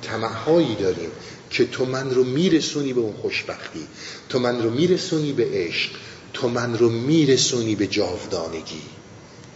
تمهایی 0.02 0.76
داریم 0.76 1.12
که 1.50 1.66
تو 1.66 1.86
من 1.86 2.10
رو 2.10 2.24
میرسونی 2.24 2.94
به 2.94 3.02
اون 3.02 3.14
خوشبختی 3.14 3.88
تو 4.30 4.40
من 4.40 4.64
رو 4.64 4.70
میرسونی 4.70 5.34
به 5.34 5.50
عشق 5.54 5.92
تو 6.34 6.50
من 6.50 6.78
رو 6.78 6.90
میرسونی 6.90 7.76
به 7.76 7.88
جاودانگی 7.88 8.82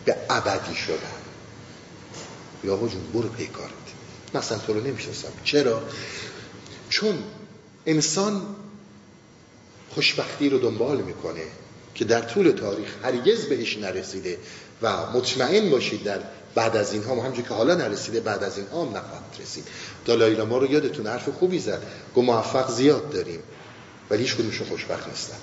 به 0.05 0.15
ابدی 0.29 0.75
شدن. 0.75 1.17
یا 2.63 2.73
آقا 2.73 2.87
جون 2.87 3.01
برو 3.13 3.29
پیکارت 3.29 3.71
مثلا 4.33 4.57
تو 4.57 4.73
رو 4.73 4.81
نمی‌شناسم. 4.81 5.27
چرا؟ 5.43 5.81
چون 6.89 7.23
انسان 7.85 8.41
خوشبختی 9.89 10.49
رو 10.49 10.59
دنبال 10.59 11.01
می‌کنه. 11.01 11.43
که 11.97 12.05
در 12.05 12.21
طول 12.21 12.51
تاریخ 12.51 12.87
هرگز 13.03 13.45
بهش 13.45 13.77
نرسیده 13.77 14.37
و 14.81 15.11
مطمئن 15.11 15.69
باشید 15.69 16.03
در 16.03 16.19
بعد 16.55 16.77
از 16.77 16.93
اینها 16.93 17.15
هم 17.15 17.19
همجور 17.19 17.45
که 17.45 17.53
حالا 17.53 17.75
نرسیده 17.75 18.19
بعد 18.19 18.43
از 18.43 18.57
اینها 18.57 18.81
هم 18.81 18.89
نخواهد 18.89 19.23
رسید. 19.41 19.63
دالای 20.05 20.43
ما 20.43 20.57
رو 20.57 20.71
یادتون 20.71 21.07
حرف 21.07 21.29
خوبی 21.29 21.59
زد. 21.59 21.81
گو 22.15 22.21
موفق 22.21 22.71
زیاد 22.71 23.09
داریم. 23.09 23.39
ولی 24.09 24.23
هیچ 24.23 24.35
کدومشون 24.35 24.67
خوشبخت 24.67 25.07
نیستن. 25.07 25.37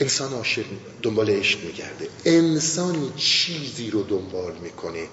انسان 0.00 0.32
عاشق 0.32 0.64
دنبال 1.02 1.30
عشق 1.30 1.64
میگرده. 1.64 2.08
انسان 2.24 3.12
چیزی 3.16 3.90
رو 3.90 4.02
دنبال 4.02 4.52
می‌کنه 4.62 5.06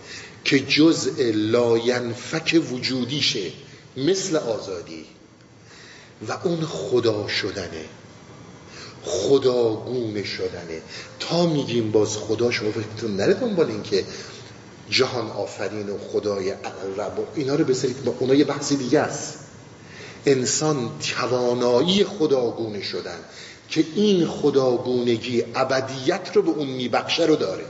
که 0.44 0.60
جزء 0.60 1.32
لاینفک 1.34 2.62
وجودیشه 2.72 3.52
مثل 3.98 4.36
آزادی. 4.36 5.06
و 6.28 6.32
اون 6.44 6.62
خدا 6.62 7.28
شدنه. 7.28 7.86
خداگونه 9.04 10.24
شدنه. 10.24 10.82
تا 11.20 11.46
میگیم 11.46 11.92
باز 11.92 12.18
خدا 12.18 12.52
شما 12.52 12.72
فکرتون 12.72 13.16
نره 13.16 13.34
دنبال 13.34 13.68
این 13.68 13.84
که 13.84 14.04
جهان 14.90 15.32
آفرین 15.32 15.90
و 15.90 15.98
خدای 15.98 16.52
رب 16.98 17.20
و 17.20 17.24
اینا 17.36 17.56
رو 17.56 17.66
بذارید 17.66 18.04
با 18.04 18.16
اونا 18.20 18.34
یه 18.36 18.46
بحثی 18.46 18.76
دیگه 18.76 19.00
است. 19.00 19.34
انسان 20.26 20.90
توانایی 21.00 22.04
خداگونه 22.04 22.82
شدن 22.82 23.20
که 23.70 23.86
این 23.96 24.28
خداگونگی 24.28 25.44
ابدیت 25.56 26.30
رو 26.34 26.42
به 26.42 26.52
اون 26.52 26.68
میبخشه 26.68 27.26
رو 27.26 27.36
داره. 27.36 27.66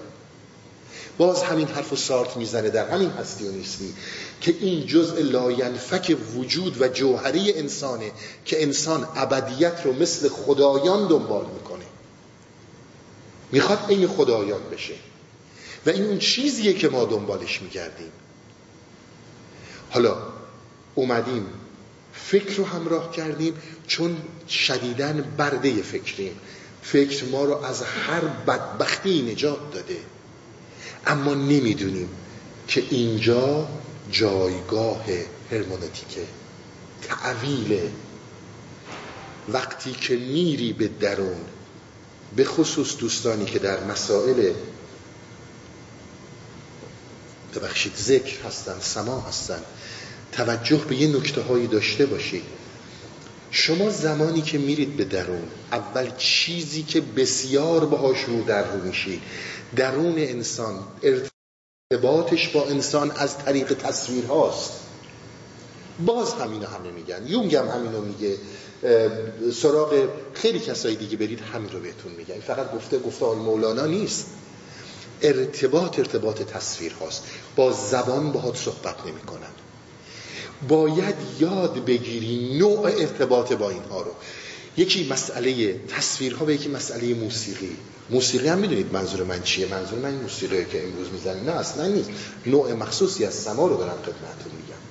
باز 1.17 1.43
همین 1.43 1.67
حرف 1.67 1.93
و 1.93 1.95
سارتر 1.95 2.37
می‌زنه. 2.37 2.69
در 2.69 2.89
همین 2.89 3.09
هستی 3.09 3.47
و 3.47 3.51
نیستی. 3.51 3.93
که 4.41 4.55
این 4.59 4.87
جزء 4.87 5.21
لاینفک 5.21 6.17
وجود 6.35 6.81
و 6.81 6.87
جوهره‌ی 6.87 7.53
انسانه 7.53 8.11
که 8.45 8.63
انسان 8.63 9.07
ابدیت 9.15 9.81
رو 9.85 9.93
مثل 9.93 10.29
خدایان 10.29 11.07
دنبال 11.07 11.45
می‌کنه. 11.53 11.85
می‌خواد 13.51 13.85
این 13.89 14.07
خدایان 14.07 14.61
بشه. 14.71 14.93
و 15.85 15.89
این 15.89 16.05
اون 16.05 16.19
چیزیه 16.19 16.73
که 16.73 16.89
ما 16.89 17.05
دنبالش 17.05 17.61
میگردیم 17.61 18.11
حالا 19.89 20.17
اومدیم 20.95 21.45
فکر 22.13 22.55
رو 22.55 22.65
همراه 22.65 23.11
کردیم 23.11 23.53
چون 23.87 24.17
شدیدن 24.49 25.33
برده 25.37 25.81
فکریم. 25.81 26.39
فکر 26.81 27.25
ما 27.25 27.43
رو 27.43 27.65
از 27.65 27.83
هر 27.83 28.21
بدبختی 28.47 29.21
نجات 29.21 29.73
داده. 29.73 29.97
اما 31.07 31.33
نمی‌دونیم 31.33 32.09
که 32.67 32.83
اینجا 32.89 33.67
جایگاه 34.11 35.05
هرمونتیکه 35.51 36.21
تعویل 37.01 37.79
وقتی 39.49 39.91
که 39.91 40.15
میری 40.15 40.73
به 40.73 40.87
درون 40.87 41.41
به 42.35 42.45
خصوص 42.45 42.97
دوستانی 42.97 43.45
که 43.45 43.59
در 43.59 43.83
مسائل 43.83 44.53
ببخشید 47.55 47.93
ذکر 47.95 48.41
هستن 48.47 48.79
سما 48.79 49.19
هستن 49.19 49.59
توجه 50.31 50.77
به 50.77 50.95
یه 50.95 51.07
نکته 51.17 51.41
هایی 51.41 51.67
داشته 51.67 52.05
باشید 52.05 52.43
شما 53.51 53.89
زمانی 53.89 54.41
که 54.41 54.57
میرید 54.57 54.97
به 54.97 55.05
درون 55.05 55.43
اول 55.71 56.11
چیزی 56.17 56.83
که 56.83 57.01
بسیار 57.01 57.85
باهاش 57.85 58.23
رو 58.23 58.43
در 58.43 58.71
رو 58.71 58.83
میشید 58.83 59.21
درون 59.75 60.13
انسان 60.17 60.83
ارتباطش 61.91 62.47
با 62.47 62.65
انسان 62.65 63.11
از 63.11 63.37
طریق 63.37 63.73
تصویر 63.73 64.25
هاست 64.25 64.71
باز 66.05 66.33
همینو 66.33 66.65
همه 66.65 66.91
میگن. 66.91 67.27
یونگ 67.27 67.55
هم 67.55 67.67
همینو 67.67 68.01
میگه. 68.01 68.37
سراغ 69.53 70.07
خیلی 70.33 70.59
کسایی 70.59 70.95
دیگه 70.95 71.17
برید 71.17 71.39
همین 71.53 71.69
رو 71.69 71.79
بهتون 71.79 72.11
میگن 72.11 72.39
فقط 72.39 72.73
گفته 72.75 72.99
گفته 72.99 73.25
آل 73.25 73.37
مولانا 73.37 73.85
نیست. 73.85 74.25
ارتباط 75.21 75.99
ارتباط 75.99 76.41
تصویر 76.41 76.93
هاست 76.93 77.23
با 77.55 77.71
زبان 77.71 78.31
باهات 78.31 78.57
صحبت 78.57 78.95
نمی‌کنن. 79.05 79.51
باید 80.67 81.15
یاد 81.39 81.85
بگیری 81.85 82.57
نوع 82.57 82.85
ارتباط 82.85 83.53
با 83.53 83.69
اینها 83.69 84.01
رو. 84.01 84.11
یکی 84.77 85.07
مسئله 85.07 85.79
تصویرها 85.87 86.45
و 86.45 86.51
یکی 86.51 86.69
مسئله 86.69 87.13
موسیقی. 87.13 87.77
موسیقی 88.09 88.47
هم 88.47 88.57
می‌دونید 88.57 88.93
منظور 88.93 89.23
من 89.23 89.41
چیه؟ 89.43 89.67
منظور 89.67 89.99
من 89.99 90.13
موسیقی 90.13 90.65
که 90.65 90.83
امروز 90.83 91.09
می‌زنی 91.09 91.41
نه 91.41 91.51
اصلا 91.51 91.87
نیست. 91.87 92.09
نوع 92.45 92.73
مخصوصی 92.73 93.25
از 93.25 93.33
سما 93.33 93.67
رو 93.67 93.77
دارم 93.77 93.97
خدمتتون 94.01 94.51
میگم. 94.61 94.81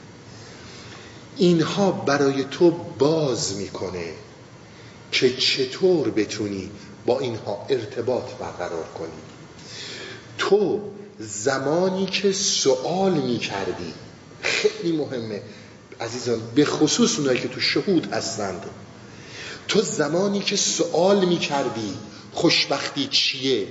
اینها 1.36 1.92
برای 1.92 2.44
تو 2.44 2.70
باز 2.98 3.56
می‌کنه 3.56 4.12
که 5.12 5.36
چطور 5.36 6.10
بتونی 6.10 6.70
با 7.06 7.20
اینها 7.20 7.66
ارتباط 7.68 8.24
برقرار 8.40 8.84
کنی. 8.98 9.08
تو 10.38 10.80
زمانی 11.18 12.06
که 12.06 12.32
سوال 12.32 13.12
می‌کردی 13.12 13.94
خیلی 14.42 14.96
مهمه 14.96 15.42
عزیزان 16.00 16.40
به 16.54 16.64
خصوص 16.64 17.18
اونایی 17.18 17.40
که 17.40 17.48
تو 17.48 17.60
شهود 17.60 18.12
هستند. 18.12 18.62
تو 19.70 19.80
زمانی 19.80 20.40
که 20.40 20.56
سوال 20.56 21.24
می‌کردی 21.24 21.94
خوشبختی 22.32 23.06
چیه؟ 23.06 23.66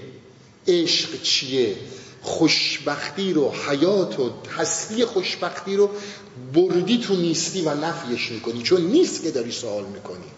عشق 0.67 1.21
چیه؟ 1.21 1.75
خوشبختی 2.21 3.33
رو 3.33 3.53
حیات 3.69 4.19
و 4.19 4.31
هستی 4.57 5.05
خوشبختی 5.05 5.75
رو 5.75 5.89
بردی 6.53 6.97
تو 6.97 7.15
نیستی 7.15 7.61
و 7.61 7.75
نفیش 7.75 8.31
می‌کنی. 8.31 8.61
چون 8.61 8.81
نیست 8.81 9.23
که 9.23 9.31
داری 9.31 9.51
سوال 9.51 9.85
می‌کنی. 9.85 10.31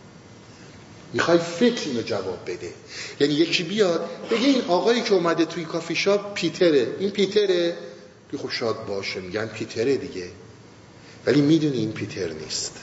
می‌خوای 1.13 1.37
فکر 1.37 1.89
اینو 1.89 2.01
جواب 2.01 2.39
بده. 2.47 2.73
یعنی 3.19 3.33
یکی 3.33 3.63
بیاد 3.63 4.09
بگه 4.31 4.47
این 4.47 4.61
آقایی 4.61 5.01
که 5.01 5.13
اومده 5.13 5.45
توی 5.45 5.65
کافی 5.65 5.95
شاپ 5.95 6.33
پیتره. 6.33 6.95
این 6.99 7.09
پیتره؟ 7.09 7.77
بی 8.31 8.37
خب 8.37 8.49
شاد 8.49 8.85
باشه. 8.85 9.19
میگن 9.19 9.45
پیتره 9.45 9.97
دیگه. 9.97 10.29
ولی 11.25 11.41
می‌دونی 11.41 11.77
این 11.77 11.91
پیتر 11.91 12.29
نیست. 12.33 12.73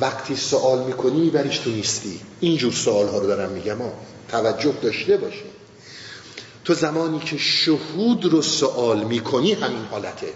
وقتی 0.00 0.36
سوال 0.36 0.84
می‌کنی 0.84 1.20
میبریش 1.20 1.58
تو 1.58 1.70
نیستی. 1.70 2.20
اینجور 2.40 2.72
سوال 2.72 3.08
ها 3.08 3.18
رو 3.18 3.26
دارم 3.26 3.52
میگم 3.52 3.78
ها 3.78 3.92
توجه 4.28 4.74
داشته 4.82 5.16
باشه 5.16 5.44
تو 6.64 6.74
زمانی 6.74 7.18
که 7.18 7.38
شهود 7.38 8.24
رو 8.24 8.42
سوال 8.42 9.04
می‌کنی 9.04 9.52
همین 9.52 9.84
حالته. 9.84 10.32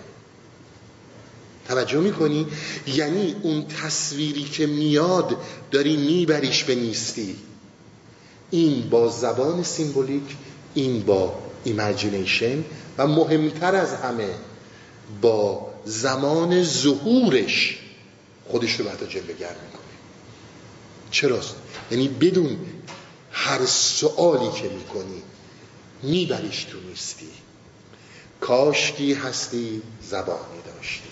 توجه 1.69 2.01
می‌کنی؟ 2.01 2.47
یعنی 2.87 3.37
اون 3.43 3.67
تصویری 3.83 4.45
که 4.45 4.67
میاد 4.67 5.37
داری 5.71 5.97
میبریش 5.97 6.65
به 6.65 6.75
نیستی. 6.75 7.37
این 8.51 8.89
با 8.91 9.09
زبان 9.09 9.63
symbolic 9.62 10.23
این 10.75 11.03
با 11.03 11.35
imagination 11.64 12.64
و 12.99 13.07
مهمتر 13.07 13.75
از 13.75 13.95
همه 13.95 14.29
با 15.23 15.67
زمان 15.85 16.63
ظهورش 16.63 17.79
خودش 18.49 18.81
رو 18.81 18.85
بعدا 18.85 19.07
جلوه 19.07 19.27
گر 19.27 19.55
می‌کنه. 19.65 19.97
چراست؟ 21.11 21.55
یعنی 21.91 22.09
بدون 22.09 22.59
هر 23.33 23.67
سوالی 23.67 24.51
که 24.63 24.69
می‌کنی 24.69 25.23
میبریش 26.03 26.65
تو 26.65 26.81
نیستی. 26.81 27.29
کاشکی 28.41 29.15
هستی 29.15 29.83
زبانی 30.03 30.63
داشتی. 30.67 31.09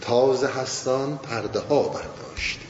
تازه 0.00 0.48
هستان 0.48 1.18
پرده 1.18 1.60
ها 1.60 1.82
برداشتی. 1.82 2.60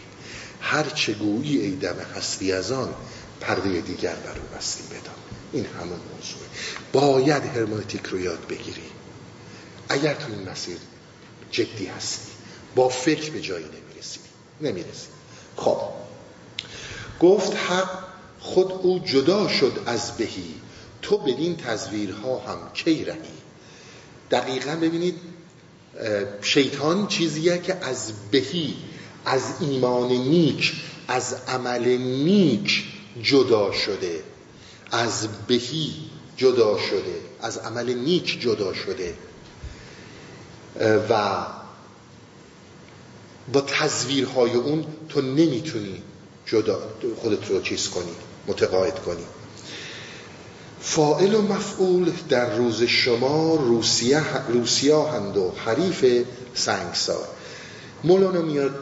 هر 0.60 0.90
چه 0.90 1.12
گویی 1.12 1.60
ای 1.60 1.70
دم 1.70 1.96
هستی 2.16 2.52
از 2.52 2.72
آن 2.72 2.94
پرده 3.40 3.80
دیگر 3.80 4.14
بر 4.14 4.38
او 4.38 4.56
بستی 4.58 4.82
بدان. 4.82 5.14
این 5.52 5.66
همون 5.66 6.00
موضوعه. 6.14 6.48
باید 6.92 7.44
هرمونتیک 7.44 8.02
رو 8.02 8.20
یاد 8.20 8.46
بگیری. 8.48 8.82
اگر 9.88 10.14
تو 10.14 10.32
این 10.32 10.48
مسیر 10.48 10.76
جدی 11.50 11.86
هستی 11.86 12.33
با 12.74 12.88
فکر 12.88 13.30
به 13.30 13.40
جایی 13.40 13.64
نمی‌رسی. 13.64 14.18
نمی‌رسی. 14.60 15.08
خب. 15.56 15.78
گفت 17.20 17.56
حق 17.56 18.04
خود 18.40 18.72
او 18.72 18.98
جدا 18.98 19.48
شد 19.48 19.82
از 19.86 20.16
بهی. 20.16 20.54
تو 21.02 21.18
بدین 21.18 21.56
تصویرها 21.56 22.38
هم 22.38 22.58
کی 22.74 23.04
رهی؟ 23.04 23.18
دقیقا 24.30 24.76
ببینید 24.76 25.14
شیطان 26.42 27.06
چیزیه 27.06 27.58
که 27.58 27.74
از 27.74 28.12
بهی 28.30 28.76
از 29.24 29.42
ایمان 29.60 30.08
نیک 30.08 30.72
از 31.08 31.36
عمل 31.48 31.88
نیک 31.96 32.84
جدا 33.22 33.72
شده. 33.72 34.22
از 34.90 35.28
بهی 35.46 35.94
جدا 36.36 36.78
شده. 36.78 37.20
از 37.40 37.58
عمل 37.58 37.94
نیک 37.94 38.40
جدا 38.40 38.74
شده. 38.74 39.14
و 41.10 41.46
با 43.52 43.60
تصویرهای 43.60 44.54
اون 44.54 44.84
تو 45.08 45.20
نمی‌تونی 45.20 46.02
جدا 46.46 46.78
خودت 47.16 47.50
رو 47.50 47.62
چیز 47.62 47.88
کنی 47.88 48.14
متقاعد 48.46 48.98
کنی. 48.98 49.24
فائل 50.80 51.34
و 51.34 51.42
مفعول 51.42 52.12
در 52.28 52.56
روز 52.56 52.82
شما 52.82 53.54
روسیه 54.48 54.98
هند 54.98 55.36
و 55.36 55.52
حریف 55.66 56.24
سنگسار. 56.54 57.28
مولانا 58.04 58.42
میاد 58.42 58.74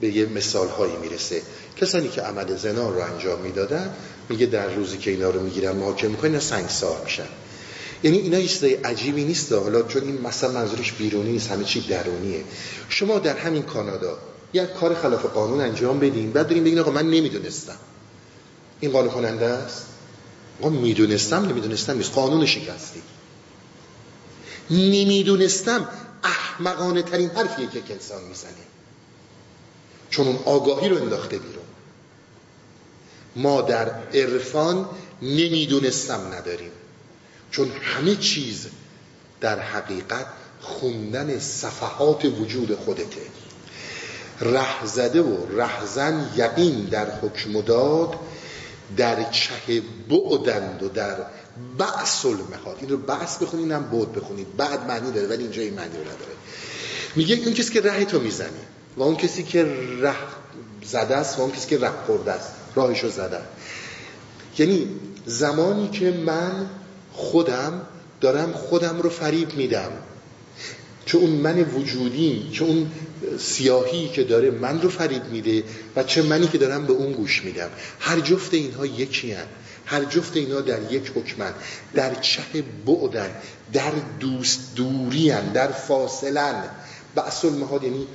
به 0.00 0.08
یه 0.08 0.26
مثال 0.26 0.68
هایی 0.68 0.96
می‌رسه. 0.96 1.42
کسانی 1.76 2.08
که 2.08 2.20
عمل 2.20 2.56
زنا 2.56 2.90
رو 2.90 3.00
انجام 3.00 3.40
می‌دادن 3.40 3.94
میگه 4.28 4.46
در 4.46 4.74
روزی 4.74 4.98
که 4.98 5.10
اینا 5.10 5.30
رو 5.30 5.40
می‌گیرن 5.40 5.76
محاکمه 5.76 6.10
می‌کنن 6.10 6.38
سنگسار 6.38 7.04
میشن. 7.04 7.28
یعنی 8.02 8.18
اینا 8.18 8.40
چیزای 8.40 8.74
عجیبی 8.74 9.24
نیست 9.24 9.52
حالا 9.52 9.82
چون 9.82 10.02
این 10.02 10.20
مثلا 10.20 10.50
منظورش 10.52 10.92
بیرونی 10.92 11.32
نیست 11.32 11.50
همه 11.50 11.64
چی 11.64 11.80
درونیه. 11.80 12.44
شما 12.88 13.18
در 13.18 13.36
همین 13.36 13.62
کانادا 13.62 14.18
یک 14.52 14.72
کار 14.72 14.94
خلاف 14.94 15.26
قانون 15.26 15.60
انجام 15.60 15.98
بدین 15.98 16.32
بعد 16.32 16.48
بریم 16.48 16.64
بگین 16.64 16.78
آقا 16.78 16.90
من 16.90 17.10
نمی‌دونستم. 17.10 17.76
این 18.80 18.92
قانون 18.92 19.10
کننده 19.10 19.46
است؟ 19.46 19.86
آقا 20.60 20.70
می‌دونستم 20.70 21.44
نمی‌دونستم 21.44 21.96
نیست. 21.96 22.12
قانون 22.12 22.46
شکستی. 22.46 23.02
نمی‌دونستم 24.70 25.88
احمقانه 26.24 27.02
ترین 27.02 27.30
حرفیه 27.30 27.66
که 27.66 27.92
انسان 27.94 28.24
می‌زنه. 28.24 28.52
چون 30.10 30.26
اون 30.26 30.38
آگاهی 30.44 30.88
رو 30.88 31.02
انداخته 31.02 31.38
بیرون. 31.38 31.64
ما 33.36 33.62
در 33.62 33.90
عرفان 34.14 34.88
نمی‌دونستم 35.22 36.20
نداریم. 36.34 36.70
چون 37.50 37.70
همه 37.82 38.16
چیز 38.16 38.66
در 39.40 39.58
حقیقت 39.58 40.26
خوندن 40.60 41.38
صفحات 41.38 42.24
وجود 42.24 42.74
خودته. 42.74 43.20
رهزده 44.40 45.22
و 45.22 45.36
رهزن 45.56 46.30
یقین 46.36 46.84
در 46.84 47.10
حکم 47.10 47.60
داد 47.60 48.14
در 48.96 49.30
چه 49.30 49.82
بعدند 50.08 50.82
و 50.82 50.88
در 50.88 51.16
بعث 51.78 52.26
المهاد. 52.26 52.76
این 52.80 52.90
رو 52.90 52.96
بعث 52.96 53.42
بخونید 53.42 53.70
هم 53.70 53.82
بعد 53.82 54.12
بخونید 54.12 54.56
بعد 54.56 54.86
معنی 54.88 55.12
داره 55.12 55.26
ولی 55.26 55.42
اینجا 55.42 55.62
این 55.62 55.74
معنی 55.74 55.96
رو 55.96 56.00
نداره. 56.00 56.32
میگه 57.16 57.36
اون 57.36 57.54
کسی 57.54 57.72
که 57.72 57.80
ره 57.80 58.04
تو 58.04 58.20
می‌زنه 58.20 58.48
و 58.96 59.02
اون 59.02 59.16
کسی 59.16 59.42
که 59.42 59.64
ره 60.00 60.14
زده 60.84 61.16
است 61.16 61.38
و 61.38 61.42
اون 61.42 61.50
کسی 61.50 61.68
که 61.68 61.78
ره 61.78 61.92
خورده 62.06 62.32
است 62.32 62.52
راهشو 62.74 63.08
زده. 63.08 63.40
یعنی 64.58 64.88
زمانی 65.26 65.88
که 65.88 66.10
من 66.10 66.66
خودم 67.12 67.80
دارم 68.20 68.52
خودم 68.52 69.00
رو 69.00 69.10
فریب 69.10 69.54
میدم 69.54 69.90
چه 71.06 71.18
اون 71.18 71.30
من 71.30 71.60
وجودی 71.60 72.50
چه 72.52 72.64
اون 72.64 72.90
سیاهی 73.38 74.08
که 74.08 74.24
داره 74.24 74.50
من 74.50 74.82
رو 74.82 74.88
فریب 74.88 75.24
میده 75.24 75.62
و 75.96 76.02
چه 76.02 76.22
منی 76.22 76.48
که 76.48 76.58
دارم 76.58 76.86
به 76.86 76.92
اون 76.92 77.12
گوش 77.12 77.44
میدم 77.44 77.68
هر 78.00 78.20
جفت 78.20 78.54
اینها 78.54 78.86
یکی 78.86 79.32
هن. 79.32 79.46
هر 79.86 80.04
جفت 80.04 80.36
اینها 80.36 80.60
در 80.60 80.92
یک 80.92 81.12
حکمن 81.14 81.52
در 81.94 82.14
چه 82.14 82.42
بعدن 82.86 83.30
در 83.72 83.92
دوست 84.20 84.60
دوری 84.76 85.30
هن. 85.30 85.52
در 85.52 85.72
فاصلن 85.72 86.64
بعث 87.14 87.44
المهاد 87.44 87.82
یعنی 87.82 88.06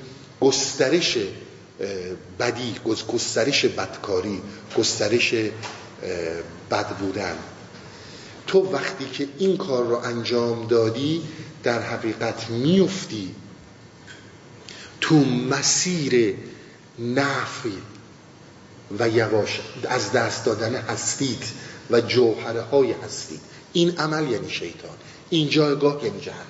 گسترش 0.42 1.18
بدی 2.40 2.76
گسترش 3.08 3.66
بدکاری 3.66 4.42
گسترش 4.78 5.34
بد 6.72 6.88
بودن 6.88 7.36
تو 8.48 8.72
وقتی 8.72 9.06
که 9.06 9.28
این 9.38 9.58
کار 9.58 9.86
رو 9.86 9.96
انجام 9.96 10.68
دادی 10.68 11.24
در 11.64 11.82
حقیقت 11.82 12.50
میفتی 12.50 13.36
تو 15.02 15.16
مسیر 15.26 16.36
نفی 17.00 17.78
و 19.00 19.10
یواش 19.10 19.62
از 19.90 20.12
دست 20.12 20.46
دادن 20.46 20.76
هستید 20.76 21.44
و 21.92 22.02
جوهره 22.02 22.62
های 22.62 22.92
هستید. 22.92 23.42
این 23.74 23.98
عمل 23.98 24.32
یعنی 24.32 24.50
شیطان. 24.50 24.98
این 25.30 25.50
جایگاه 25.50 26.06
یعنی 26.06 26.22
جهنم. 26.22 26.46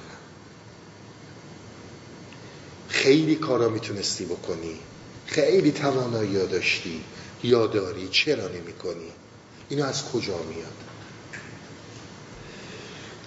خیلی 2.88 3.36
کارا 3.36 3.70
می‌تونستی 3.70 4.26
بکنی. 4.26 4.80
خیلی 5.26 5.72
توانایی 5.72 6.48
داشتی. 6.48 7.04
یا 7.44 7.68
داری؟ 7.68 8.08
چرا 8.12 8.48
نمی 8.48 8.74
کنی 8.74 9.12
اینو 9.70 9.86
از 9.86 10.12
کجا 10.12 10.38
میاد؟ 10.38 10.85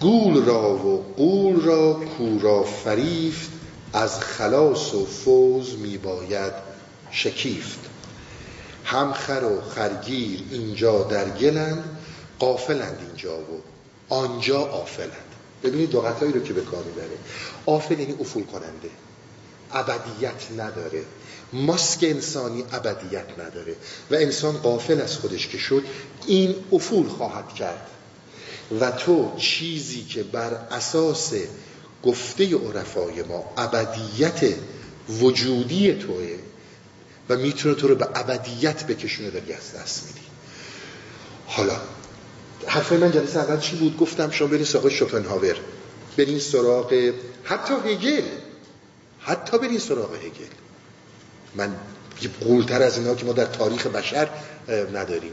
گول 0.00 0.44
را 0.44 0.74
و 0.74 1.04
قول 1.16 1.60
را 1.60 1.92
کورا 1.92 2.62
فریفت 2.62 3.50
از 3.92 4.20
خلاص 4.20 4.94
و 4.94 5.06
فوز 5.06 5.78
میباید 5.78 6.52
شکیفت. 7.10 7.78
هم 8.84 9.12
خر 9.12 9.44
و 9.44 9.70
خرگیر 9.70 10.44
اینجا 10.50 11.02
در 11.02 11.28
گلند 11.28 11.98
قافلند 12.38 12.98
اینجا 13.08 13.38
و 13.38 13.62
آنجا 14.08 14.60
آفلند. 14.60 15.12
ببینید 15.62 15.90
دو 15.90 16.00
رو 16.00 16.40
که 16.40 16.52
به 16.52 16.60
کار 16.60 16.84
می‌بره. 16.84 17.18
آفل 17.66 17.98
یعنی 17.98 18.14
افول 18.20 18.44
کننده. 18.44 18.90
ابدیت 19.72 20.50
نداره. 20.58 21.02
ماسک 21.52 21.98
انسانی 22.02 22.64
ابدیت 22.72 23.38
نداره. 23.38 23.76
و 24.10 24.14
انسان 24.14 24.56
قافل 24.56 25.00
از 25.00 25.16
خودش 25.16 25.48
که 25.48 25.58
شد 25.58 25.82
این 26.26 26.54
افول 26.72 27.08
خواهد 27.08 27.54
کرد. 27.54 27.86
و 28.80 28.90
تو 28.90 29.36
چیزی 29.36 30.04
که 30.04 30.22
بر 30.22 30.54
اساس 30.70 31.32
گفته 32.02 32.56
عرفای 32.56 33.22
ما 33.22 33.44
ابدیت 33.56 34.54
وجودی 35.20 35.94
توه 35.94 36.38
و 37.28 37.36
می‌تونه 37.36 37.74
تو 37.74 37.88
رو 37.88 37.94
به 37.94 38.08
ابدیت 38.14 38.86
بکشونه 38.86 39.30
داری 39.30 39.52
از 39.52 39.72
دست 39.74 40.06
میدی. 40.06 40.26
حالا 41.46 41.80
حرف 42.66 42.92
من 42.92 43.12
جلسه 43.12 43.38
اول 43.38 43.60
چی 43.60 43.76
بود؟ 43.76 43.96
گفتم 43.96 44.30
شما 44.30 44.48
برین 44.48 44.64
سراغ 44.64 44.88
شوپنهاور. 44.88 45.56
برین 46.16 46.38
سراغ 46.38 47.12
حتی 47.44 47.74
هگل. 47.74 48.22
حتی 49.20 49.58
برین 49.58 49.78
سراغ 49.78 50.14
هگل. 50.14 50.52
من 51.54 51.76
قولتر 52.40 52.82
از 52.82 52.98
اینا 52.98 53.14
که 53.14 53.24
ما 53.24 53.32
در 53.32 53.44
تاریخ 53.44 53.86
بشر 53.86 54.28
نداریم. 54.94 55.32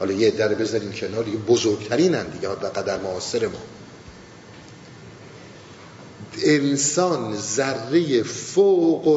حالا 0.00 0.12
یه 0.12 0.30
در 0.30 0.48
بذاریم 0.48 0.92
کنار 0.92 1.24
دیگه 1.24 1.36
بزرگترین 1.36 2.14
هم 2.14 2.26
دیگه 2.26 2.48
به 2.48 2.68
قدر 2.68 2.98
معاصر 2.98 3.46
ما. 3.46 3.58
انسان 6.42 7.36
ذره 7.36 8.22
فوق 8.22 9.08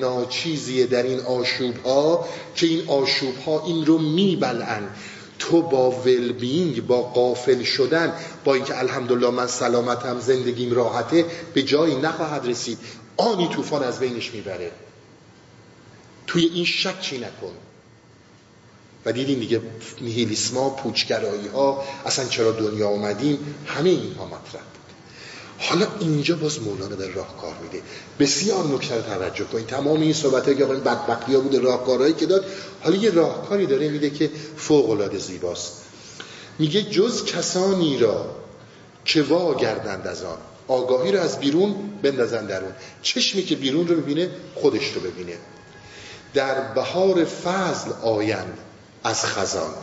ناچیزیه 0.00 0.86
در 0.86 1.02
این 1.02 1.20
آشوب 1.20 1.76
ها 1.84 2.28
که 2.54 2.66
این 2.66 2.88
آشوب 2.88 3.36
ها 3.46 3.64
این 3.66 3.86
رو 3.86 3.98
میبلن 3.98 4.88
تو 5.38 5.62
با 5.62 5.90
ولبینگ 5.90 6.86
با 6.86 7.02
قافل 7.02 7.62
شدن 7.62 8.12
با 8.44 8.54
اینکه 8.54 8.78
الحمدلله 8.78 9.30
من 9.30 9.46
سلامتم 9.46 10.20
زندگیم 10.20 10.72
راحته 10.72 11.24
به 11.54 11.62
جایی 11.62 11.96
نخواهد 11.96 12.46
رسید. 12.46 12.78
آنی 13.16 13.48
طوفان 13.48 13.82
از 13.82 14.00
بینش 14.00 14.34
می‌بره. 14.34 14.70
توی 16.26 16.44
این 16.44 16.64
شکی 16.64 17.18
نکن. 17.18 17.52
و 19.04 19.12
دیدیم 19.12 19.40
دیگه 19.40 19.60
نیهیلیسما 20.00 20.70
پوچگرایی 20.70 21.48
ها 21.48 21.84
اصلا 22.06 22.24
چرا 22.24 22.52
دنیا 22.52 22.88
اومدیم؟ 22.88 23.54
همه 23.66 23.90
اینها 23.90 24.24
مطرح 24.24 24.62
بود. 24.62 24.78
حالا 25.58 25.86
اینجا 26.00 26.36
باز 26.36 26.62
مولانا 26.62 26.96
در 26.96 27.06
راهکار 27.06 27.54
میده. 27.62 27.82
بسیار 28.18 28.66
نکته 28.66 29.02
توجه 29.02 29.44
کنید. 29.44 29.66
تمام 29.66 30.00
این 30.00 30.12
صحبت 30.12 30.56
که 30.56 30.64
آقای 30.64 30.80
بدبختی 30.80 31.34
ها 31.34 31.40
بوده 31.40 31.58
راهکارهایی 31.60 32.14
که 32.14 32.26
داد 32.26 32.44
حالا 32.80 32.96
یه 32.96 33.10
راهکاری 33.10 33.66
داره 33.66 33.88
میده 33.88 34.10
که 34.10 34.30
فوق 34.56 34.90
العاده 34.90 35.18
زیباست. 35.18 35.72
میگه 36.58 36.82
جز 36.82 37.24
کسانی 37.24 37.98
را 37.98 38.36
که 39.04 39.22
وا 39.22 39.54
گردند 39.54 40.06
از 40.06 40.22
آن 40.22 40.38
آگاهی 40.68 41.12
رو 41.12 41.20
از 41.20 41.40
بیرون 41.40 41.74
بندازن 42.02 42.46
درون. 42.46 42.72
چشمی 43.02 43.42
که 43.42 43.56
بیرون 43.56 43.88
رو 43.88 43.96
ببینه 43.96 44.30
خودش 44.54 44.92
رو 44.92 45.00
ببینه. 45.00 45.36
در 46.34 46.60
بهار 46.74 47.24
فضل 47.24 47.90
آیند. 48.02 48.58
از 49.08 49.24
خزان 49.24 49.74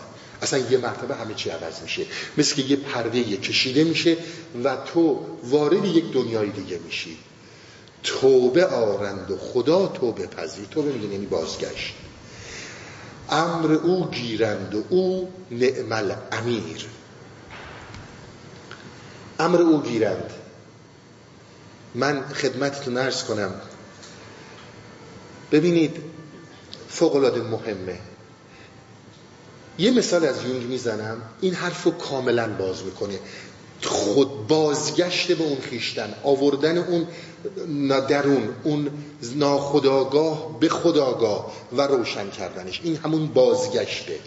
اصلا 0.42 0.60
یه 0.60 0.78
مرتبه 0.78 1.16
همه 1.16 1.34
چی 1.34 1.50
عوض 1.50 1.82
میشه. 1.82 2.06
مثل 2.38 2.56
که 2.56 2.62
یه 2.62 2.76
پرده 2.76 3.24
کشیده 3.38 3.84
میشه 3.84 4.18
و 4.64 4.76
تو 4.76 5.26
وارد 5.44 5.86
یک 5.86 6.14
دنیای 6.14 6.50
دیگه 6.50 6.80
میشی. 6.86 7.18
توبه 8.04 8.66
آرند 8.66 9.32
و 9.32 9.38
خدا 9.38 9.88
توبه 9.88 10.28
پذیر 10.28 10.66
توبه 10.66 10.92
میگه 10.92 11.14
یعنی 11.14 11.26
بازگشت. 11.26 11.94
امر 13.30 13.72
او 13.74 14.10
گیرند 14.10 14.76
و 14.76 14.84
او 14.90 15.32
نعمل 15.52 16.16
امیر 16.32 16.86
امر 19.40 19.62
او 19.62 19.82
گیرند. 19.82 20.32
من 21.96 22.28
خدمتتون 22.28 22.98
ارز 22.98 23.24
کنم. 23.24 23.54
ببینید 25.52 25.96
فوق 26.90 27.38
مهمه. 27.38 28.00
یه 29.80 29.92
مثال 29.92 30.26
از 30.26 30.44
یونگ 30.44 30.64
می‌زنم. 30.64 31.22
این 31.42 31.54
حرف 31.54 31.84
رو 31.84 31.92
کاملا 31.92 32.48
باز 32.48 32.84
می‌کنه. 32.84 33.20
خود 33.84 34.48
بازگشت 34.48 35.32
به 35.32 35.44
اون 35.44 35.58
خیشتن 35.62 36.14
آوردن 36.24 36.78
اون 36.78 37.08
درون 38.08 38.50
اون 38.64 38.90
ناخداگاه 39.36 40.60
به 40.60 40.70
خداگاه 40.70 41.54
و 41.78 41.82
روشن 41.82 42.30
کردنش. 42.30 42.82
این 42.84 42.96
همون 42.96 43.28
بازگشته. 43.28 44.20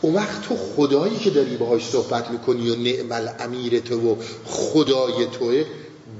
اون 0.00 0.14
وقت 0.14 0.42
تو 0.42 0.56
خدایی 0.56 1.16
که 1.16 1.30
داری 1.30 1.56
باهاش 1.56 1.88
صحبت 1.88 2.30
می‌کنی 2.30 2.70
و 2.70 2.76
نعمل 2.76 3.28
امیر 3.38 3.80
تو 3.80 4.12
و 4.12 4.16
خدای 4.44 5.26
توه 5.26 5.64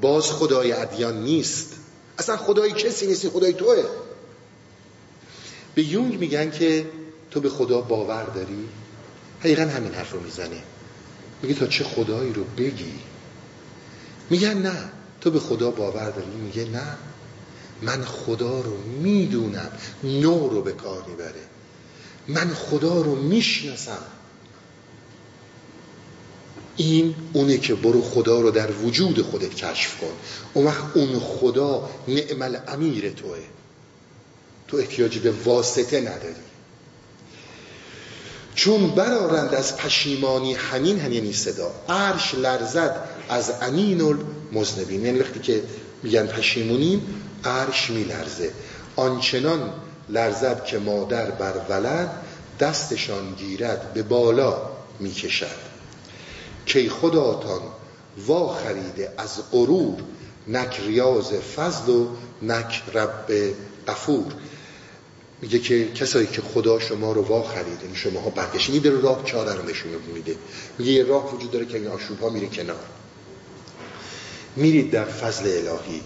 باز 0.01 0.33
خدای 0.33 0.73
ادیان 0.73 1.23
نیست. 1.23 1.73
اصلا 2.19 2.37
خدای 2.37 2.73
کسی 2.73 3.07
نیستی 3.07 3.29
خدای 3.29 3.53
توه. 3.53 3.85
به 5.75 5.83
یونگ 5.83 6.19
میگن 6.19 6.51
که 6.51 6.87
تو 7.31 7.41
به 7.41 7.49
خدا 7.49 7.81
باور 7.81 8.25
داری؟ 8.25 8.69
حقیقا 9.41 9.63
همین 9.63 9.93
حرف 9.93 10.13
رو 10.13 10.21
می‌زنه. 10.21 10.63
میگه 11.43 11.55
تا 11.55 11.67
چه 11.67 11.85
خدایی 11.85 12.33
رو 12.33 12.45
بگی؟ 12.45 12.95
میگن 14.31 14.59
نه. 14.59 14.89
تو 15.21 15.31
به 15.31 15.41
خدا 15.41 15.71
باور 15.71 16.11
داری؟ 16.11 16.31
میگه 16.31 16.65
نه. 16.65 16.97
من 17.83 18.05
خدا 18.05 18.61
رو 18.61 18.77
می‌دونم. 18.83 19.73
نو 20.05 20.49
رو 20.49 20.63
به 20.63 20.73
کار 20.73 21.05
می‌بره. 21.09 21.45
من 22.29 22.55
خدا 22.55 23.03
رو 23.03 23.15
می‌شناسم. 23.15 24.03
این 26.77 27.15
اونه 27.33 27.59
که 27.59 27.75
برو 27.75 28.03
خدا 28.03 28.41
رو 28.41 28.51
در 28.51 28.71
وجود 28.71 29.23
خودت 29.23 29.55
کشف 29.55 30.01
کن. 30.01 30.13
اون 30.55 30.67
وقت 30.67 30.85
اون 30.97 31.19
خدا 31.19 31.91
نعمل 32.09 32.57
امیر 32.69 33.11
توه. 33.11 33.39
تو 34.69 34.77
احتیاجی 34.77 35.19
به 35.19 35.31
واسطه 35.31 36.01
نداری. 36.01 36.50
چون 38.61 38.91
برارند 38.91 39.55
از 39.55 39.77
پشیمانی 39.77 40.55
همین 40.55 41.01
همین 41.01 41.33
صدا. 41.33 41.71
عرش 41.89 42.35
لرزد 42.35 42.97
از 43.29 43.53
انین 43.61 44.01
المزنبین 44.01 45.05
یعنی 45.05 45.19
وقتی 45.19 45.41
که 45.41 45.63
میگن 46.03 46.27
پشیمونیم 46.27 47.23
عرش 47.45 47.91
میلرزه. 47.91 48.51
آنچنان 48.97 49.73
لرزد 50.09 50.65
که 50.65 50.79
مادر 50.79 51.31
بر 51.31 51.55
ولد 51.69 52.11
دستشان 52.61 53.35
گیرد 53.35 53.95
به 53.95 54.03
بالا 54.03 54.63
می‌کشد. 54.99 55.47
کی 56.67 56.89
خداتان 56.89 57.63
وا 58.27 58.55
خریده 58.55 59.13
از 59.19 59.39
غرور 59.53 59.97
نک 60.49 60.81
ریاض 60.87 61.33
فضل 61.33 61.93
و 61.93 62.07
نک 62.43 62.83
رب 62.95 63.33
قفور 63.89 64.33
میگه 65.43 65.59
که 65.59 65.93
کسایی 65.93 66.27
که 66.27 66.43
خدا 66.43 66.79
شما 66.79 67.13
رو 67.13 67.23
وا 67.23 67.43
خرید 67.43 67.83
یعنی 67.83 67.97
شما 67.97 68.21
ها 68.21 68.31
برگشت 68.31 68.71
میده 68.71 68.91
راه 68.91 69.25
چاره 69.25 69.55
رو 69.55 69.69
نشون 69.69 69.93
میده 70.15 70.37
میگه 70.79 70.93
یه 70.93 71.05
راه 71.05 71.35
وجود 71.35 71.51
داره 71.51 71.67
که 71.67 71.79
این 71.79 71.87
آشوب 71.87 72.21
ها 72.21 72.29
میره 72.29 72.47
کنار. 72.47 72.77
میرید 74.57 74.91
در 74.91 75.05
فضل 75.05 75.45
الهی. 75.45 76.03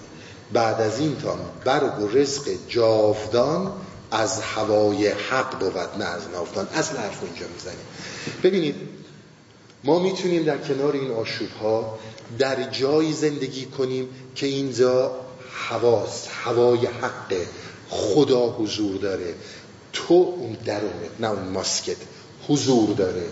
بعد 0.53 0.80
از 0.80 1.01
این 1.01 1.16
تا 1.16 1.39
برگ 1.64 2.01
و 2.01 2.09
رزق 2.09 2.51
جاودان 2.68 3.72
از 4.11 4.41
هوای 4.41 5.09
حق 5.09 5.59
بود 5.59 5.78
نه 5.99 6.05
از 6.05 6.22
ناودان. 6.32 6.68
از 6.72 6.91
حرف 6.91 7.22
اینجا 7.22 7.47
می‌زنیم. 7.55 7.87
ببینید 8.43 8.74
ما 9.85 9.99
می‌تونیم 9.99 10.43
در 10.43 10.59
کنار 10.59 10.93
این 10.93 11.11
آشوب 11.11 11.51
ها 11.62 11.99
در 12.39 12.70
جایی 12.70 13.12
زندگی 13.12 13.66
کنیم 13.66 14.09
که 14.35 14.47
اینجا 14.47 15.12
هواست 15.51 16.28
هوای 16.45 16.87
حق 16.87 17.35
خدا 17.89 18.51
حضور 18.51 18.97
داره. 18.97 19.35
تو 19.93 20.14
اون 20.14 20.57
درونه 20.64 21.09
نه 21.20 21.30
اون 21.30 21.49
ماسکت. 21.49 21.97
حضور 22.49 22.95
داره. 22.95 23.26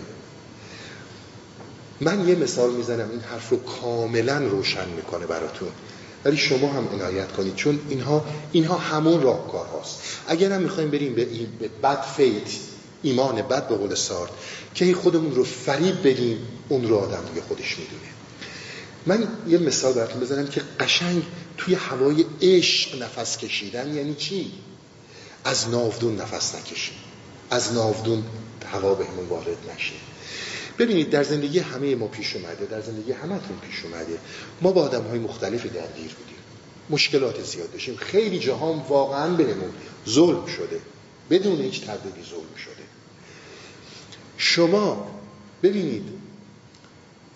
من 2.01 2.27
یه 2.27 2.35
مثال 2.35 2.71
می‌زنم 2.71 3.09
این 3.11 3.19
حرف 3.19 3.49
رو 3.49 3.57
کاملا 3.57 4.37
روشن 4.37 4.89
می‌کنه 4.89 5.25
براتون. 5.25 5.67
ولی 6.25 6.37
شما 6.37 6.73
هم 6.73 6.87
عنایت 6.87 7.31
کنید 7.31 7.55
چون 7.55 7.79
اینها 7.89 8.25
اینها 8.51 8.77
همون 8.77 9.21
راهکار 9.21 9.65
هاست. 9.65 9.99
اگر 10.27 10.51
هم 10.51 10.61
می‌خوایم 10.61 10.91
بریم 10.91 11.15
به, 11.15 11.25
به 11.59 11.69
بد 11.83 12.01
فیت 12.01 12.49
ایمان 13.03 13.41
بد 13.41 13.67
به 13.67 13.75
قول 13.75 13.95
سارت 13.95 14.31
که 14.75 14.93
خودمون 14.93 15.35
رو 15.35 15.43
فریب 15.43 16.07
بدیم 16.07 16.37
اون 16.69 16.87
رو 16.87 16.97
آدم 16.97 17.23
دیگه 17.29 17.41
خودش 17.47 17.77
می‌دونه. 17.79 18.13
من 19.05 19.27
یه 19.47 19.57
مثال 19.57 19.93
براتون 19.93 20.21
بزنم 20.21 20.47
که 20.47 20.61
قشنگ 20.79 21.23
توی 21.57 21.75
هوای 21.75 22.25
عشق 22.41 23.01
نفس 23.01 23.37
کشیدن 23.37 23.93
یعنی 23.95 24.15
چی؟ 24.15 24.51
از 25.45 25.69
ناودون 25.69 26.15
نفس 26.15 26.55
نکشیم. 26.55 26.95
از 27.49 27.73
ناودون 27.73 28.23
هوا 28.71 28.93
بهمون 28.93 29.25
وارد 29.25 29.57
نشه. 29.75 29.93
ببینید 30.79 31.09
در 31.09 31.23
زندگی 31.23 31.59
همه 31.59 31.95
ما 31.95 32.07
پیش 32.07 32.35
اومده 32.35 32.65
در 32.65 32.81
زندگی 32.81 33.11
همتون 33.11 33.59
پیش 33.67 33.83
اومده. 33.83 34.17
ما 34.61 34.71
با 34.71 34.83
آدم 34.83 35.03
های 35.03 35.19
مختلفی 35.19 35.69
درگیر 35.69 36.13
بودیم. 36.13 36.37
مشکلات 36.89 37.43
زیاد 37.43 37.71
داشتیم. 37.71 37.95
خیلی 37.95 38.39
جهان 38.39 38.79
واقعا 38.89 39.33
بهمون 39.33 39.73
ظلم 40.09 40.45
شده. 40.45 40.79
بدون 41.29 41.61
هیچ 41.61 41.85
تردیدی 41.85 42.29
ظلم 42.29 42.55
شده. 42.63 42.83
شما 44.37 45.19
ببینید 45.63 46.03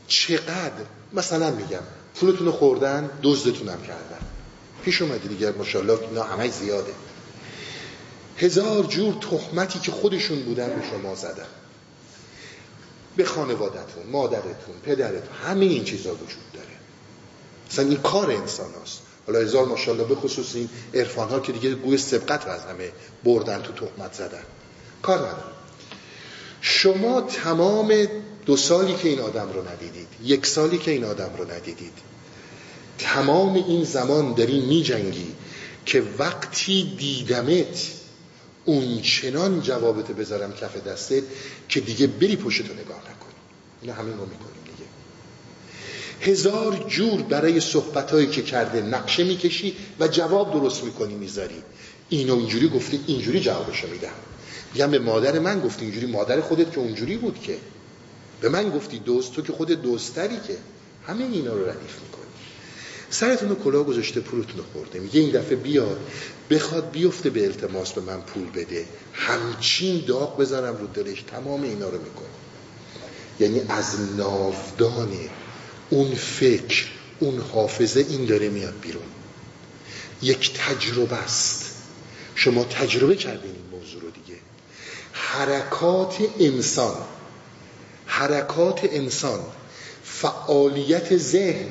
چقدر 0.08 0.86
مثلا 1.14 1.52
میگم 1.52 1.84
پولتون 2.20 2.52
خوردن 2.52 3.10
دزدتون 3.24 3.70
هم 3.70 3.82
کردن. 3.82 4.20
پیش 4.84 5.02
اومده 5.02 5.28
دیگر 5.28 5.52
ماشاءالله 5.52 6.00
اینا 6.02 6.24
همه 6.24 6.50
زیاده. 6.50 6.94
هزار 8.38 8.84
جور 8.84 9.14
تهمتی 9.14 9.80
که 9.80 9.92
خودشون 9.92 10.44
بودن 10.44 10.68
به 10.68 10.82
شما 10.92 11.16
زدن. 11.16 11.46
به 13.18 13.26
خانوادتون 13.26 14.04
مادرتون 14.12 14.76
پدرتون 14.84 15.36
همه 15.44 15.66
این 15.66 15.84
چیزا 15.84 16.14
وجود 16.14 16.52
داره. 16.54 16.68
مثلا 17.72 17.86
این 17.86 18.02
کار 18.02 18.32
انسان 18.32 18.70
هست. 18.84 19.02
حالا 19.28 19.40
هزار 19.40 19.66
ماشاءالله 19.66 20.08
به 20.08 20.16
خصوص 20.16 20.56
این 20.56 20.70
عرفان 20.94 21.30
ها 21.30 21.40
که 21.40 21.52
دیگه 21.52 21.76
گوی 21.76 21.98
سبقت 21.98 22.48
از 22.48 22.62
همه 22.62 22.92
بردن 23.24 23.62
تو 23.62 23.74
تهمت 23.74 24.14
زدن. 24.14 24.44
کار 25.02 25.20
نداره 25.20 25.58
شما 26.62 27.22
تمام 27.22 28.08
دو 28.48 28.58
سالی 28.58 28.96
که 28.96 29.10
این 29.10 29.20
آدم 29.20 29.50
رو 29.54 29.70
ندیدید 29.70 30.08
یک 30.24 30.46
سالی 30.46 30.78
که 30.78 30.92
این 30.92 31.04
آدم 31.04 31.30
رو 31.38 31.52
ندیدید. 31.52 31.94
تمام 32.98 33.54
این 33.54 33.84
زمان 33.84 34.34
داری 34.34 34.60
می 34.60 34.84
جنگی 34.84 35.36
که 35.86 36.04
وقتی 36.20 36.96
دیدمت 36.98 37.92
اون 38.66 39.02
چنان 39.02 39.62
جوابت 39.62 40.12
بذارم 40.12 40.54
کف 40.54 40.84
دستت 40.88 41.24
که 41.70 41.80
دیگه 41.80 42.08
بری 42.08 42.36
پشتو 42.36 42.74
نگاه 42.74 42.98
نکنی 42.98 43.36
اینو 43.82 43.94
همین 43.94 44.18
رو 44.18 44.26
می‌کنیم 44.26 44.64
دیگه. 44.66 44.90
هزار 46.32 46.86
جور 46.88 47.22
برای 47.22 47.60
صحبتهایی 47.60 48.28
که 48.28 48.42
کرده 48.42 48.82
نقشه 48.82 49.24
می‌کشی 49.24 49.76
و 50.00 50.08
جواب 50.08 50.54
درست 50.54 50.84
می‌کنی 50.84 51.14
می‌ذاری. 51.16 51.64
اینو 52.10 52.38
اینجوری 52.38 52.70
گفتی 52.70 53.00
اینجوری 53.08 53.40
جوابشو 53.40 53.88
میدم. 53.88 54.10
میگم 54.74 54.92
به 54.92 55.00
مادر 55.00 55.40
من 55.40 55.60
گفتی 55.60 55.86
اینجوری 55.86 56.06
مادر 56.06 56.42
خودت 56.42 56.72
که 56.72 56.80
اونجوری 56.80 57.18
بود 57.18 57.42
که. 57.42 57.58
به 58.42 58.50
من 58.50 58.70
گفتی 58.70 59.00
دوست 59.00 59.34
تو 59.34 59.42
که 59.42 59.54
خود 59.54 59.72
دوستری 59.72 60.36
که. 60.48 60.58
همه 61.08 61.24
اینا 61.24 61.54
رو 61.54 61.70
ردیف 61.70 62.02
می‌کنی. 62.02 62.26
سرتون 63.10 63.50
رو 63.50 63.56
کلاه 63.56 63.84
گذاشته 63.84 64.20
پولتون 64.20 64.58
رو 64.58 64.64
خورده. 64.74 65.00
میگه 65.00 65.20
این 65.20 65.32
دفعه 65.32 65.56
بیاد 65.56 66.00
بخواد 66.50 66.92
بیفته 66.92 67.30
به 67.30 67.46
التماس 67.46 67.94
به 67.94 68.02
من 68.02 68.22
پول 68.22 68.50
بده. 68.52 68.86
همچین 69.14 70.04
داغ 70.08 70.38
بزنم 70.40 70.78
رو 70.78 70.88
دلش. 70.88 71.22
تمام 71.22 71.64
اینا 71.64 71.90
رو 71.90 71.98
می‌کنه. 71.98 72.28
یعنی 73.40 73.62
از 73.70 74.16
نافدان 74.18 75.12
اون 75.90 76.16
فکر 76.16 76.86
اون 77.20 77.40
حافظه 77.40 78.06
این 78.10 78.26
داره 78.26 78.50
میاد 78.50 78.74
بیرون. 78.82 79.04
یک 80.22 80.54
تجربه 80.54 81.16
است. 81.16 81.66
شما 82.36 82.64
تجربه 82.64 83.16
کردین 83.16 83.52
این 83.52 83.80
موضوع 83.80 84.02
رو 84.02 84.10
دیگه. 84.10 84.40
حرکات 85.12 86.18
انسان 86.40 86.96
حرکات 88.08 88.80
انسان 88.84 89.40
فعالیت 90.04 91.18
ذهن 91.18 91.70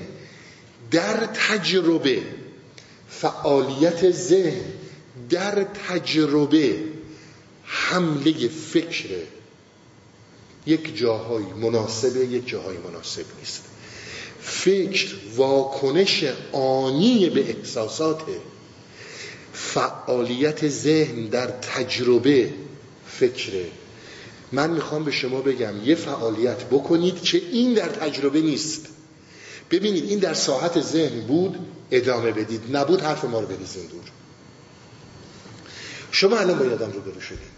در 0.90 1.28
تجربه 1.48 2.22
فعالیت 3.08 4.10
ذهن 4.10 4.64
در 5.30 5.66
تجربه 5.88 6.78
حمله 7.64 8.48
فکر. 8.48 9.08
یک 10.66 10.96
جاهای 10.96 11.44
مناسبه 11.44 12.26
یک 12.26 12.48
جاهای 12.48 12.76
مناسب 12.78 13.24
نیست. 13.38 13.62
فکر 14.40 15.14
واکنش 15.36 16.24
آنی 16.52 17.30
به 17.30 17.50
احساسات 17.56 18.22
فعالیت 19.52 20.68
ذهن 20.68 21.26
در 21.26 21.46
تجربه 21.46 22.52
فکره 23.06 23.66
من 24.52 24.70
می‌خوام 24.70 25.04
به 25.04 25.10
شما 25.10 25.40
بگم 25.40 25.84
یه 25.84 25.94
فعالیت 25.94 26.64
بکنید 26.64 27.22
که 27.22 27.38
این 27.38 27.74
در 27.74 27.88
تجربه 27.88 28.40
نیست. 28.40 28.86
ببینید 29.70 30.04
این 30.04 30.18
در 30.18 30.34
ساحت 30.34 30.80
ذهن 30.80 31.20
بود 31.20 31.58
ادامه 31.90 32.32
بدید. 32.32 32.76
نبود 32.76 33.00
حرف 33.00 33.24
ما 33.24 33.40
رو 33.40 33.46
بریزین 33.46 33.86
دور. 33.86 34.04
شما 36.10 36.38
الان 36.38 36.58
با 36.58 36.64
یادم 36.64 36.92
رو 36.92 37.00
برو 37.00 37.20
شدید. 37.20 37.56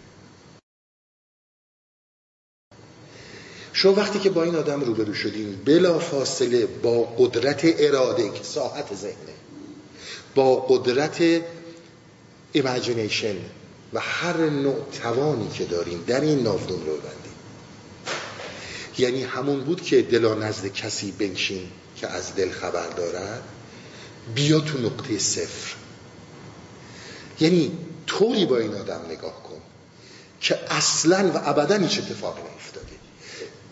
شما 3.73 3.93
وقتی 3.93 4.19
که 4.19 4.29
با 4.29 4.43
این 4.43 4.55
آدم 4.55 4.81
روبرو 4.81 5.13
شدیم 5.13 5.61
بلا 5.65 5.99
فاصله 5.99 6.65
با 6.65 7.03
قدرت 7.03 7.61
اراده 7.63 8.29
که 8.29 8.43
ساحت 8.43 8.95
ذهنه 8.95 9.33
با 10.35 10.55
قدرت 10.55 11.41
ایمیجینیشن 12.51 13.35
و 13.93 13.99
هر 13.99 14.37
نوع 14.37 14.85
توانی 15.01 15.49
که 15.49 15.65
داریم 15.65 16.03
در 16.07 16.21
این 16.21 16.39
نافدون 16.39 16.85
رو 16.85 16.97
بندیم 16.97 17.29
یعنی 18.97 19.23
همون 19.23 19.59
بود 19.59 19.81
که 19.81 20.01
دلا 20.01 20.33
نزد 20.33 20.67
کسی 20.67 21.11
بنشین 21.11 21.71
که 21.95 22.07
از 22.07 22.35
دل 22.35 22.51
خبر 22.51 22.89
دارد 22.89 23.43
بیا 24.35 24.59
تو 24.59 24.77
نقطه 24.77 25.19
صفر. 25.19 25.75
یعنی 27.39 27.71
طوری 28.07 28.45
با 28.45 28.57
این 28.57 28.73
آدم 28.73 29.01
نگاه 29.09 29.43
کن 29.43 29.61
که 30.41 30.59
اصلا 30.69 31.31
و 31.35 31.49
ابدا 31.49 31.77
هیچ 31.77 31.97
اتفاقی 31.97 32.41
نیفتاده. 32.41 32.87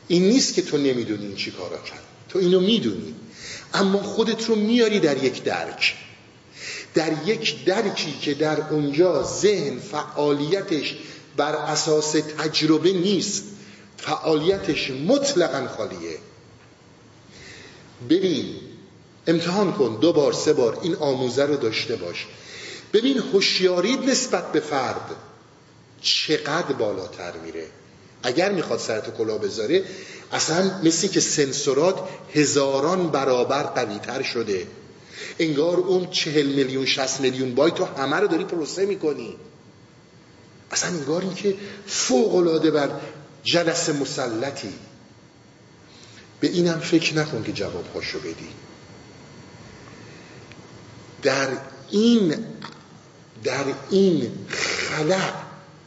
این 0.07 0.23
نیست 0.23 0.53
که 0.53 0.61
تو 0.61 0.77
نمی‌دونی 0.77 1.25
این 1.25 1.35
چی 1.35 1.51
کارا 1.51 1.77
کرد 1.77 2.03
تو 2.29 2.39
اینو 2.39 2.59
می‌دونی. 2.59 3.15
اما 3.73 4.03
خودت 4.03 4.45
رو 4.45 4.55
میاری 4.55 4.99
در 4.99 5.23
یک 5.23 5.43
درک. 5.43 5.95
در 6.97 7.11
یک 7.25 7.65
درکی 7.65 8.17
که 8.21 8.33
در 8.33 8.69
اونجا 8.69 9.23
ذهن 9.23 9.79
فعالیتش 9.79 10.95
بر 11.37 11.55
اساس 11.55 12.11
تجربه 12.11 12.91
نیست 12.91 13.43
فعالیتش 13.97 14.91
مطلقا 14.91 15.67
خالیه. 15.77 16.17
ببین 18.09 18.55
امتحان 19.27 19.73
کن 19.73 19.97
دو 20.01 20.13
بار 20.13 20.33
سه 20.33 20.53
بار 20.53 20.79
این 20.81 20.95
آموزه 20.95 21.45
رو 21.45 21.55
داشته 21.55 21.95
باش. 21.95 22.25
ببین 22.93 23.17
هوشیاری 23.17 23.95
نسبت 23.95 24.51
به 24.51 24.59
فرد 24.59 25.15
چقدر 26.01 26.73
بالاتر 26.73 27.31
میره. 27.45 27.65
اگر 28.23 28.51
می‌خواد 28.51 28.79
سرت 28.79 29.17
کلا 29.17 29.37
بذاره 29.37 29.83
اصلا 30.31 30.71
مثل 30.83 31.07
که 31.07 31.19
سنسورات 31.19 31.99
هزاران 32.33 33.09
برابر 33.09 33.63
قویتر 33.63 34.21
شده. 34.21 34.67
انگار 35.39 35.77
اون 35.77 36.09
چهل 36.09 36.45
میلیون 36.45 36.85
شست 36.85 37.21
میلیون 37.21 37.55
بایت 37.55 37.75
تو 37.75 37.85
همه 37.85 38.15
رو 38.15 38.27
داری 38.27 38.43
پروسه 38.43 38.85
می‌کنی. 38.85 39.35
اصلا 40.71 40.89
انگاری 40.89 41.29
که 41.29 41.55
فوق 41.87 42.35
العاده 42.35 42.71
بر 42.71 42.89
جلس 43.43 43.89
مسلطی. 43.89 44.73
به 46.39 46.47
اینم 46.47 46.79
فکر 46.79 47.15
نکن 47.15 47.43
که 47.43 47.51
جواب 47.51 47.85
هاشو 47.95 48.19
بدی. 48.19 48.49
در 51.23 51.47
این 51.89 52.45
در 53.43 53.65
این 53.89 54.31
خلع 54.49 55.33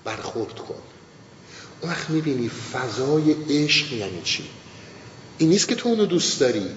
برخورد 0.05 0.55
کن. 0.55 0.75
اون 1.81 1.93
وقت 1.93 2.11
می‌بینی 2.11 2.49
فضای 2.49 3.33
عشق 3.51 3.93
یعنی 3.93 4.23
چی؟ 4.25 4.45
این 5.39 5.49
نیست 5.49 5.69
که 5.69 5.75
تو 5.75 5.89
اونو 5.89 6.07
دوست 6.07 6.41
داری. 6.41 6.71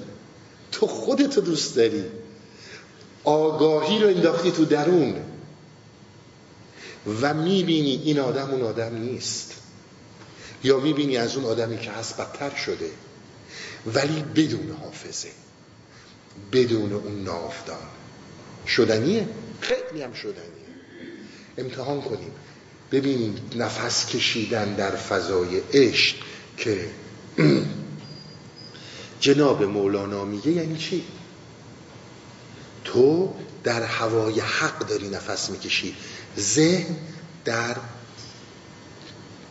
تو 0.71 0.87
خودتو 0.87 1.41
دوست 1.41 1.75
داری. 1.75 2.03
آگاهی 3.23 3.99
رو 3.99 4.07
انداختی 4.07 4.51
تو 4.51 4.65
درون 4.65 5.15
و 7.21 7.33
می‌بینی 7.33 8.01
این 8.03 8.19
آدم 8.19 8.49
اون 8.49 8.61
آدم 8.61 8.95
نیست. 8.95 9.53
یا 10.63 10.79
می‌بینی 10.79 11.17
از 11.17 11.35
اون 11.35 11.45
آدمی 11.45 11.77
که 11.77 11.91
هست 11.91 12.17
بدتر 12.17 12.55
شده 12.55 12.89
ولی 13.85 14.23
بدون 14.35 14.77
حافظه 14.81 15.29
بدون 16.51 16.93
اون 16.93 17.23
نافدان 17.23 17.77
شدنیه؟ 18.67 19.27
خیلی 19.61 20.03
هم 20.03 20.13
شدنیه. 20.13 20.43
امتحان 21.57 22.01
کنیم. 22.01 22.31
ببینیم 22.91 23.35
نفس 23.55 24.07
کشیدن 24.07 24.73
در 24.73 24.95
فضای 24.95 25.61
عشق 25.73 26.15
که 26.57 26.89
جناب 29.19 29.63
مولانا 29.63 30.25
میگه 30.25 30.51
یعنی 30.51 30.77
چی؟ 30.77 31.03
تو 32.83 33.33
در 33.63 33.83
هوای 33.83 34.39
حق 34.39 34.79
داری 34.87 35.09
نفس 35.09 35.49
می‌کشی. 35.49 35.95
ذهن 36.39 36.95
در 37.45 37.75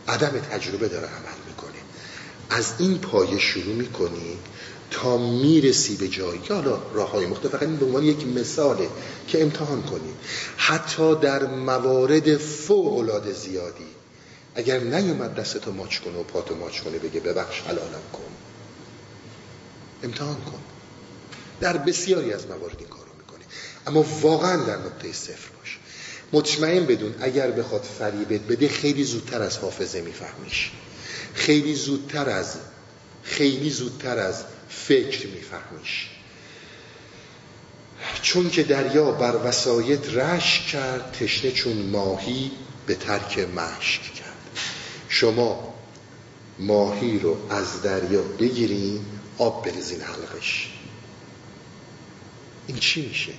عدم 0.07 0.39
تجربه 0.51 0.87
داره 0.87 1.07
عمل 1.07 1.47
می‌کنه. 1.47 1.79
از 2.49 2.73
این 2.79 2.97
پایه 2.97 3.39
شروع 3.39 3.75
می‌کنی 3.75 4.37
تا 4.91 5.17
می‌رسی 5.17 5.95
به 5.95 6.07
جایی 6.07 6.39
که 6.39 6.53
حالا 6.53 6.79
راه 6.93 7.11
های 7.11 7.25
مختلف 7.25 7.51
فقط 7.51 7.63
این 7.63 7.77
به 7.77 7.85
عنوان 7.85 8.03
یک 8.03 8.27
مثاله 8.27 8.89
که 9.27 9.41
امتحان 9.41 9.81
کنی. 9.81 10.13
حتی 10.57 11.15
در 11.15 11.45
موارد 11.45 12.37
فوق 12.37 12.97
العاده 12.97 13.33
زیادی. 13.33 13.87
اگر 14.55 14.79
نیومد 14.79 15.35
دستتو 15.35 15.71
ماچ 15.71 15.99
کنه 15.99 16.17
و 16.17 16.23
پاتو 16.23 16.55
ماچ 16.55 16.79
کنه 16.79 16.97
بگه 16.97 17.19
ببخش 17.19 17.61
حلالم 17.61 18.03
کن. 18.13 18.23
امتحان 20.03 20.35
کن. 20.35 20.59
در 21.59 21.77
بسیاری 21.77 22.33
از 22.33 22.47
موارد 22.47 22.75
این 22.79 22.87
اما 23.87 24.05
واقعا 24.21 24.63
در 24.63 24.77
نقطه 24.77 25.11
صفر 25.11 25.49
باش. 25.59 25.79
مطمئن 26.33 26.85
بدون 26.85 27.15
اگر 27.19 27.51
بخواد 27.51 27.83
فریبت 27.83 28.41
بده 28.41 28.67
خیلی 28.67 29.03
زودتر 29.03 29.41
از 29.41 29.57
حافظه 29.57 30.01
میفهمیش. 30.01 30.71
خیلی 31.33 31.75
زودتر 31.75 32.29
از 32.29 32.55
خیلی 33.23 33.69
زودتر 33.69 34.19
از 34.19 34.43
فکر 34.69 35.27
میفهمیش. 35.27 36.09
چون 38.21 38.49
که 38.49 38.63
دریا 38.63 39.11
بر 39.11 39.47
وسایت 39.47 40.13
رشک 40.13 40.67
کرد 40.67 41.11
تشنه 41.11 41.51
چون 41.51 41.73
ماهی 41.73 42.51
به 42.85 42.95
ترک 42.95 43.39
مشک 43.39 44.01
کرد. 44.13 44.59
شما 45.09 45.73
ماهی 46.59 47.19
رو 47.19 47.37
از 47.49 47.81
دریا 47.81 48.21
بگیرین 48.21 49.05
آب 49.37 49.65
بریزین 49.65 50.01
حلقش. 50.01 50.69
این 52.67 52.77
چی 52.77 53.07
میشه؟ 53.07 53.33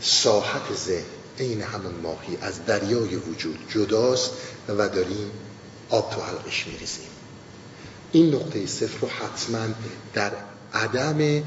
ساحت 0.00 0.74
ذهن 0.74 1.04
عین 1.38 1.62
همون 1.62 1.94
ماهی 1.94 2.38
از 2.42 2.64
دریای 2.64 3.16
وجود 3.16 3.58
جداست 3.74 4.30
و 4.68 4.88
داریم 4.88 5.30
آب 5.90 6.10
تو 6.14 6.20
حلقش 6.20 6.66
میریزیم. 6.66 7.08
این 8.12 8.34
نقطه 8.34 8.66
صفر 8.66 8.98
رو 9.00 9.08
حتما 9.08 9.66
در 10.14 10.32
عدم 10.74 11.42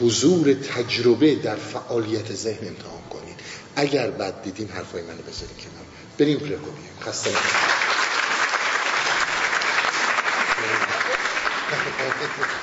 حضور 0.00 0.54
تجربه 0.54 1.34
در 1.34 1.56
فعالیت 1.56 2.34
ذهن 2.34 2.68
امتحان 2.68 3.02
کنید. 3.10 3.40
اگر 3.76 4.10
بد 4.10 4.42
دیدین 4.42 4.68
حرفای 4.68 5.02
منو 5.02 5.22
بذارید 5.22 5.56
کنار. 5.56 5.84
بریم 6.18 6.38
پرکو 6.38 6.70
خسته 7.00 7.30
خب 7.30 7.76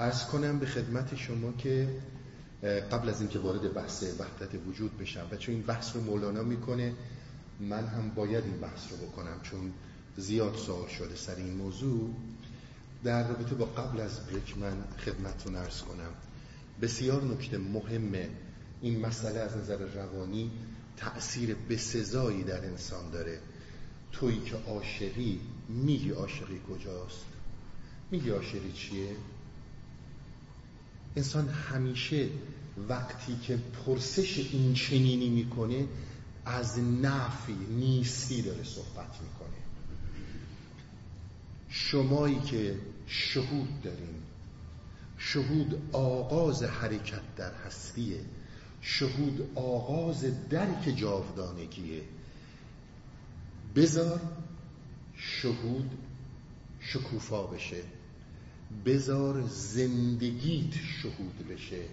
از 0.00 0.26
کنم 0.26 0.58
به 0.58 0.66
خدمت 1.00 1.14
شما 1.16 1.52
که 1.52 1.88
قبل 2.62 3.08
از 3.08 3.20
اینکه 3.20 3.38
وارد 3.38 3.74
بحث 3.74 4.04
وحدت 4.18 4.66
وجود 4.66 4.98
بشم 4.98 5.26
و 5.30 5.36
چون 5.36 5.54
این 5.54 5.64
بحث 5.64 5.96
رو 5.96 6.02
مولانا 6.02 6.42
می‌کنه 6.42 6.94
من 7.60 7.86
هم 7.86 8.10
باید 8.10 8.44
این 8.44 8.56
بحث 8.56 8.90
رو 8.90 8.96
بکنم 8.96 9.40
چون 9.42 9.72
زیاد 10.16 10.54
سوال 10.54 10.88
شده 10.88 11.16
سر 11.16 11.34
این 11.34 11.54
موضوع. 11.54 12.10
در 13.04 13.28
رابطه 13.28 13.54
با 13.54 13.64
قبل 13.64 14.00
از 14.00 14.26
بریک 14.26 14.58
من 14.58 14.84
خدمتتون 15.04 15.56
ارز 15.56 15.82
کنم. 15.82 16.10
بسیار 16.82 17.22
نکته 17.22 17.58
مهمه 17.58 18.28
این 18.82 19.00
مسئله 19.00 19.40
از 19.40 19.56
نظر 19.56 19.76
روانی 19.76 20.50
تأثیر 20.96 21.56
بسزایی 21.70 22.42
در 22.42 22.64
انسان 22.64 23.10
داره. 23.10 23.38
تویی 24.12 24.40
که 24.40 24.56
عاشقی 24.56 25.40
میگی 25.68 26.10
عاشقی 26.10 26.60
کجاست؟ 26.70 27.26
میگی 28.10 28.30
عاشقی 28.30 28.72
چیه؟ 28.72 29.16
انسان 31.16 31.48
همیشه 31.48 32.28
وقتی 32.88 33.36
که 33.42 33.56
پرسش 33.56 34.38
این 34.52 34.74
چنینی 34.74 35.30
می‌کنه 35.30 35.86
از 36.44 36.78
نفی 36.78 37.56
نیستی 37.70 38.42
داره 38.42 38.64
صحبت 38.64 39.20
می‌کنه. 39.22 39.60
شمایی 41.68 42.40
که 42.40 42.78
شهود 43.06 43.82
دارین 43.82 44.14
شهود 45.18 45.82
آغاز 45.92 46.62
حرکت 46.62 47.34
در 47.36 47.54
هستیه 47.54 48.20
شهود 48.80 49.50
آغاز 49.54 50.48
درک 50.48 50.94
جاودانگیه. 50.96 52.02
بذار 53.76 54.20
شهود 55.16 55.90
شکوفا 56.80 57.42
بشه. 57.42 57.82
بذار 58.86 59.46
زندگیت 59.46 60.74
شهود 60.74 61.48
بشه. 61.50 61.84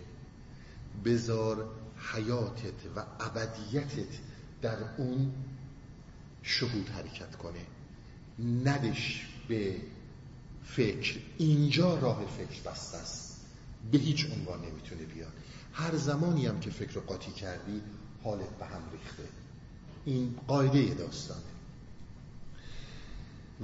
بذار 1.06 1.70
حیاتت 2.14 2.86
و 2.96 3.06
ابدیتت 3.20 4.20
در 4.62 4.78
اون 4.98 5.32
شهود 6.44 6.90
حرکت 6.90 7.36
کنه. 7.36 7.66
ندش 8.66 9.28
به 9.48 9.76
فکر. 10.64 11.20
اینجا 11.38 12.00
راه 12.00 12.26
فکر 12.38 12.70
بسته 12.72 12.98
است. 12.98 13.42
به 13.92 13.98
هیچ 13.98 14.26
عنوان 14.32 14.60
نمی‌تونه 14.60 15.04
بیاد. 15.04 15.32
هر 15.74 15.96
زمانی 15.96 16.46
هم 16.46 16.60
که 16.60 16.70
فکر 16.70 17.00
قاطی 17.00 17.32
کردی 17.32 17.82
حالت 18.24 18.50
به 18.50 18.66
هم 18.66 18.82
ریخته. 18.92 19.24
این 20.06 20.40
قاعده 20.48 20.94
داستانه. 20.94 21.57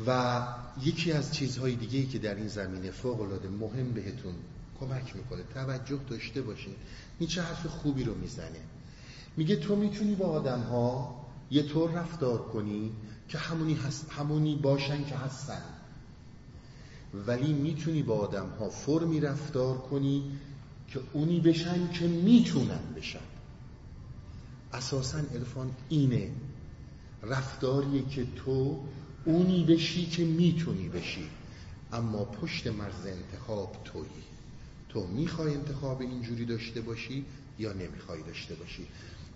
و 0.07 0.41
یکی 0.83 1.11
از 1.11 1.33
چیزهای 1.33 1.75
دیگه 1.75 2.05
که 2.05 2.19
در 2.19 2.35
این 2.35 2.47
زمینه 2.47 2.91
فوق 2.91 3.21
العاده 3.21 3.49
مهم 3.49 3.91
بهتون 3.91 4.33
کمک 4.79 5.15
می‌کنه 5.15 5.43
توجه 5.53 5.99
داشته 6.09 6.41
باشین. 6.41 6.75
این 7.19 7.29
چه 7.29 7.41
حرف 7.41 7.65
خوبی 7.65 8.03
رو 8.03 8.15
می‌زنه. 8.15 8.61
میگه 9.37 9.55
تو 9.55 9.75
می‌تونی 9.75 10.15
با 10.15 10.25
آدم 10.25 10.61
ها 10.61 11.25
یه 11.51 11.63
طور 11.63 11.91
رفتار 11.91 12.37
کنی 12.37 12.91
که 13.27 13.37
همونی, 13.37 13.73
هست 13.73 14.11
همونی 14.11 14.55
باشن 14.55 15.05
که 15.05 15.15
هستن. 15.15 15.61
ولی 17.27 17.53
می‌تونی 17.53 18.03
با 18.03 18.15
آدم 18.15 18.49
ها 18.59 18.69
فرمی 18.69 19.19
رفتار 19.19 19.77
کنی 19.77 20.23
که 20.87 20.99
اونی 21.13 21.39
بشن 21.39 21.91
که 21.91 22.07
می‌تونن 22.07 22.93
بشن. 22.95 23.19
اساسا 24.73 25.17
عرفان 25.17 25.71
اینه. 25.89 26.31
رفتاریه 27.23 28.05
که 28.05 28.27
تو 28.35 28.79
اونی 29.25 29.63
بشی 29.63 30.05
که 30.05 30.25
می‌تونی 30.25 30.89
بشی. 30.89 31.29
اما 31.93 32.25
پشت 32.25 32.67
مرز 32.67 33.05
انتخاب 33.05 33.77
تویی. 33.85 34.23
تو 34.89 35.07
می‌خوای 35.07 35.53
انتخاب 35.53 36.01
اینجوری 36.01 36.45
داشته 36.45 36.81
باشی 36.81 37.25
یا 37.59 37.73
نمی‌خوای 37.73 38.21
داشته 38.21 38.55
باشی؟ 38.55 38.87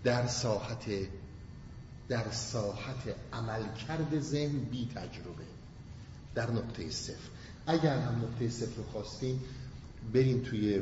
در 0.04 0.28
ساحت 0.28 0.86
در 2.10 2.32
ساحت 2.32 3.16
عملکرد 3.34 4.20
ذهن 4.20 4.60
بی 4.60 4.90
تجربه. 4.96 5.44
در 6.36 6.52
نقطه 6.52 6.90
صفر. 6.90 7.30
اگر 7.68 8.00
هم 8.00 8.22
نقطه 8.22 8.50
صفر 8.50 8.76
رو 8.78 8.84
خواستیم 8.84 9.42
بریم 10.14 10.42
توی 10.42 10.82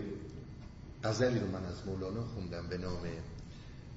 غزلی 1.03 1.39
رو 1.39 1.47
من 1.47 1.65
از 1.65 1.85
مولانا 1.85 2.23
خوندم 2.23 2.67
به 2.67 2.77
نام 2.77 3.01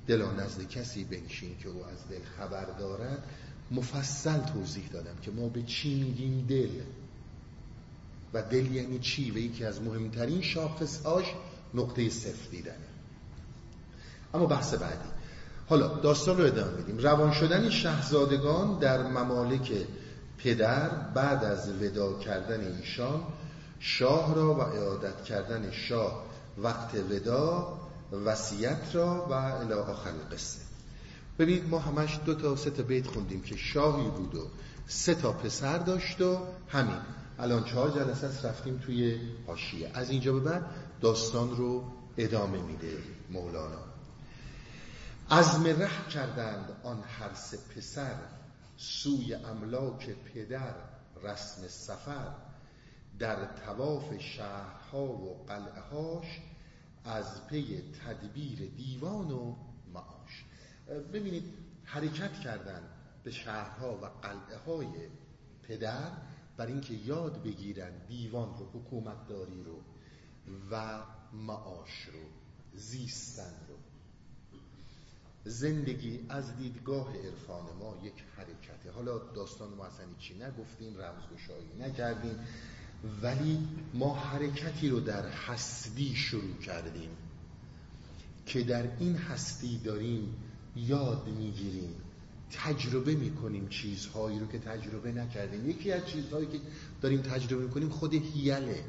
دلا 0.07 0.33
نزد 0.33 0.69
کسی 0.69 1.05
بنشین 1.05 1.59
که 1.59 1.69
او 1.69 1.85
از 1.85 2.09
دل 2.11 2.25
خبر 2.39 2.65
دارد. 2.65 3.23
مفصل 3.71 4.39
توضیح 4.39 4.89
دادم 4.93 5.15
که 5.23 5.31
ما 5.31 5.49
به 5.49 5.63
چی 5.63 5.95
میگیم 5.95 6.47
دل. 6.49 6.71
و 8.35 8.43
دل 8.43 8.73
یعنی 8.73 8.99
چی؟ 8.99 9.31
و 9.31 9.39
یکی 9.39 9.65
از 9.65 9.83
مهمترین 9.83 10.43
شاخصهاش 10.43 11.25
نقطه 11.75 12.11
صفر 12.11 12.51
دیدنه 12.51 12.89
اما 14.35 14.47
بحث 14.47 14.75
بعدی. 14.75 15.09
حالا 15.69 15.89
داستان 15.89 16.39
رو 16.39 16.45
ادامه 16.45 16.77
میدیم. 16.77 16.99
روان 16.99 17.33
شدن 17.33 17.71
شهزادگان 17.71 18.79
در 18.79 19.03
ممالک 19.03 19.73
پدر 20.39 20.89
بعد 20.89 21.45
از 21.45 21.83
ودا 21.83 22.19
کردن 22.19 22.77
ایشان 22.77 23.23
شاه 23.81 24.35
را 24.35 24.55
و 24.55 24.61
اعادت 24.61 25.25
کردن 25.25 25.71
شاه 25.71 26.25
وقت 26.59 26.95
ودا 26.95 27.79
وصیت 28.25 28.81
را 28.93 29.27
و 29.31 29.33
الی 29.33 29.73
آخر 29.73 30.13
قصه. 30.33 30.68
ببینید 31.39 31.69
ما 31.69 31.79
همش 31.79 32.21
دو 32.25 32.35
تا 32.35 32.57
سه 32.57 32.71
تا 32.71 32.83
بیت 32.83 33.07
خوندیم 33.07 33.43
که 33.43 33.57
شاهی 33.57 34.11
بود 34.11 34.35
و 34.35 34.49
سه 34.87 35.15
تا 35.15 35.33
پسر 35.33 35.79
داشت 35.79 36.21
و 36.21 36.39
همین. 36.69 37.01
الان 37.39 37.65
چهار 37.65 37.91
جلسه 37.91 38.27
است 38.27 38.45
رفتیم 38.45 38.79
توی 38.79 39.21
حاشیه. 39.47 39.91
از 39.95 40.11
اینجا 40.11 40.33
به 40.33 40.41
بعد 40.41 40.65
داستان 41.01 41.57
رو 41.57 41.85
ادامه 42.17 42.63
میده 42.63 42.99
مولانا. 43.31 43.89
از 45.31 45.67
ره 45.67 46.09
کردند 46.11 46.71
آن 46.85 47.03
هر 47.03 47.35
سه 47.35 47.59
پسر 47.77 48.15
سوی 48.77 49.35
املاک 49.35 50.09
پدر 50.11 50.75
رسم 51.23 51.69
سفر. 51.69 52.29
در 53.19 53.37
تواف 53.67 54.19
شهرها 54.19 55.03
و 55.03 55.45
قلعهاش 55.49 56.41
از 57.05 57.47
پی 57.47 57.83
تدبیر 58.07 58.71
دیوان 58.77 59.31
و 59.31 59.55
ببینید 60.89 61.45
حرکت 61.85 62.33
کردن 62.33 62.83
به 63.25 63.31
شهرها 63.31 63.97
و 63.97 64.07
قلعه 64.07 64.59
های 64.67 65.09
پدر 65.63 66.11
بر 66.57 66.67
اینکه 66.67 66.95
یاد 66.95 67.43
بگیرن 67.43 68.07
دیوان 68.09 68.49
رو 68.59 68.81
حکومتداری 68.81 69.63
رو 69.65 69.81
و 70.71 71.03
معاش 71.33 72.03
رو 72.13 72.21
زیستن 72.75 73.53
رو. 73.69 73.75
زندگی 75.45 76.27
از 76.29 76.57
دیدگاه 76.57 77.17
عرفان 77.17 77.65
ما 77.81 77.97
یک 78.03 78.25
حرکته. 78.37 78.91
حالا 78.95 79.19
داستان 79.19 79.69
ما 79.75 79.87
اصلا 79.87 80.07
چی 80.19 80.35
نگفتیم 80.35 81.01
رمزگشایی 81.01 81.69
نکردیم 81.81 82.39
ولی 83.23 83.69
ما 83.95 84.15
حرکتی 84.15 84.89
رو 84.89 85.01
در 85.01 85.29
هستی 85.29 86.15
شروع 86.15 86.57
کردیم 86.57 87.11
که 88.47 88.63
در 88.63 88.97
این 88.99 89.17
هستی 89.17 89.79
داریم 89.79 90.37
یاد 90.87 91.29
می‌گیریم. 91.39 91.95
تجربه 92.51 93.15
می‌کنیم 93.15 93.69
چیزهایی 93.69 94.39
رو 94.39 94.47
که 94.47 94.59
تجربه 94.59 95.13
نکردیم. 95.13 95.71
یکی 95.71 95.93
از 95.93 96.07
چیزهایی 96.07 96.47
که 96.47 96.61
داریم 97.01 97.21
تجربه 97.21 97.65
می‌کنیم 97.65 97.89
خود 97.89 98.15
هیله 98.15 98.85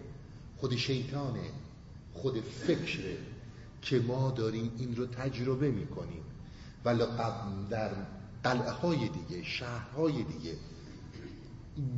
خود 0.57 0.75
شیطانه 0.75 1.49
خود 2.13 2.41
فکره 2.41 3.17
که 3.81 3.99
ما 3.99 4.31
داریم 4.31 4.71
این 4.77 4.95
رو 4.95 5.05
تجربه 5.05 5.71
می‌کنیم. 5.71 6.23
ولی 6.85 7.03
در 7.69 7.91
قلعه 8.43 8.71
های 8.71 8.97
دیگه 8.97 9.43
شهرهای 9.43 10.23
دیگه 10.23 10.55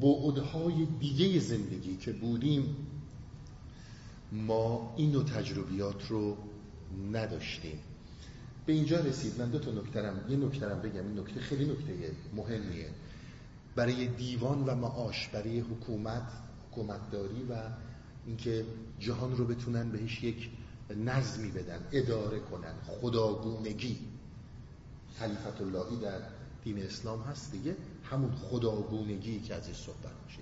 بعدهای 0.02 0.88
دیگه 1.00 1.40
زندگی 1.40 1.98
که 1.98 2.12
بودیم 2.12 2.76
ما 4.32 4.94
این 4.98 5.12
نوع 5.12 5.24
تجربیات 5.24 6.08
رو 6.08 6.38
نداشتیم. 7.12 7.80
به 8.66 8.74
اینجا 8.74 9.00
رسید. 9.00 9.42
من 9.42 9.50
دو 9.50 9.60
تا 9.60 9.72
نکترم 9.72 10.26
یه 10.30 10.38
نکترم 10.38 10.82
بگم. 10.82 11.08
این 11.08 11.20
نکته 11.20 11.40
خیلی 11.40 11.66
نکته 11.66 12.12
مهمیه. 12.36 12.90
برای 13.76 14.08
دیوان 14.08 14.66
و 14.66 14.76
معاش 14.76 15.28
برای 15.28 15.60
حکومت 15.60 16.28
حکومتداری 16.68 17.44
و 17.50 17.56
اینکه 18.26 18.66
جهان 19.00 19.38
رو 19.38 19.46
بتونن 19.46 19.92
بهش 19.92 20.24
یک 20.24 20.50
نظمی 21.06 21.52
بدن 21.52 21.80
اداره 21.92 22.40
کنن. 22.40 22.74
خداگونگی. 22.86 24.00
خلیفت 25.20 25.62
اللهی 25.62 25.98
در 26.02 26.20
دین 26.64 26.84
اسلام 26.84 27.22
هست 27.22 27.52
دیگه. 27.52 27.76
همون 28.04 28.32
خداگونگی 28.32 29.40
که 29.40 29.56
ازش 29.56 29.76
صحبت 29.76 30.14
میشه. 30.26 30.42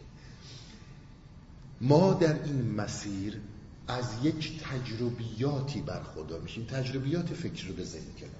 ما 1.82 2.14
در 2.14 2.44
این 2.44 2.76
مسیر 2.76 3.42
از 3.90 4.06
یک 4.24 4.64
تجربیاتی 4.64 5.82
برخوردار 5.82 6.42
میشیم. 6.42 6.66
تجربیات 6.66 7.34
فکر 7.34 7.68
رو 7.68 7.74
بذاریم 7.74 8.14
کنار. 8.20 8.34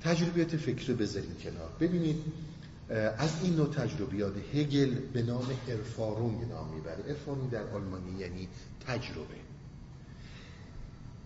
تجربیات 0.00 0.56
فکر 0.56 0.88
رو 0.88 0.94
بذاریم 0.94 1.36
کنار. 1.42 1.70
ببینید 1.80 2.16
از 3.18 3.30
این 3.42 3.56
نوع 3.56 3.74
تجربیات 3.74 4.34
هگل 4.54 4.94
به 4.94 5.22
نام 5.22 5.46
ارفارونگ 5.68 6.48
نام 6.48 6.74
می‌بره. 6.74 7.04
ارفارونگ 7.08 7.50
در 7.50 7.64
آلمانی 7.64 8.18
یعنی 8.18 8.48
تجربه. 8.86 9.34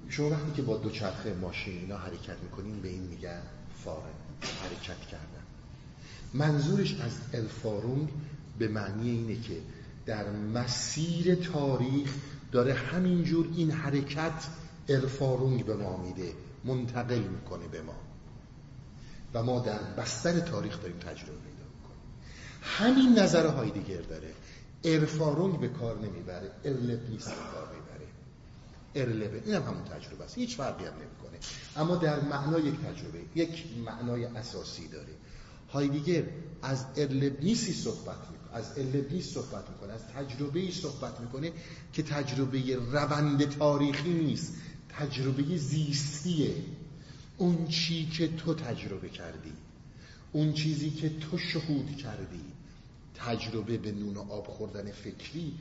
شما 0.08 0.30
وقتی 0.30 0.52
که 0.56 0.62
با 0.62 0.76
دوچرخه 0.76 1.34
ماشین 1.34 1.78
اینا 1.78 1.98
حرکت 1.98 2.36
می‌کنین 2.42 2.80
به 2.80 2.88
این 2.88 3.02
میگن 3.02 3.42
فارن. 3.84 4.14
حرکت 4.42 5.00
کردن. 5.00 5.44
منظورش 6.34 7.00
از 7.00 7.12
الفارونگ 7.34 8.08
به 8.58 8.68
معنی 8.68 9.10
اینه 9.10 9.40
که 9.40 9.56
در 10.06 10.30
مسیر 10.30 11.34
تاریخ 11.34 12.14
داره 12.52 12.74
همینجور 12.74 13.48
این 13.56 13.70
حرکت 13.70 14.46
الفارونگ 14.88 15.64
به 15.64 15.74
ما 15.74 15.96
میده 15.96 16.32
منتقل 16.64 17.18
می‌کنه 17.18 17.68
به 17.68 17.82
ما. 17.82 17.94
و 19.34 19.42
ما 19.42 19.60
در 19.60 19.78
بستر 19.78 20.40
تاریخ 20.40 20.80
داریم 20.82 20.96
تجربه 20.96 21.32
پیدا 21.32 21.64
می‌کنیم. 21.74 22.02
همین 22.62 23.18
نظر 23.18 23.46
هایدگر 23.46 24.00
داره. 24.00 24.34
ارفارونگ 24.84 25.60
به 25.60 25.68
کار 25.68 25.98
نمی‌بره 25.98 26.50
ارلپیس 26.64 27.28
به 27.28 27.34
کار 27.52 27.68
می‌بره. 27.74 28.06
ارلبه 28.94 29.42
این 29.44 29.54
هم 29.54 29.62
همون 29.62 29.84
تجربه 29.84 30.24
است. 30.24 30.38
هیچ 30.38 30.56
فرقی 30.56 30.84
هم 30.84 30.92
نمی‌کنه. 30.94 31.38
اما 31.76 31.96
در 31.96 32.20
معنا 32.20 32.58
یک 32.58 32.74
تجربه 32.74 33.18
یک 33.34 33.64
معنای 33.86 34.24
اساسی 34.24 34.88
داره. 34.88 35.12
هایدگر 35.72 36.22
از 36.62 36.84
ارلبنیسی 36.96 37.72
صحبت 37.72 38.18
می‌کنه. 38.30 38.39
از 38.52 38.78
ارلبنیس 38.78 39.34
صحبت 39.34 39.70
می‌کنه 39.70 39.92
از 39.92 40.06
تجربه 40.06 40.70
صحبت 40.70 41.20
می‌کنه 41.20 41.52
که 41.92 42.02
تجربه 42.02 42.76
روند 42.76 43.48
تاریخی 43.58 44.12
نیست 44.12 44.54
تجربه 44.88 45.56
زیستیه. 45.56 46.54
اون 47.38 47.68
چی 47.68 48.06
که 48.06 48.28
تو 48.28 48.54
تجربه 48.54 49.08
کردی 49.08 49.52
اون 50.32 50.52
چیزی 50.52 50.90
که 50.90 51.08
تو 51.08 51.38
شهود 51.38 51.96
کردی 51.96 52.44
تجربه 53.14 53.78
به 53.78 53.92
نون 53.92 54.16
و 54.16 54.20
آب 54.20 54.46
خوردن 54.46 54.92
فکری 54.92 55.52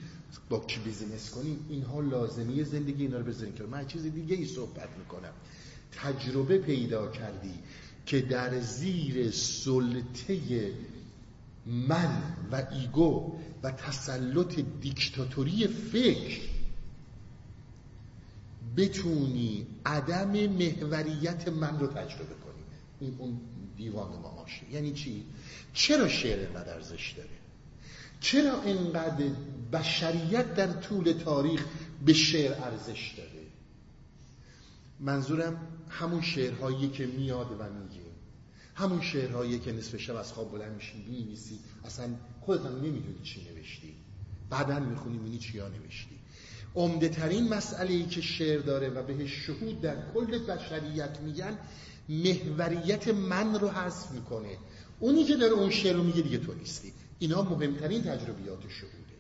با 0.50 0.60
کی 0.60 0.80
business 0.80 1.30
کنیم 1.30 1.66
اینها 1.70 2.02
لازمه‌ی 2.02 2.64
زندگی 2.64 3.04
اینا 3.04 3.18
رو 3.18 3.24
بذاریم 3.24 3.54
که 3.54 3.64
من 3.64 3.88
چیز 3.88 4.04
دیگه 4.04 4.36
ای 4.36 4.46
صحبت 4.46 4.90
می‌کنم. 4.98 5.34
تجربه 5.92 6.58
پیدا 6.58 7.12
کردی 7.12 7.54
که 8.06 8.22
در 8.22 8.60
زیر 8.60 9.32
سلطه 9.32 10.40
من 11.66 12.22
و 12.52 12.64
ایگو 12.72 13.40
و 13.64 13.72
تسلط 13.72 14.60
دیکتاتوری 14.82 15.68
فکر 15.68 16.42
بتونی 18.78 19.68
عدم 19.86 20.32
محوریت 20.48 21.48
من 21.48 21.80
رو 21.80 21.88
تجربه 21.88 22.26
کنی 22.26 22.64
این 23.00 23.16
اون 23.18 23.40
دیوان 23.78 24.20
معاشه 24.20 24.72
یعنی 24.72 24.92
چی؟ 24.92 25.26
چرا 25.74 26.08
شعر 26.08 26.40
اینقدر 26.40 26.74
ارزش 26.74 27.14
داره؟ 27.18 27.30
چرا 28.20 28.64
اینقدر 28.64 29.26
بشریت 29.74 30.54
در 30.54 30.68
طول 30.68 31.12
تاریخ 31.12 31.66
به 32.06 32.14
شعر 32.14 32.54
ارزش 32.64 33.14
داره؟ 33.18 33.30
منظورم 35.00 35.68
همون 35.90 36.22
شعرهایی 36.22 36.90
که 36.90 37.06
میاد 37.06 37.52
و 37.52 37.64
میگه 37.64 38.09
همون 38.80 39.02
شعرهایی 39.02 39.60
که 39.60 39.72
نصف 39.72 39.98
شب 39.98 40.16
از 40.16 40.34
خواب 40.34 40.52
بلند 40.52 40.76
میشین 40.76 41.02
می‌نویسی. 41.08 41.60
اصلا 41.86 42.10
خودت 42.42 42.66
هم 42.66 42.76
نمی‌دونی 42.76 43.20
چی 43.24 43.48
نوشتی. 43.50 43.94
بعدا 44.50 44.80
می‌خونی 44.80 45.18
می‌بینی 45.18 45.38
چیا 45.38 45.68
نوشتی. 45.68 46.20
عمده 46.76 47.10
ترین 47.10 47.50
مسئله 47.50 47.94
ای 47.94 48.06
که 48.06 48.22
شعر 48.22 48.60
داره 48.60 48.90
و 48.90 49.04
بهش 49.04 49.32
شهود 49.32 49.82
در 49.82 50.12
کل 50.14 50.38
بشریت 50.38 51.20
میگن 51.20 51.58
محوریت 52.10 53.08
من 53.08 53.60
رو 53.60 53.68
حذف 53.68 54.12
می‌کنه. 54.12 54.58
اونی 55.00 55.24
که 55.24 55.36
داره 55.36 55.54
اون 55.54 55.70
شعر 55.70 55.96
رو 55.96 56.04
میگه 56.04 56.22
دیگه 56.22 56.38
تو 56.38 56.54
نیستی. 56.54 56.94
اینا 57.20 57.42
مهمترین 57.42 58.02
تجربیات 58.02 58.70
شهوده. 58.70 59.18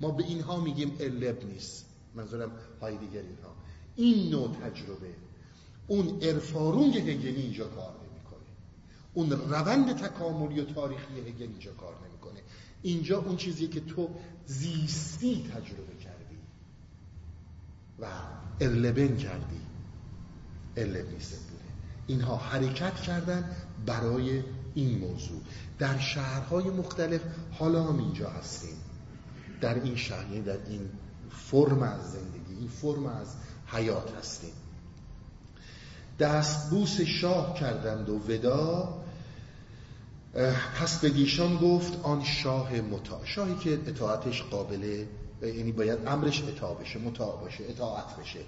ما 0.00 0.10
به 0.10 0.24
اینها 0.24 0.60
میگیم 0.60 0.96
الب 1.00 1.44
نیست. 1.44 1.86
منظورم 2.14 2.50
هایدگر 2.80 3.20
اینها. 3.20 3.56
این 3.96 4.30
نوع 4.30 4.56
تجربه. 4.56 5.14
اون 5.86 6.18
ارفارونگ 6.22 6.96
هگلی 6.96 7.42
اینجا 7.42 7.68
کار 7.68 8.03
اون 9.14 9.30
روند 9.30 9.96
تکاملی 9.96 10.60
و 10.60 10.64
تاریخی 10.64 11.20
هگل 11.20 11.42
اینجا 11.42 11.72
کار 11.72 11.94
نمی‌کنه. 12.08 12.40
اینجا 12.82 13.18
اون 13.18 13.36
چیزی 13.36 13.68
که 13.68 13.80
تو 13.80 14.10
زیستی 14.46 15.42
تجربه 15.42 15.94
کردی 16.04 16.38
و 17.98 18.06
ارلبن 18.60 19.16
کردی. 19.16 19.60
ارلبنیسم 20.76 21.36
بوده 21.36 21.64
اینها 22.06 22.36
حرکت 22.36 22.94
کردن 22.94 23.50
برای 23.86 24.42
این 24.74 24.98
موضوع. 24.98 25.40
در 25.78 25.98
شهرهای 25.98 26.70
مختلف 26.70 27.20
حالا 27.52 27.84
هم 27.84 27.98
اینجا 27.98 28.30
هستیم. 28.30 28.76
در 29.60 29.74
این 29.74 29.96
شهر 29.96 30.30
یعنی 30.30 30.44
در 30.44 30.58
این 30.68 30.90
فرم 31.30 31.82
از 31.82 32.12
زندگی 32.12 32.54
این 32.58 32.68
فرم 32.68 33.06
از 33.06 33.34
حیات 33.66 34.14
هستیم. 34.18 34.52
دستبوس 36.18 37.00
شاه 37.00 37.54
کردند 37.54 38.08
و 38.08 38.18
ودا 38.18 39.03
پس 40.80 40.98
به 41.00 41.10
دیشان 41.10 41.56
گفت 41.56 42.00
آن 42.02 42.24
شاه 42.24 42.80
مطاع 42.80 43.24
شاهی 43.24 43.54
که 43.54 43.72
اطاعتش 43.72 44.42
قابله 44.42 45.08
یعنی 45.42 45.72
باید 45.72 46.06
امرش 46.06 46.42
اطاع 46.42 46.74
بشه 46.74 46.98
مطاع 46.98 47.40
باشه 47.40 47.64
اطاعت 47.64 48.16
بشه. 48.16 48.40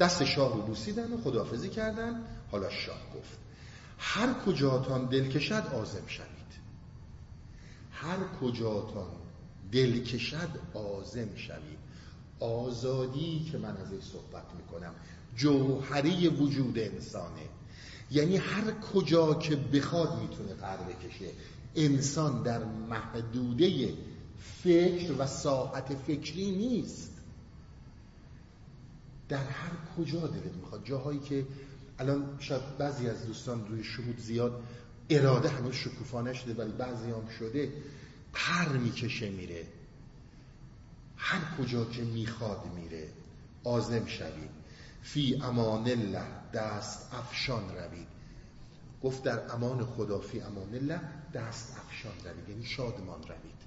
دست 0.00 0.24
شاه 0.24 0.54
رو 0.54 0.62
بوسیدن 0.62 1.12
و 1.12 1.16
خدافزی 1.24 1.68
کردن. 1.68 2.20
حالا 2.50 2.70
شاه 2.70 3.00
گفت 3.16 3.38
هر 3.98 4.32
کجاتان 4.46 5.06
دل 5.06 5.28
کشد 5.28 5.62
آزم 5.74 6.06
شوید. 6.06 6.28
هر 7.90 8.18
کجاتان 8.40 9.10
دل 9.72 10.04
کشد 10.04 10.48
آزم 10.74 11.36
شوید. 11.36 11.78
آزادی 12.40 13.48
که 13.52 13.58
من 13.58 13.76
از 13.76 13.92
این 13.92 14.00
صحبت 14.00 14.44
می‌کنم 14.56 14.94
جوهری 15.36 16.28
وجود 16.28 16.78
انسانه. 16.78 17.57
یعنی 18.10 18.36
هر 18.36 18.70
کجا 18.70 19.34
که 19.34 19.56
بخواد 19.56 20.20
می‌تونه 20.22 20.54
پر 20.54 20.76
بکشه. 20.76 21.30
انسان 21.74 22.42
در 22.42 22.64
محدوده 22.64 23.92
فکر 24.62 25.12
و 25.18 25.26
ساعت 25.26 25.94
فکری 25.94 26.50
نیست. 26.50 27.10
در 29.28 29.44
هر 29.44 29.70
کجا 29.96 30.20
دلت 30.20 30.54
می‌خواد. 30.60 30.84
جاهایی 30.84 31.18
که 31.18 31.46
الان 31.98 32.36
شاید 32.38 32.78
بعضی 32.78 33.08
از 33.08 33.26
دوستان 33.26 33.66
روی 33.68 33.84
شهود 33.84 34.18
زیاد 34.18 34.62
اراده 35.10 35.48
هنوز 35.48 35.74
شکوفانه 35.74 36.34
شده 36.34 36.54
ولی 36.54 36.72
بعضی 36.72 37.10
هم 37.10 37.28
شده 37.38 37.72
پر 38.32 38.68
می‌کشه 38.68 39.30
میره. 39.30 39.66
هر 41.16 41.40
کجا 41.58 41.84
که 41.84 42.02
می‌خواد 42.02 42.60
میره. 42.76 43.08
آزم 43.64 44.06
شوید. 44.06 44.57
فی 45.12 45.40
امان 45.42 45.88
الله 45.88 46.26
دست 46.54 47.08
افشان 47.12 47.62
روید. 47.68 48.08
گفت 49.02 49.22
در 49.22 49.52
امان 49.52 49.84
خدا 49.84 50.18
فی 50.18 50.40
امان 50.40 50.74
الله 50.74 51.00
دست 51.34 51.76
افشان 51.86 52.12
روید. 52.24 52.48
یعنی 52.48 52.64
شادمان 52.64 53.22
روید. 53.22 53.58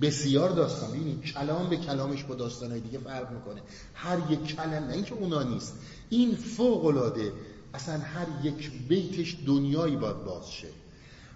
بسیار 0.00 0.50
داستان. 0.50 0.90
ببینید 0.90 1.24
کلام 1.24 1.68
به 1.68 1.76
کلامش 1.76 2.24
با 2.24 2.34
داستانهای 2.34 2.80
دیگه 2.80 2.98
فرق 2.98 3.32
می‌کنه. 3.32 3.62
هر 3.94 4.32
یک 4.32 4.56
کلم 4.56 4.84
نه 4.84 4.92
اینکه 4.92 5.14
اونا 5.14 5.42
نیست. 5.42 5.74
این 6.10 6.34
فوق 6.34 6.84
العاده 6.84 7.32
اصلا 7.74 7.98
هر 7.98 8.26
یک 8.42 8.70
بیتش 8.88 9.36
دنیایی 9.46 9.96
باید 9.96 10.24
باز 10.24 10.52
شه. 10.52 10.68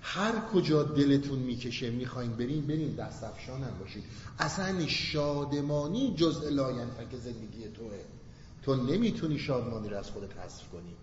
هر 0.03 0.41
کجا 0.55 0.83
دلتون 0.83 1.39
می‌کشه 1.39 1.91
می‌خواین 1.91 2.33
بریم 2.33 2.67
بریم 2.67 2.95
دست 2.95 3.25
افشانم 3.25 3.79
باشید. 3.81 4.05
اصلا 4.39 4.87
شادمانی 4.87 6.15
جزء 6.17 6.51
لاینفک 6.51 7.17
زندگی 7.25 7.69
توه. 7.77 8.20
تو 8.63 8.77
نمی‌تونی 8.77 9.39
شادمانی 9.39 9.89
رو 9.89 9.97
از 9.97 10.11
خودت 10.11 10.37
حذف 10.37 10.69
کنی. 10.69 10.95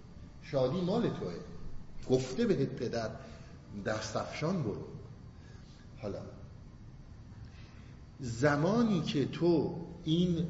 شادی 0.43 0.81
مال 0.81 1.01
توه. 1.01 1.33
گفته 2.09 2.45
بهت 2.45 2.69
پدر 2.69 3.09
دست 3.85 4.15
افشان 4.15 4.63
برو. 4.63 4.85
حالا 6.01 6.19
زمانی 8.19 9.01
که 9.01 9.25
تو 9.25 9.75
این 10.03 10.47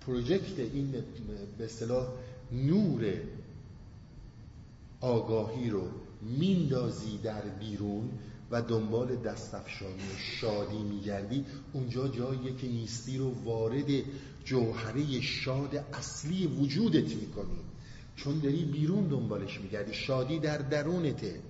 project 0.00 0.58
این 0.58 0.94
به 1.58 1.64
اصطلاح 1.64 2.06
نور 2.52 3.14
آگاهی 5.00 5.70
رو 5.70 5.88
میندازی 6.22 7.18
در 7.18 7.40
بیرون 7.40 8.10
و 8.50 8.62
دنبال 8.62 9.16
دستفشانی 9.16 10.08
شادی 10.40 10.78
میگردی 10.78 11.44
اونجا 11.72 12.08
جاییه 12.08 12.56
که 12.56 12.66
نیستی 12.66 13.18
رو 13.18 13.34
وارد 13.44 13.90
جوهره 14.46 15.20
شاد 15.20 15.84
اصلی 15.92 16.46
وجودت 16.46 17.14
می‌کنی. 17.14 17.60
چون 18.16 18.38
داری 18.38 18.64
بیرون 18.64 19.08
دنبالش 19.08 19.60
میگردی. 19.60 19.94
شادی 19.94 20.38
در 20.38 20.58
درونته. 20.58 21.40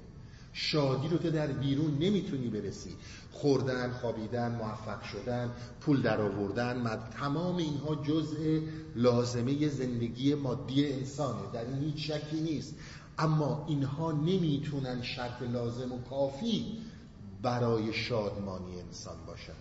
شادی 0.52 1.08
رو 1.08 1.18
تو 1.18 1.30
در 1.30 1.46
بیرون 1.46 1.98
نمی‌تونی 1.98 2.48
برسی. 2.48 2.94
خوردن 3.32 3.92
خوابیدن 3.92 4.54
موفق 4.54 5.02
شدن 5.02 5.50
پول 5.80 6.02
در 6.02 6.20
آوردن 6.20 7.00
تمام 7.20 7.56
اینها 7.56 7.94
جزء 7.94 8.60
لازمه 8.96 9.68
زندگی 9.68 10.34
مادی 10.34 10.92
انسانه. 10.92 11.52
در 11.52 11.64
این 11.64 11.78
هیچ 11.78 12.10
شکی 12.10 12.40
نیست. 12.40 12.74
اما 13.18 13.66
اینها 13.68 14.12
نمی‌تونن 14.12 15.02
شرط 15.02 15.42
لازم 15.42 15.92
و 15.92 15.98
کافی 16.10 16.78
برای 17.42 17.92
شادمانی 17.92 18.80
انسان 18.80 19.16
باشن. 19.26 19.52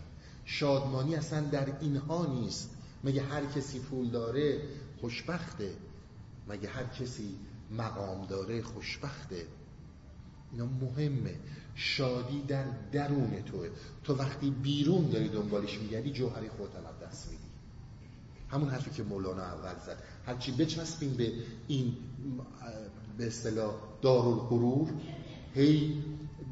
شادمانی 0.46 1.16
اصلا 1.16 1.42
در 1.42 1.68
اینها 1.82 2.26
نیست. 2.26 2.70
مگه 3.06 3.22
هر 3.22 3.46
کسی 3.46 3.80
پول 3.80 4.10
داره 4.10 4.62
خوشبخته؟ 5.02 5.74
مگه 6.48 6.70
هر 6.70 6.84
کسی 6.84 7.36
مقام 7.72 8.26
داره 8.26 8.62
خوشبخته؟ 8.62 9.46
اینا 10.52 10.66
مهمه. 10.66 11.36
شادی 11.76 12.42
در 12.42 12.66
درون 12.92 13.42
توه. 13.42 13.70
تو 14.04 14.16
وقتی 14.16 14.50
بیرون 14.50 15.10
داری 15.10 15.30
دنبالش 15.30 15.80
میگردی 15.80 16.12
جوهری 16.12 16.50
خودت 16.50 16.76
هم 16.76 17.08
دست 17.08 17.32
میدی. 17.32 17.44
همون 18.50 18.70
حرفی 18.70 18.90
که 18.92 19.04
مولانا 19.04 19.44
اول 19.44 19.80
زد. 19.86 20.04
هرچی 20.26 20.52
بچسبیم 20.52 21.14
به 21.14 21.34
این 21.68 21.98
به 23.18 23.28
اصطلاح 23.28 23.76
دارالغرور 24.02 24.90
هی 25.54 26.04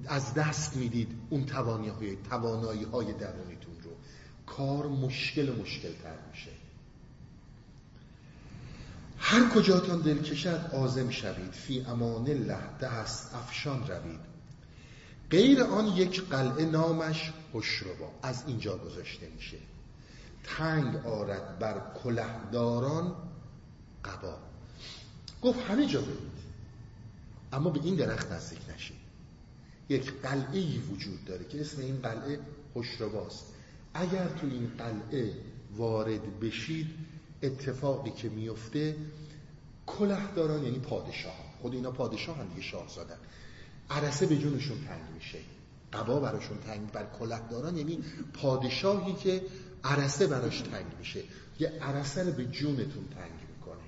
از 0.07 0.33
دست 0.33 0.77
می‌دید 0.77 1.11
اون 1.29 1.45
توانایی 1.45 2.83
های 2.83 3.13
درونیتون. 3.13 3.73
رو 3.82 3.82
کار 4.47 4.87
مشکل 4.87 5.55
مشکل 5.61 5.93
تر 6.03 6.15
میشه. 6.31 6.51
هر 9.17 9.49
کجاتان 9.49 10.01
دل 10.01 10.21
کشد 10.21 10.69
آزم 10.73 11.09
شوید. 11.09 11.51
فی 11.51 11.81
امان 11.81 12.27
الله 12.27 12.77
دست 12.81 13.35
افشان 13.35 13.87
روید. 13.87 14.19
غیر 15.31 15.63
آن 15.63 15.87
یک 15.87 16.21
قلعه 16.29 16.65
نامش 16.65 17.33
هشربا 17.53 18.11
از 18.23 18.43
اینجا 18.47 18.77
گذاشته 18.77 19.29
میشه. 19.35 19.57
تنگ 20.43 20.95
آرد 20.95 21.59
بر 21.59 21.81
کلهداران 22.03 23.15
قبا. 24.05 24.37
گفت 25.41 25.59
همه 25.59 25.87
جا 25.87 26.01
برید 26.01 26.43
اما 27.53 27.69
به 27.69 27.79
این 27.83 27.95
درخت 27.95 28.31
نزدیک 28.31 28.59
نشید 28.75 28.97
یک 29.89 30.13
قلعه 30.21 30.59
ای 30.59 30.77
وجود 30.77 31.25
داره 31.25 31.45
که 31.45 31.61
اسم 31.61 31.81
این 31.81 32.01
قلعه 32.01 32.39
هشرباست 32.75 33.45
اگر 33.93 34.27
تو 34.27 34.47
این 34.47 34.71
قلعه 34.77 35.33
وارد 35.75 36.39
بشید 36.39 36.87
اتفاقی 37.43 38.11
که 38.11 38.29
میفته 38.29 38.95
کلهداران 39.85 40.63
یعنی 40.63 40.79
پادشاه 40.79 41.35
خود 41.61 41.73
اینا 41.73 41.91
پادشاه 41.91 42.37
هم 42.37 42.47
دیگه 42.47 42.61
شاه 42.61 42.87
زادن 42.95 43.17
عرصه 43.89 44.25
به 44.25 44.37
جونشون 44.37 44.77
تنگ 44.87 45.15
میشه. 45.15 45.37
قبا 45.93 46.19
براشون 46.19 46.57
تنگ 46.57 46.91
بر 46.91 47.05
کلهداران 47.19 47.77
یعنی 47.77 47.99
پادشاهی 48.33 49.13
که 49.13 49.41
عرصه 49.83 50.27
براش 50.27 50.61
تنگ 50.61 50.85
میشه. 50.99 51.23
یه 51.59 51.69
عرصه 51.81 52.23
رو 52.23 52.31
به 52.31 52.45
جونتون 52.45 53.05
تنگ 53.15 53.49
می‌کنه. 53.55 53.83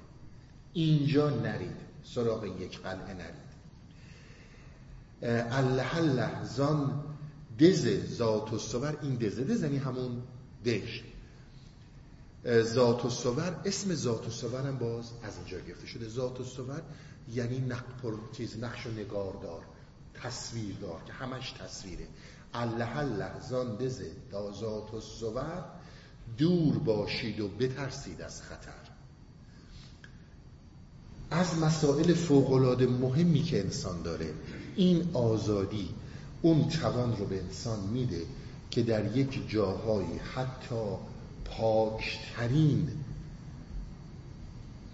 اینجا 0.73 1.29
نرید. 1.29 1.85
سراغ 2.03 2.45
یک 2.45 2.79
قلعه 2.79 3.13
نرید. 3.13 3.45
الله 5.51 5.99
لحظان 5.99 7.03
دز 7.59 8.15
ذات 8.15 8.53
و 8.53 8.57
صور 8.57 8.97
این 9.01 9.15
دزه 9.15 9.43
دز 9.43 9.63
یعنی 9.63 9.77
همون 9.77 10.21
دشت. 10.65 11.03
ذات 12.47 13.05
و 13.05 13.09
صور 13.09 13.61
اسم 13.65 13.95
ذات 13.95 14.27
و 14.27 14.31
صور 14.31 14.67
هم 14.67 14.77
باز 14.77 15.11
از 15.23 15.37
اینجا 15.37 15.59
گرفته 15.67 15.87
شده. 15.87 16.09
ذات 16.09 16.39
و 16.39 16.43
صور 16.43 16.81
یعنی 17.33 17.59
نقپر 17.59 18.13
چیز 18.37 18.57
نقش 18.59 18.85
و 18.87 18.91
نگاردار 18.91 19.61
تصویردار 20.13 21.03
که 21.05 21.13
همش 21.13 21.51
تصویره. 21.51 22.07
الله 22.53 23.01
لحظان 23.01 23.75
دزه 23.75 24.11
دا 24.31 24.51
ذات 24.51 24.93
و 24.93 25.01
صور 25.01 25.63
دور 26.37 26.77
باشید 26.77 27.39
و 27.39 27.47
بترسید 27.47 28.21
از 28.21 28.41
خطر. 28.41 28.95
از 31.31 31.57
مسائل 31.57 32.13
فوقالعاده 32.13 32.87
مهمی 32.87 33.43
که 33.43 33.59
انسان 33.59 34.01
داره 34.01 34.33
این 34.75 35.09
آزادی 35.13 35.89
اون 36.45 36.69
توان 36.69 37.17
رو 37.17 37.25
به 37.25 37.41
انسان 37.43 37.79
میده 37.79 38.21
که 38.71 38.83
در 38.83 39.17
یک 39.17 39.49
جاهایی 39.49 40.19
حتی 40.35 40.85
پاکترین 41.45 42.89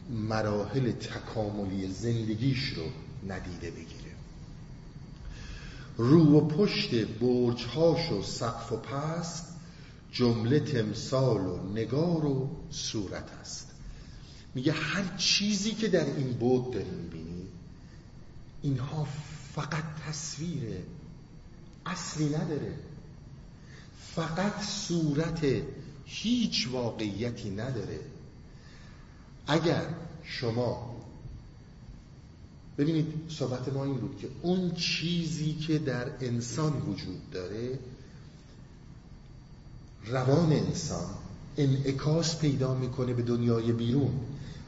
مراحل 0.10 0.92
تکاملی 0.92 1.88
زندگیش 1.88 2.64
رو 2.64 2.84
ندیده 3.28 3.72
بگیره. 3.72 4.12
رو 5.98 6.38
و 6.38 6.48
پشت 6.48 6.96
برجهاش 6.96 8.12
و 8.12 8.24
سقف 8.24 8.72
و 8.72 8.78
پست 8.78 9.46
جمله 10.12 10.60
تمثال 10.60 11.46
و 11.46 11.74
نگار 11.74 12.26
و 12.26 12.50
صورت 12.70 13.32
است. 13.42 13.68
میگه 14.56 14.72
هر 14.72 15.18
چیزی 15.18 15.72
که 15.72 15.88
در 15.88 16.06
این 16.06 16.34
بود 16.34 16.72
داری 16.72 16.90
می‌بینی 16.90 17.48
اینها 18.62 19.08
فقط 19.56 19.84
تصویره 20.08 20.84
اصلی 21.86 22.30
نداره. 22.30 22.74
فقط 24.16 24.62
صورت 24.64 25.46
هیچ 26.06 26.68
واقعیتی 26.72 27.50
نداره. 27.50 28.00
اگر 29.48 29.86
شما 30.24 30.96
ببینید 32.78 33.06
صحبت 33.30 33.74
ما 33.74 33.84
این 33.84 33.98
بود 33.98 34.18
که 34.22 34.28
اون 34.42 34.72
چیزی 34.72 35.54
که 35.54 35.80
در 35.80 36.08
انسان 36.22 36.74
وجود 36.74 37.32
داره 37.32 37.80
روان 40.06 40.54
انسان 40.54 41.06
انعکاس 41.58 42.40
پیدا 42.40 42.74
می‌کنه 42.74 43.14
به 43.14 43.22
دنیای 43.22 43.72
بیرون. 43.72 44.12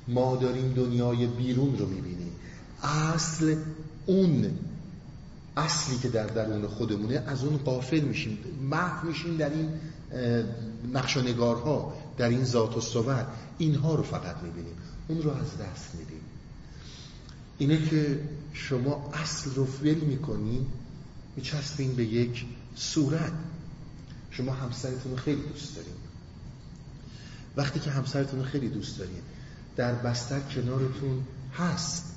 ما 0.07 0.36
داریم 0.36 0.74
دنیای 0.74 1.28
بیرون 1.28 1.78
رو 1.78 1.88
می‌بینیم. 1.88 2.32
اصل 2.84 3.55
اون 4.05 4.59
اصلی 5.58 5.97
که 5.97 6.10
در 6.10 6.28
درون 6.28 6.68
خودمونه 6.68 7.24
از 7.28 7.43
اون 7.43 7.58
قافل 7.58 7.99
میشیم. 7.99 8.38
محو 8.62 9.08
میشیم 9.08 9.38
در 9.38 9.49
این 9.49 9.70
نقش 10.93 11.18
و 11.18 11.22
نگارها 11.22 11.93
در 12.18 12.30
این 12.30 12.45
ذات 12.45 12.78
و 12.78 12.82
صور 12.82 13.26
اینها 13.58 13.95
رو 13.95 14.04
فقط 14.04 14.36
می‌بینیم. 14.43 14.76
اون 15.08 15.22
رو 15.22 15.30
از 15.32 15.58
دست 15.58 15.95
میدیم. 15.95 16.22
اینه 17.58 17.89
که 17.89 18.20
شما 18.54 19.12
اصل 19.14 19.56
رو 19.56 19.66
فیل 19.66 19.99
می‌کنین 19.99 20.66
میچسبین 21.36 21.95
به 21.95 22.06
یک 22.06 22.45
صورت. 22.76 23.34
شما 24.32 24.54
همسرتون 24.54 25.12
رو 25.12 25.18
خیلی 25.18 25.41
دوست 25.41 25.76
دارین. 25.76 25.93
وقتی 27.58 27.80
که 27.80 27.91
همسرتون 27.91 28.39
رو 28.39 28.45
خیلی 28.45 28.70
دوست 28.70 28.99
دارین 28.99 29.22
در 29.76 29.93
بستر 29.93 30.39
کنارتون 30.39 31.24
هست. 31.58 32.12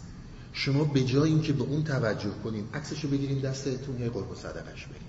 شما 0.58 0.84
به 0.84 1.04
جای 1.04 1.30
اینکه 1.30 1.52
به 1.52 1.62
اون 1.62 1.84
توجه 1.84 2.30
کنین 2.44 2.68
عکسش 2.74 3.04
رو 3.04 3.10
بگیرین 3.10 3.38
دستتون 3.38 4.00
یه 4.00 4.08
قرب 4.08 4.30
و 4.30 4.34
صدقش 4.34 4.86
برین 4.86 5.08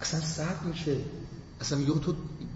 اصلا 0.00 0.20
سرد 0.20 0.62
میشه. 0.64 0.96
اصلا 1.60 1.78
میگه 1.78 1.92
تو 1.92 2.14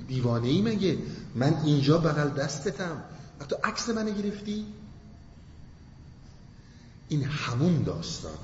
دیوانه 0.09 0.49
ای 0.49 0.63
مگه؟ 0.63 0.99
من 1.35 1.55
اینجا 1.65 1.99
بغل 1.99 2.29
دستتم. 2.29 3.03
تو 3.49 3.57
عکس 3.65 3.89
منو 3.89 4.11
گرفتی؟ 4.11 4.67
این 7.09 7.25
همون 7.25 7.83
داستانه. 7.83 8.37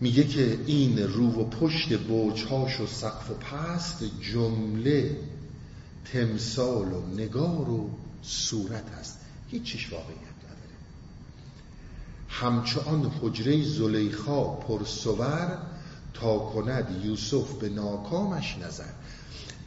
میگه 0.00 0.24
که 0.24 0.58
این 0.66 0.98
رو 0.98 1.30
و 1.30 1.44
پشت 1.44 1.98
بوچهاش 1.98 2.80
و 2.80 2.86
سقف 2.86 3.30
و 3.30 3.34
پست 3.34 4.04
جمله 4.20 5.16
تمثال 6.12 6.92
و 6.92 7.06
نگار 7.16 7.70
و 7.70 7.90
صورت 8.22 8.90
هست. 8.90 9.18
هیچ 9.48 9.62
چیش 9.62 9.92
واقعیت 9.92 10.27
نداره 12.28 12.38
همچنان 12.38 13.12
حجره 13.22 13.62
زلیخا 13.62 14.44
پرسور 14.44 15.58
تا 16.14 16.38
کند 16.38 17.04
یوسف 17.04 17.52
به 17.52 17.68
ناکامش 17.68 18.58
نظر. 18.58 18.92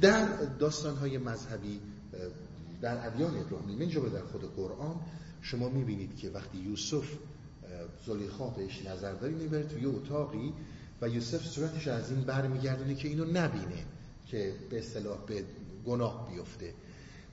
در 0.02 0.28
داستانهای 0.60 1.18
مذهبی 1.18 1.80
در 2.82 3.08
ادیان 3.08 3.38
ابراهیمی 3.38 3.88
جا 3.88 4.02
در 4.02 4.26
خود 4.32 4.56
قرآن 4.56 4.96
شما 5.42 5.70
می‌بینید 5.70 6.18
که 6.18 6.30
وقتی 6.30 6.58
یوسف 6.58 7.06
زلیخا 8.06 8.48
بهش 8.48 8.86
نظر 8.86 9.14
داری 9.14 9.34
می‌بره 9.34 9.64
توی 9.64 9.86
اتاقی 9.86 10.54
و 11.02 11.10
یوسف 11.10 11.46
صورتش 11.46 11.88
از 11.88 12.12
این 12.12 12.22
برمیگردونه 12.22 12.96
که 12.96 13.08
اینو 13.08 13.26
نبینه 13.26 13.86
که 14.28 14.54
به 14.70 14.80
اصطلاح 14.80 15.18
به 15.28 15.46
گناه 15.86 16.30
بیفته. 16.32 16.74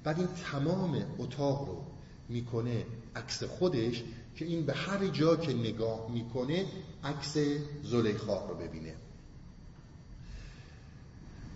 بعد 0.05 0.19
این 0.19 0.29
تمام 0.53 1.03
اتاق 1.19 1.69
رو 1.69 1.85
می‌کنه 2.29 2.87
عکس 3.17 3.43
خودش 3.43 4.03
که 4.39 4.45
این 4.45 4.67
به 4.67 4.75
هر 4.75 5.07
جا 5.07 5.37
که 5.37 5.55
نگاه 5.55 6.11
می‌کنه 6.11 6.67
عکس 7.05 7.37
زلیخا 7.83 8.47
رو 8.47 8.55
ببینه. 8.55 8.95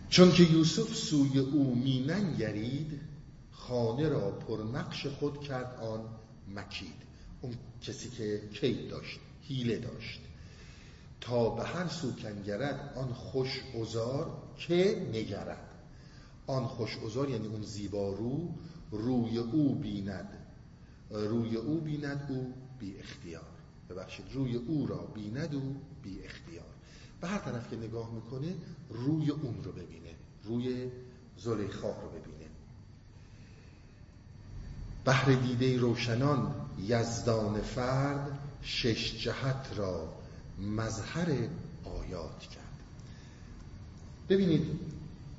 چون 0.08 0.32
که 0.32 0.42
یوسف 0.42 0.94
سوی 0.94 1.38
او 1.38 1.74
میننگرید 1.74 3.00
خانه 3.52 4.08
را 4.08 4.30
پر 4.30 4.62
نقش 4.74 5.06
خود 5.06 5.40
کرد 5.40 5.80
آن 5.80 6.00
مکید. 6.54 6.94
اون 7.40 7.54
کسی 7.82 8.10
که 8.10 8.42
کید 8.54 8.88
داشت 8.90 9.20
هیله 9.42 9.78
داشت. 9.78 10.20
تا 11.20 11.50
به 11.50 11.64
هر 11.64 11.88
سو 11.88 12.12
کنگرد 12.12 12.92
آن 12.96 13.12
خوش 13.12 13.62
ازار 13.80 14.42
که 14.56 15.08
نگرد. 15.12 15.68
آن 16.46 16.66
خوش 16.66 16.98
ازار 17.06 17.30
یعنی 17.30 17.46
اون 17.46 17.62
زیبا 17.62 18.12
رو 18.12 18.54
روی 18.90 19.38
او 19.38 19.74
بیند. 19.74 20.28
روی 21.10 21.56
او 21.56 21.80
بیند 21.80 22.26
او 22.28 22.61
بی 22.82 22.98
اختیار. 22.98 23.52
ببخشید 23.90 24.26
روی 24.32 24.56
او 24.56 24.86
را 24.86 24.96
بیند 24.96 25.54
او 25.54 25.76
بی 26.02 26.22
اختیار. 26.24 26.72
به 27.20 27.28
هر 27.28 27.38
طرف 27.38 27.70
که 27.70 27.76
نگاه 27.76 28.10
می‌کنه 28.14 28.54
روی 28.90 29.30
اون 29.30 29.64
رو 29.64 29.72
ببینه 29.72 30.14
روی 30.44 30.90
زلیخا 31.38 31.88
رو 31.88 32.08
ببینه. 32.08 32.50
بحر 35.04 35.32
دیده 35.32 35.78
روشنان 35.78 36.54
یزدان 36.78 37.60
فرد 37.60 38.38
شش 38.62 39.22
جهت 39.24 39.68
را 39.76 40.12
مظهر 40.58 41.28
آیات 41.84 42.40
کرد. 42.40 42.62
ببینید 44.28 44.80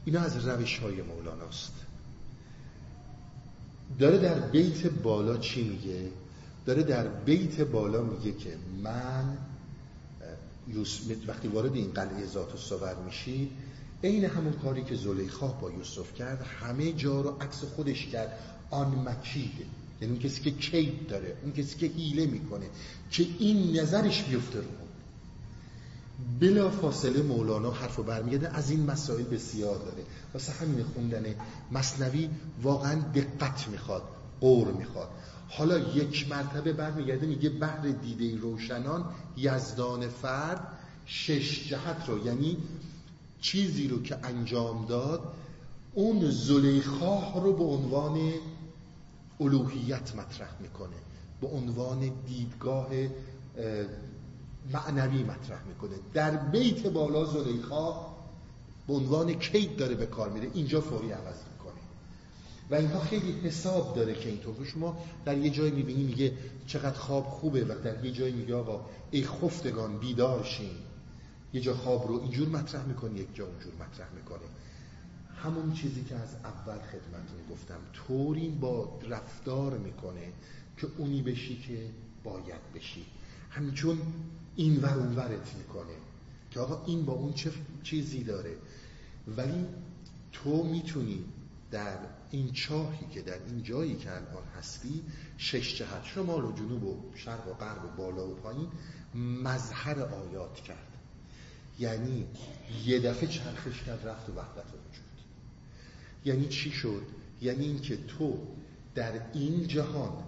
اینا 0.05 0.21
از 0.21 0.47
روش 0.47 0.79
های 0.79 1.01
مولاناست. 1.01 1.73
داره 3.99 4.17
در 4.17 4.39
بیت 4.39 4.87
بالا 4.87 5.37
چی 5.37 5.69
میگه؟ 5.69 6.11
داره 6.65 6.83
در 6.83 7.07
بیت 7.07 7.61
بالا 7.61 8.01
میگه 8.01 8.31
که 8.31 8.57
من 8.83 9.37
وقتی 11.27 11.47
وارد 11.47 11.75
این 11.75 11.91
قلعه 11.91 12.25
ذات 12.25 12.53
و 12.53 12.57
صور 12.57 12.95
میشی 12.95 13.51
عین 14.03 14.25
همون 14.25 14.53
کاری 14.53 14.83
که 14.83 14.95
زلیخا 14.95 15.47
با 15.47 15.71
یوسف 15.71 16.13
کرد 16.13 16.41
همه 16.41 16.93
جا 16.93 17.21
رو 17.21 17.29
عکس 17.29 17.63
خودش 17.63 18.07
کرد. 18.07 18.39
آن 18.69 19.07
مکیده 19.07 19.65
یعنی 20.01 20.13
اون 20.13 20.19
کسی 20.19 20.41
که 20.41 20.51
کید 20.51 21.07
داره 21.07 21.37
اون 21.43 21.51
کسی 21.53 21.77
که 21.77 21.85
حیله 21.85 22.25
می‌کنه 22.25 22.65
که 23.11 23.25
این 23.39 23.79
نظرش 23.79 24.23
بیفته 24.23 24.59
رو. 24.59 24.65
بلا 26.39 26.69
فاصله 26.69 27.21
مولانا 27.21 27.71
حرف 27.71 27.99
برمیگرده 27.99 28.57
از 28.57 28.71
این 28.71 28.85
مسائل 28.85 29.23
بسیار 29.23 29.77
داره. 29.77 30.03
واسه 30.33 30.51
همین 30.51 30.83
خوندن 30.83 31.25
مصنوی 31.71 32.29
واقعا 32.61 33.01
دقت 33.15 33.67
می‌خواد 33.67 34.03
قور 34.41 34.71
می‌خواد. 34.71 35.09
حالا 35.57 35.77
یک 35.79 36.29
مرتبه 36.29 36.73
برمیگرده 36.73 37.25
میگه 37.25 37.49
بحر 37.49 37.87
دیده 37.87 38.37
روشنان 38.37 39.05
یزدان 39.37 40.07
فرد 40.07 40.67
شش 41.05 41.67
جهت 41.69 42.03
رو 42.07 42.25
یعنی 42.25 42.57
چیزی 43.41 43.87
رو 43.87 44.01
که 44.01 44.17
انجام 44.23 44.85
داد 44.85 45.33
اون 45.93 46.31
زلیخاه 46.31 47.43
رو 47.43 47.53
به 47.53 47.63
عنوان 47.63 48.33
الوهیت 49.39 50.15
مطرح 50.15 50.49
می‌کنه 50.59 50.95
به 51.41 51.47
عنوان 51.47 52.11
دیدگاه 52.27 52.87
معنوی 54.73 55.23
مطرح 55.23 55.63
می‌کنه. 55.67 55.95
در 56.13 56.31
بیت 56.31 56.87
بالا 56.87 57.25
زلیخا 57.25 57.91
به 58.87 58.93
عنوان 58.93 59.33
کید 59.33 59.75
داره 59.77 59.95
به 59.95 60.05
کار 60.05 60.29
میره. 60.29 60.49
اینجا 60.53 60.81
فوری 60.81 61.11
عوض 61.11 61.52
و 62.73 62.75
اینها 62.75 62.99
خیلی 62.99 63.31
حساب 63.31 63.95
داره 63.95 64.13
که 64.13 64.29
اینطور. 64.29 64.65
شما 64.65 64.97
در 65.25 65.37
یه 65.37 65.49
جای 65.49 65.71
می‌بینی 65.71 66.03
میگه 66.03 66.33
چقدر 66.67 66.97
خواب 66.97 67.23
خوبه 67.23 67.65
و 67.65 67.81
در 67.83 68.05
یه 68.05 68.11
جای 68.11 68.31
میگه 68.31 68.55
آقا 68.55 68.85
ای 69.11 69.23
خفتگان 69.23 69.97
بیدار 69.97 70.43
شین. 70.43 70.75
یه 71.53 71.61
جا 71.61 71.73
خواب 71.73 72.07
رو 72.07 72.21
اینجور 72.21 72.47
مطرح 72.47 72.85
می‌کنه 72.85 73.19
یک 73.19 73.35
جا 73.35 73.45
اونجور 73.45 73.73
مطرح 73.73 74.07
می‌کنه 74.15 74.39
همون 75.43 75.73
چیزی 75.73 76.03
که 76.03 76.15
از 76.15 76.35
اول 76.43 76.77
خدمتون 76.77 77.39
گفتم. 77.51 77.79
طوری 77.93 78.49
با 78.49 78.99
رفتار 79.09 79.77
می‌کنه 79.77 80.33
که 80.77 80.87
اونی 80.97 81.21
بشی 81.21 81.57
که 81.67 81.89
باید 82.23 82.73
بشی. 82.75 83.05
همچون 83.49 83.97
این 84.55 84.81
ور 84.81 84.93
اون 84.93 85.15
ورت 85.15 85.55
می‌کنه 85.57 85.95
که 86.51 86.59
آقا 86.59 86.85
این 86.85 87.05
با 87.05 87.13
اون 87.13 87.33
چه 87.33 87.51
چیزی 87.83 88.23
داره؟ 88.23 88.55
ولی 89.37 89.65
تو 90.31 90.63
می‌تونی 90.63 91.23
در 91.71 91.97
این 92.33 92.51
چاهی 92.51 93.07
که 93.13 93.21
در 93.21 93.45
این 93.47 93.63
جایی 93.63 93.95
که 93.95 94.11
الان 94.11 94.43
هستی 94.57 95.03
شش 95.37 95.75
جهت 95.75 96.05
شمال 96.05 96.45
و 96.45 96.51
جنوب 96.51 96.83
و 96.83 97.11
شرق 97.15 97.47
و 97.47 97.53
غرب 97.53 97.85
و 97.85 97.87
بالا 97.97 98.27
و 98.27 98.35
پایین 98.35 98.67
مظهر 99.43 99.99
آیات 99.99 100.55
کرد 100.55 100.87
یعنی 101.79 102.25
یه 102.85 102.99
دفعه 102.99 103.27
چرخش 103.27 103.83
کرد 103.83 104.07
رفت 104.07 104.29
و 104.29 104.33
وحدت 104.33 104.67
وجود 104.67 105.03
یعنی 106.25 106.47
چی 106.47 106.71
شد؟ 106.71 107.01
یعنی 107.41 107.65
اینکه 107.65 107.97
تو 107.97 108.37
در 108.95 109.11
این 109.33 109.67
جهان 109.67 110.23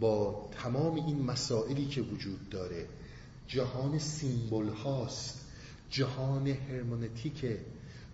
با 0.00 0.48
تمام 0.62 0.94
این 0.94 1.22
مسائلی 1.22 1.86
که 1.86 2.02
وجود 2.02 2.48
داره 2.48 2.86
جهان 3.48 3.98
سیمبل 3.98 4.68
هاست 4.68 5.44
جهان 5.90 6.48
هرمونتیکه 6.48 7.60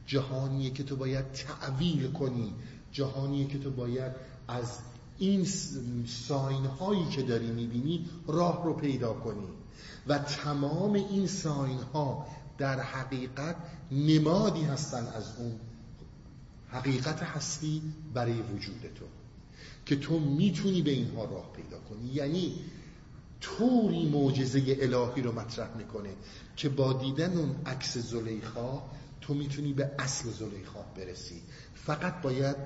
جهانیه 0.07 0.71
که 0.71 0.83
تو 0.83 0.97
باید 0.97 1.33
تعویل 1.33 2.13
کنی 2.13 2.55
جهانیه 2.93 3.47
که 3.47 3.59
تو 3.59 3.71
باید 3.71 4.13
از 4.49 4.79
این 5.19 5.45
ساین 6.07 6.65
هایی 6.65 7.05
که 7.05 7.23
داری 7.23 7.51
می‌بینی 7.51 8.09
راه 8.27 8.65
رو 8.65 8.75
پیدا 8.75 9.13
کنی. 9.13 9.49
و 10.07 10.19
تمام 10.19 10.93
این 10.93 11.27
ساین 11.27 11.79
ها 11.79 12.27
در 12.59 12.81
حقیقت 12.81 13.57
نمادی 13.91 14.63
هستن 14.63 15.07
از 15.07 15.25
اون 15.39 15.53
حقیقت 16.69 17.23
هستی 17.23 17.83
برای 18.15 18.43
وجود 18.43 18.81
تو 18.95 19.05
که 19.87 19.97
تو 19.97 20.19
می‌تونی 20.19 20.83
به 20.83 20.91
اینها 20.91 21.25
راه 21.25 21.53
پیدا 21.53 21.79
کنی. 21.79 22.09
یعنی 22.15 22.55
طوری 23.41 24.09
معجزه 24.09 24.79
الهی 24.81 25.23
رو 25.23 25.33
مطرح 25.33 25.77
می‌کنه 25.77 26.11
که 26.57 26.69
با 26.69 26.93
دیدن 26.93 27.37
اون 27.37 27.57
عکس 27.67 27.99
زلیخا 27.99 28.83
تو 29.21 29.35
می‌تونی 29.35 29.73
به 29.73 29.91
اصل 29.99 30.31
زلیخا 30.31 30.83
برسی. 30.97 31.43
فقط 31.75 32.23
باید 32.23 32.57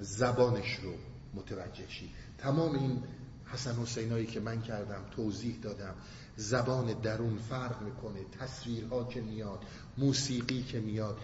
زبانش 0.00 0.74
رو 0.82 0.92
متوجه 1.34 1.88
شی. 1.88 2.10
تمام 2.38 2.74
این 2.74 3.02
حسن 3.46 3.74
حسینایی 3.74 4.26
که 4.26 4.40
من 4.40 4.62
کردم 4.62 5.00
توضیح 5.10 5.56
دادم. 5.62 5.94
زبان 6.36 7.00
درون 7.00 7.38
فرق 7.38 7.82
می‌کنه 7.82 8.20
تصویرها 8.40 9.04
که 9.04 9.20
میاد 9.20 9.58
موسیقی 9.98 10.62
که 10.62 10.80
میاد 10.80 11.18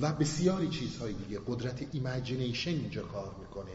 و 0.00 0.12
بسیاری 0.12 0.68
چیزهای 0.68 1.12
دیگه. 1.12 1.40
قدرت 1.46 1.86
imagination 1.92 2.70
اینجا 2.70 3.02
کار 3.02 3.34
می‌کنه. 3.40 3.72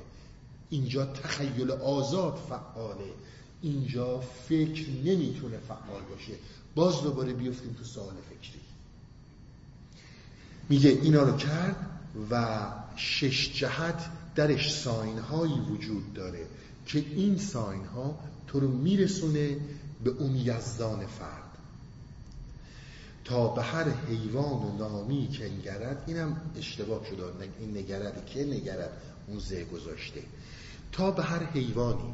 اینجا 0.69 1.05
تخیل 1.05 1.71
آزاد 1.71 2.35
فعاله. 2.49 3.13
اینجا 3.61 4.19
فکر 4.19 4.89
نمی‌تونه 4.89 5.57
فعال 5.57 6.01
باشه. 6.01 6.33
باز 6.75 7.01
دوباره 7.01 7.33
بیفتیم 7.33 7.73
تو 7.73 7.83
سوال 7.83 8.13
فکری. 8.29 8.61
میگه 10.69 10.89
اینا 10.89 11.23
رو 11.23 11.37
کرد 11.37 11.75
و 12.31 12.65
شش 12.95 13.53
جهت 13.53 14.09
درش 14.35 14.73
ساین 14.73 15.17
هایی 15.17 15.59
وجود 15.59 16.13
داره 16.13 16.45
که 16.85 16.99
این 17.15 17.37
ساین 17.37 17.85
ها 17.85 18.19
تو 18.47 18.59
رو 18.59 18.67
میرسونه 18.67 19.57
به 20.03 20.09
اون 20.09 20.35
یزدان 20.35 21.05
فرد. 21.05 21.41
تا 23.25 23.47
به 23.47 23.61
هر 23.61 23.89
حیوان 23.89 24.63
و 24.63 24.77
نامی 24.77 25.27
که 25.27 25.49
نگرد 25.49 26.03
اینم 26.07 26.41
اشتباه 26.57 27.05
شده 27.05 27.23
این 27.59 27.77
نگرد 27.77 28.25
که 28.25 28.45
نگرد؟ 28.45 28.91
اون 29.27 29.39
زه 29.39 29.65
گذاشته. 29.65 30.21
تا 30.91 31.11
به 31.11 31.23
هر 31.23 31.43
حیوانی 31.43 32.13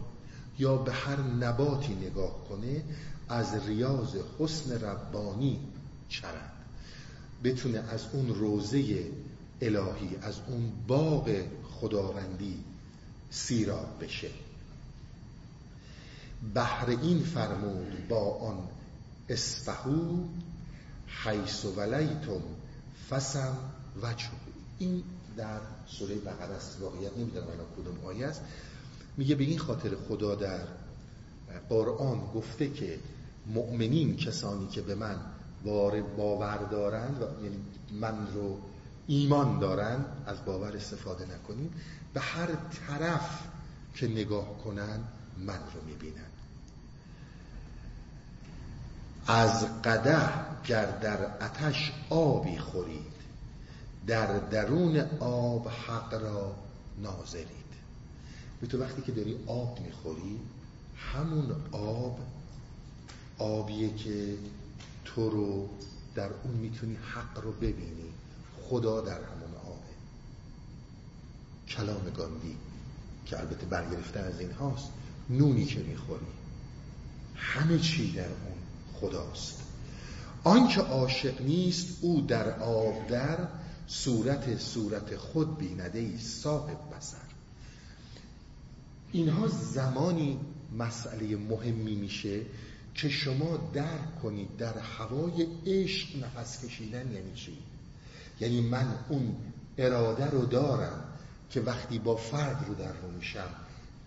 یا 0.59 0.77
به 0.77 0.91
هر 0.91 1.21
نباتی 1.21 1.93
نگاه 1.93 2.45
کنه 2.49 2.83
از 3.29 3.67
ریاض 3.67 4.15
حسن 4.39 4.71
ربانی 4.71 5.59
چرد 6.09 6.51
بتونه 7.43 7.79
از 7.79 8.05
اون 8.13 8.27
روزه 8.35 9.05
الهی 9.61 10.15
از 10.21 10.35
اون 10.47 10.71
باغ 10.87 11.43
خداوندی 11.81 12.63
سیراب 13.29 14.03
بشه. 14.03 14.29
بهر 16.53 16.89
این 16.89 17.19
فرمود 17.19 18.07
با 18.09 18.37
آن 18.37 18.57
اسفهو 19.29 20.23
حیث 21.23 21.65
ولیتم 21.65 22.41
فسم 23.09 23.57
وجه 24.03 24.25
این 24.79 25.03
در 25.37 25.59
سوره 25.87 26.15
بقره 26.15 26.53
است 26.55 26.77
واقعیت 26.81 27.17
نمی‌دونم 27.17 27.47
الان 27.47 27.65
کدوم 27.77 28.05
آیه 28.05 28.27
است. 28.27 28.41
میگه 29.17 29.35
به 29.35 29.43
این 29.43 29.59
خاطر 29.59 29.91
خدا 30.09 30.35
در 30.35 30.59
قرآن 31.69 32.19
گفته 32.35 32.69
که 32.69 32.99
مؤمنین 33.47 34.17
کسانی 34.17 34.67
که 34.67 34.81
به 34.81 34.95
من 34.95 35.19
باور 36.17 36.57
دارند 36.57 37.21
و 37.21 37.43
یعنی 37.43 37.57
من 38.01 38.27
رو 38.33 38.57
ایمان 39.07 39.59
دارند 39.59 40.05
از 40.25 40.45
باور 40.45 40.75
استفاده 40.75 41.25
نکنیم 41.25 41.73
به 42.13 42.19
هر 42.19 42.47
طرف 42.87 43.39
که 43.95 44.07
نگاه 44.07 44.57
کنن 44.63 44.99
من 45.37 45.59
رو 45.73 45.81
می‌بینن. 45.87 46.31
از 49.27 49.81
قده 49.81 50.19
گر 50.67 50.85
در 50.85 51.25
اتش 51.45 51.93
آبی 52.09 52.57
خورید 52.57 53.11
در 54.07 54.37
درون 54.37 54.97
آب 55.19 55.67
حق 55.67 56.13
را 56.13 56.55
ناظرید. 56.97 57.71
به 58.61 58.67
تو 58.67 58.81
وقتی 58.81 59.01
که 59.01 59.11
داری 59.11 59.39
آب 59.47 59.79
می‌خوری 59.79 60.39
همون 60.97 61.55
آب 61.71 62.19
آبیه 63.37 63.95
که 63.95 64.37
تو 65.05 65.29
رو 65.29 65.69
در 66.15 66.29
اون 66.43 66.53
می‌تونی 66.53 66.95
حق 66.95 67.43
رو 67.43 67.51
ببینی. 67.51 68.10
خدا 68.71 69.01
در 69.01 69.13
همون 69.13 69.53
آبه 69.65 69.93
کلام 71.67 72.09
گاندی 72.17 72.55
که 73.25 73.39
البته 73.39 73.65
برگرفته 73.65 74.19
از 74.19 74.39
این 74.39 74.51
هاست 74.51 74.89
نونی 75.29 75.65
که 75.65 75.79
می‌خوری. 75.79 76.25
همه 77.35 77.79
چی 77.79 78.11
در 78.11 78.25
اون 78.25 78.57
خداست. 78.93 79.61
آنکه 80.43 80.81
عاشق 80.81 81.41
نیست 81.41 81.97
او 82.01 82.21
در 82.21 82.59
آب 82.59 83.07
در 83.07 83.37
صورت 83.87 84.59
صورت 84.59 85.17
خود 85.17 85.57
بینده 85.57 85.99
ای 85.99 86.17
صاحب 86.17 86.97
بسر 86.97 87.17
اینها 89.11 89.47
زمانی 89.47 90.39
مسئله 90.77 91.35
مهمی 91.35 91.95
میشه 91.95 92.41
که 92.95 93.09
شما 93.09 93.71
درک 93.73 94.21
کنید 94.21 94.57
در 94.57 94.77
هوای 94.77 95.47
عشق 95.65 96.07
نفس 96.23 96.65
کشیدن 96.65 97.11
یعنی 97.11 97.33
چی؟ 97.35 97.57
یعنی 98.41 98.61
من 98.61 98.87
اون 99.09 99.35
اراده 99.77 100.29
رو 100.29 100.45
دارم 100.45 101.03
که 101.49 101.61
وقتی 101.61 101.99
با 101.99 102.15
فرد 102.15 102.65
رو 102.67 102.75
در 102.75 102.93
رو 102.93 103.11
میشم 103.17 103.47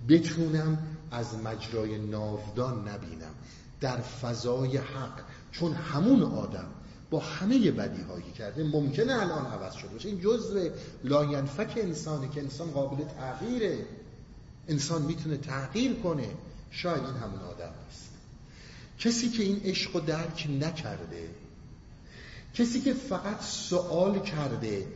بتونم 0.08 0.78
از 1.10 1.34
مجرای 1.34 1.98
ناودان 1.98 2.88
نبینم 2.88 3.34
در 3.80 4.00
فضای 4.00 4.76
حق. 4.76 5.20
چون 5.52 5.72
همون 5.72 6.22
آدم 6.22 6.66
با 7.10 7.20
همه 7.20 7.70
بدی 7.70 8.02
هایی 8.02 8.32
کرده 8.38 8.64
ممکنه 8.64 9.12
الان 9.12 9.46
عوض 9.46 9.74
شده 9.74 9.88
باشه. 9.88 10.08
این 10.08 10.20
جزء 10.20 10.68
لاینفک 11.04 11.72
انسانه 11.76 12.28
که 12.28 12.40
انسان 12.40 12.70
قابل 12.70 13.04
تغییره. 13.04 13.86
انسان 14.68 15.02
می‌تونه 15.02 15.36
تغییر 15.36 15.94
کنه. 15.94 16.28
شاید 16.70 17.04
این 17.04 17.14
همون 17.14 17.40
آدم 17.40 17.72
است 17.88 18.10
کسی 18.98 19.28
که 19.28 19.42
این 19.42 19.60
عشق 19.64 19.94
رو 19.94 20.00
درک 20.00 20.48
نکرده 20.60 21.28
کسی 22.54 22.80
که 22.80 22.92
فقط 22.92 23.40
سوال 23.40 24.18
کرده 24.18 24.86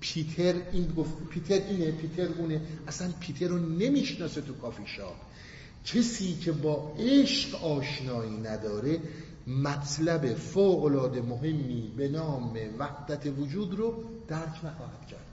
پیتر 0.00 0.54
این 0.72 0.92
گفت 0.96 1.28
پیتر 1.30 1.54
اینه 1.54 1.90
پیتر 1.90 2.28
اونه 2.38 2.60
اصلا 2.88 3.12
پیتر 3.20 3.46
رو 3.48 3.58
نمی‌شناسه 3.58 4.40
تو 4.40 4.54
کافی 4.54 4.86
شاپ. 4.86 5.16
کسی 5.84 6.34
که 6.34 6.52
با 6.52 6.94
عشق 6.98 7.64
آشنایی 7.64 8.36
نداره 8.36 9.00
مطلب 9.46 10.34
فوق 10.34 10.84
العاده 10.84 11.22
مهمی 11.22 11.92
به 11.96 12.08
نام 12.08 12.58
وحدت 12.78 13.26
وجود 13.38 13.74
رو 13.74 14.04
درک 14.28 14.64
نخواهد 14.64 15.06
کرد. 15.10 15.26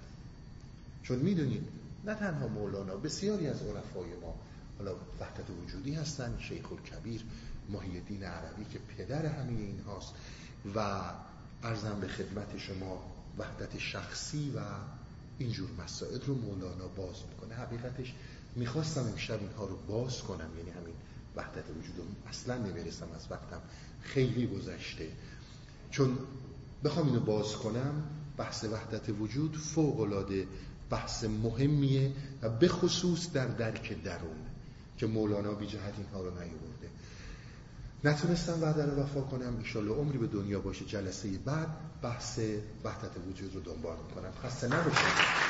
چون 1.03 1.19
می‌دونید 1.19 1.63
نه 2.05 2.15
تنها 2.15 2.47
مولانا 2.47 2.95
بسیاری 2.95 3.47
از 3.47 3.61
عرفای 3.61 4.09
ما 4.21 4.35
حالا 4.77 4.95
وحدت 5.19 5.49
وجودی 5.63 5.93
هستن 5.93 6.37
شیخ 6.39 6.71
الکبیر 6.71 7.21
محی 7.69 7.97
الدین 7.97 8.23
عربی 8.23 8.65
که 8.73 8.79
پدر 8.97 9.25
همه 9.25 9.59
این 9.59 9.79
هاست 9.79 10.13
و 10.75 11.01
ارزم 11.63 11.99
به 12.01 12.07
خدمت 12.07 12.57
شما 12.57 13.13
وحدت 13.37 13.77
شخصی 13.77 14.51
و 14.55 14.59
اینجور 15.37 15.69
مسائل 15.83 16.19
رو 16.21 16.35
مولانا 16.35 16.87
باز 16.87 17.15
می‌کنه. 17.29 17.55
حقیقتش 17.55 18.13
می‌خواستم 18.55 19.01
امشب 19.01 19.39
اینها 19.39 19.65
رو 19.65 19.77
باز 19.87 20.21
کنم 20.21 20.49
یعنی 20.57 20.69
همین 20.69 20.95
وحدت 21.35 21.69
وجود 21.69 22.15
اصلا 22.27 22.57
نمی‌رسم 22.57 23.07
از 23.15 23.27
وقتم 23.31 23.61
خیلی 24.01 24.47
گذشته. 24.47 25.07
چون 25.91 26.17
بخوام 26.83 27.07
اینو 27.07 27.19
باز 27.19 27.55
کنم 27.55 28.03
بحث 28.37 28.63
وحدت 28.63 29.09
وجود 29.09 29.57
فوق 29.57 29.99
العاده 29.99 30.47
بحث 30.89 31.23
مهمیه 31.23 32.11
و 32.41 32.49
به 32.49 32.67
خصوص 32.67 33.31
در 33.31 33.47
درک 33.47 34.03
درون 34.03 34.37
که 34.97 35.07
مولانا 35.07 35.53
بی 35.53 35.67
جهت 35.67 35.93
اینها 35.97 36.21
رو 36.21 36.29
نیورده 36.29 36.72
نتونستم 38.05 38.63
وعده 38.63 38.85
رو 38.85 39.03
وفا 39.03 39.21
کنم. 39.21 39.57
ایشالله 39.59 39.95
عمری 39.95 40.17
به 40.17 40.27
دنیا 40.27 40.59
باشه. 40.59 40.85
جلسه 40.85 41.37
بعد 41.37 41.67
بحث 42.01 42.39
وحدت 42.83 43.17
وجود 43.29 43.55
رو 43.55 43.61
دنبال 43.61 43.97
می‌کنم. 44.07 44.31
خسته 44.43 44.67
نباشید. 44.67 45.43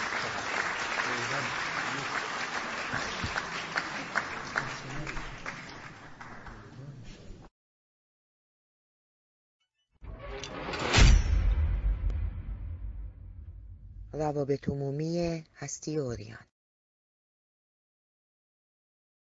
روابط 14.14 14.70
عمومی 14.70 15.44
هستی 15.56 15.98
اوریان. 15.98 16.53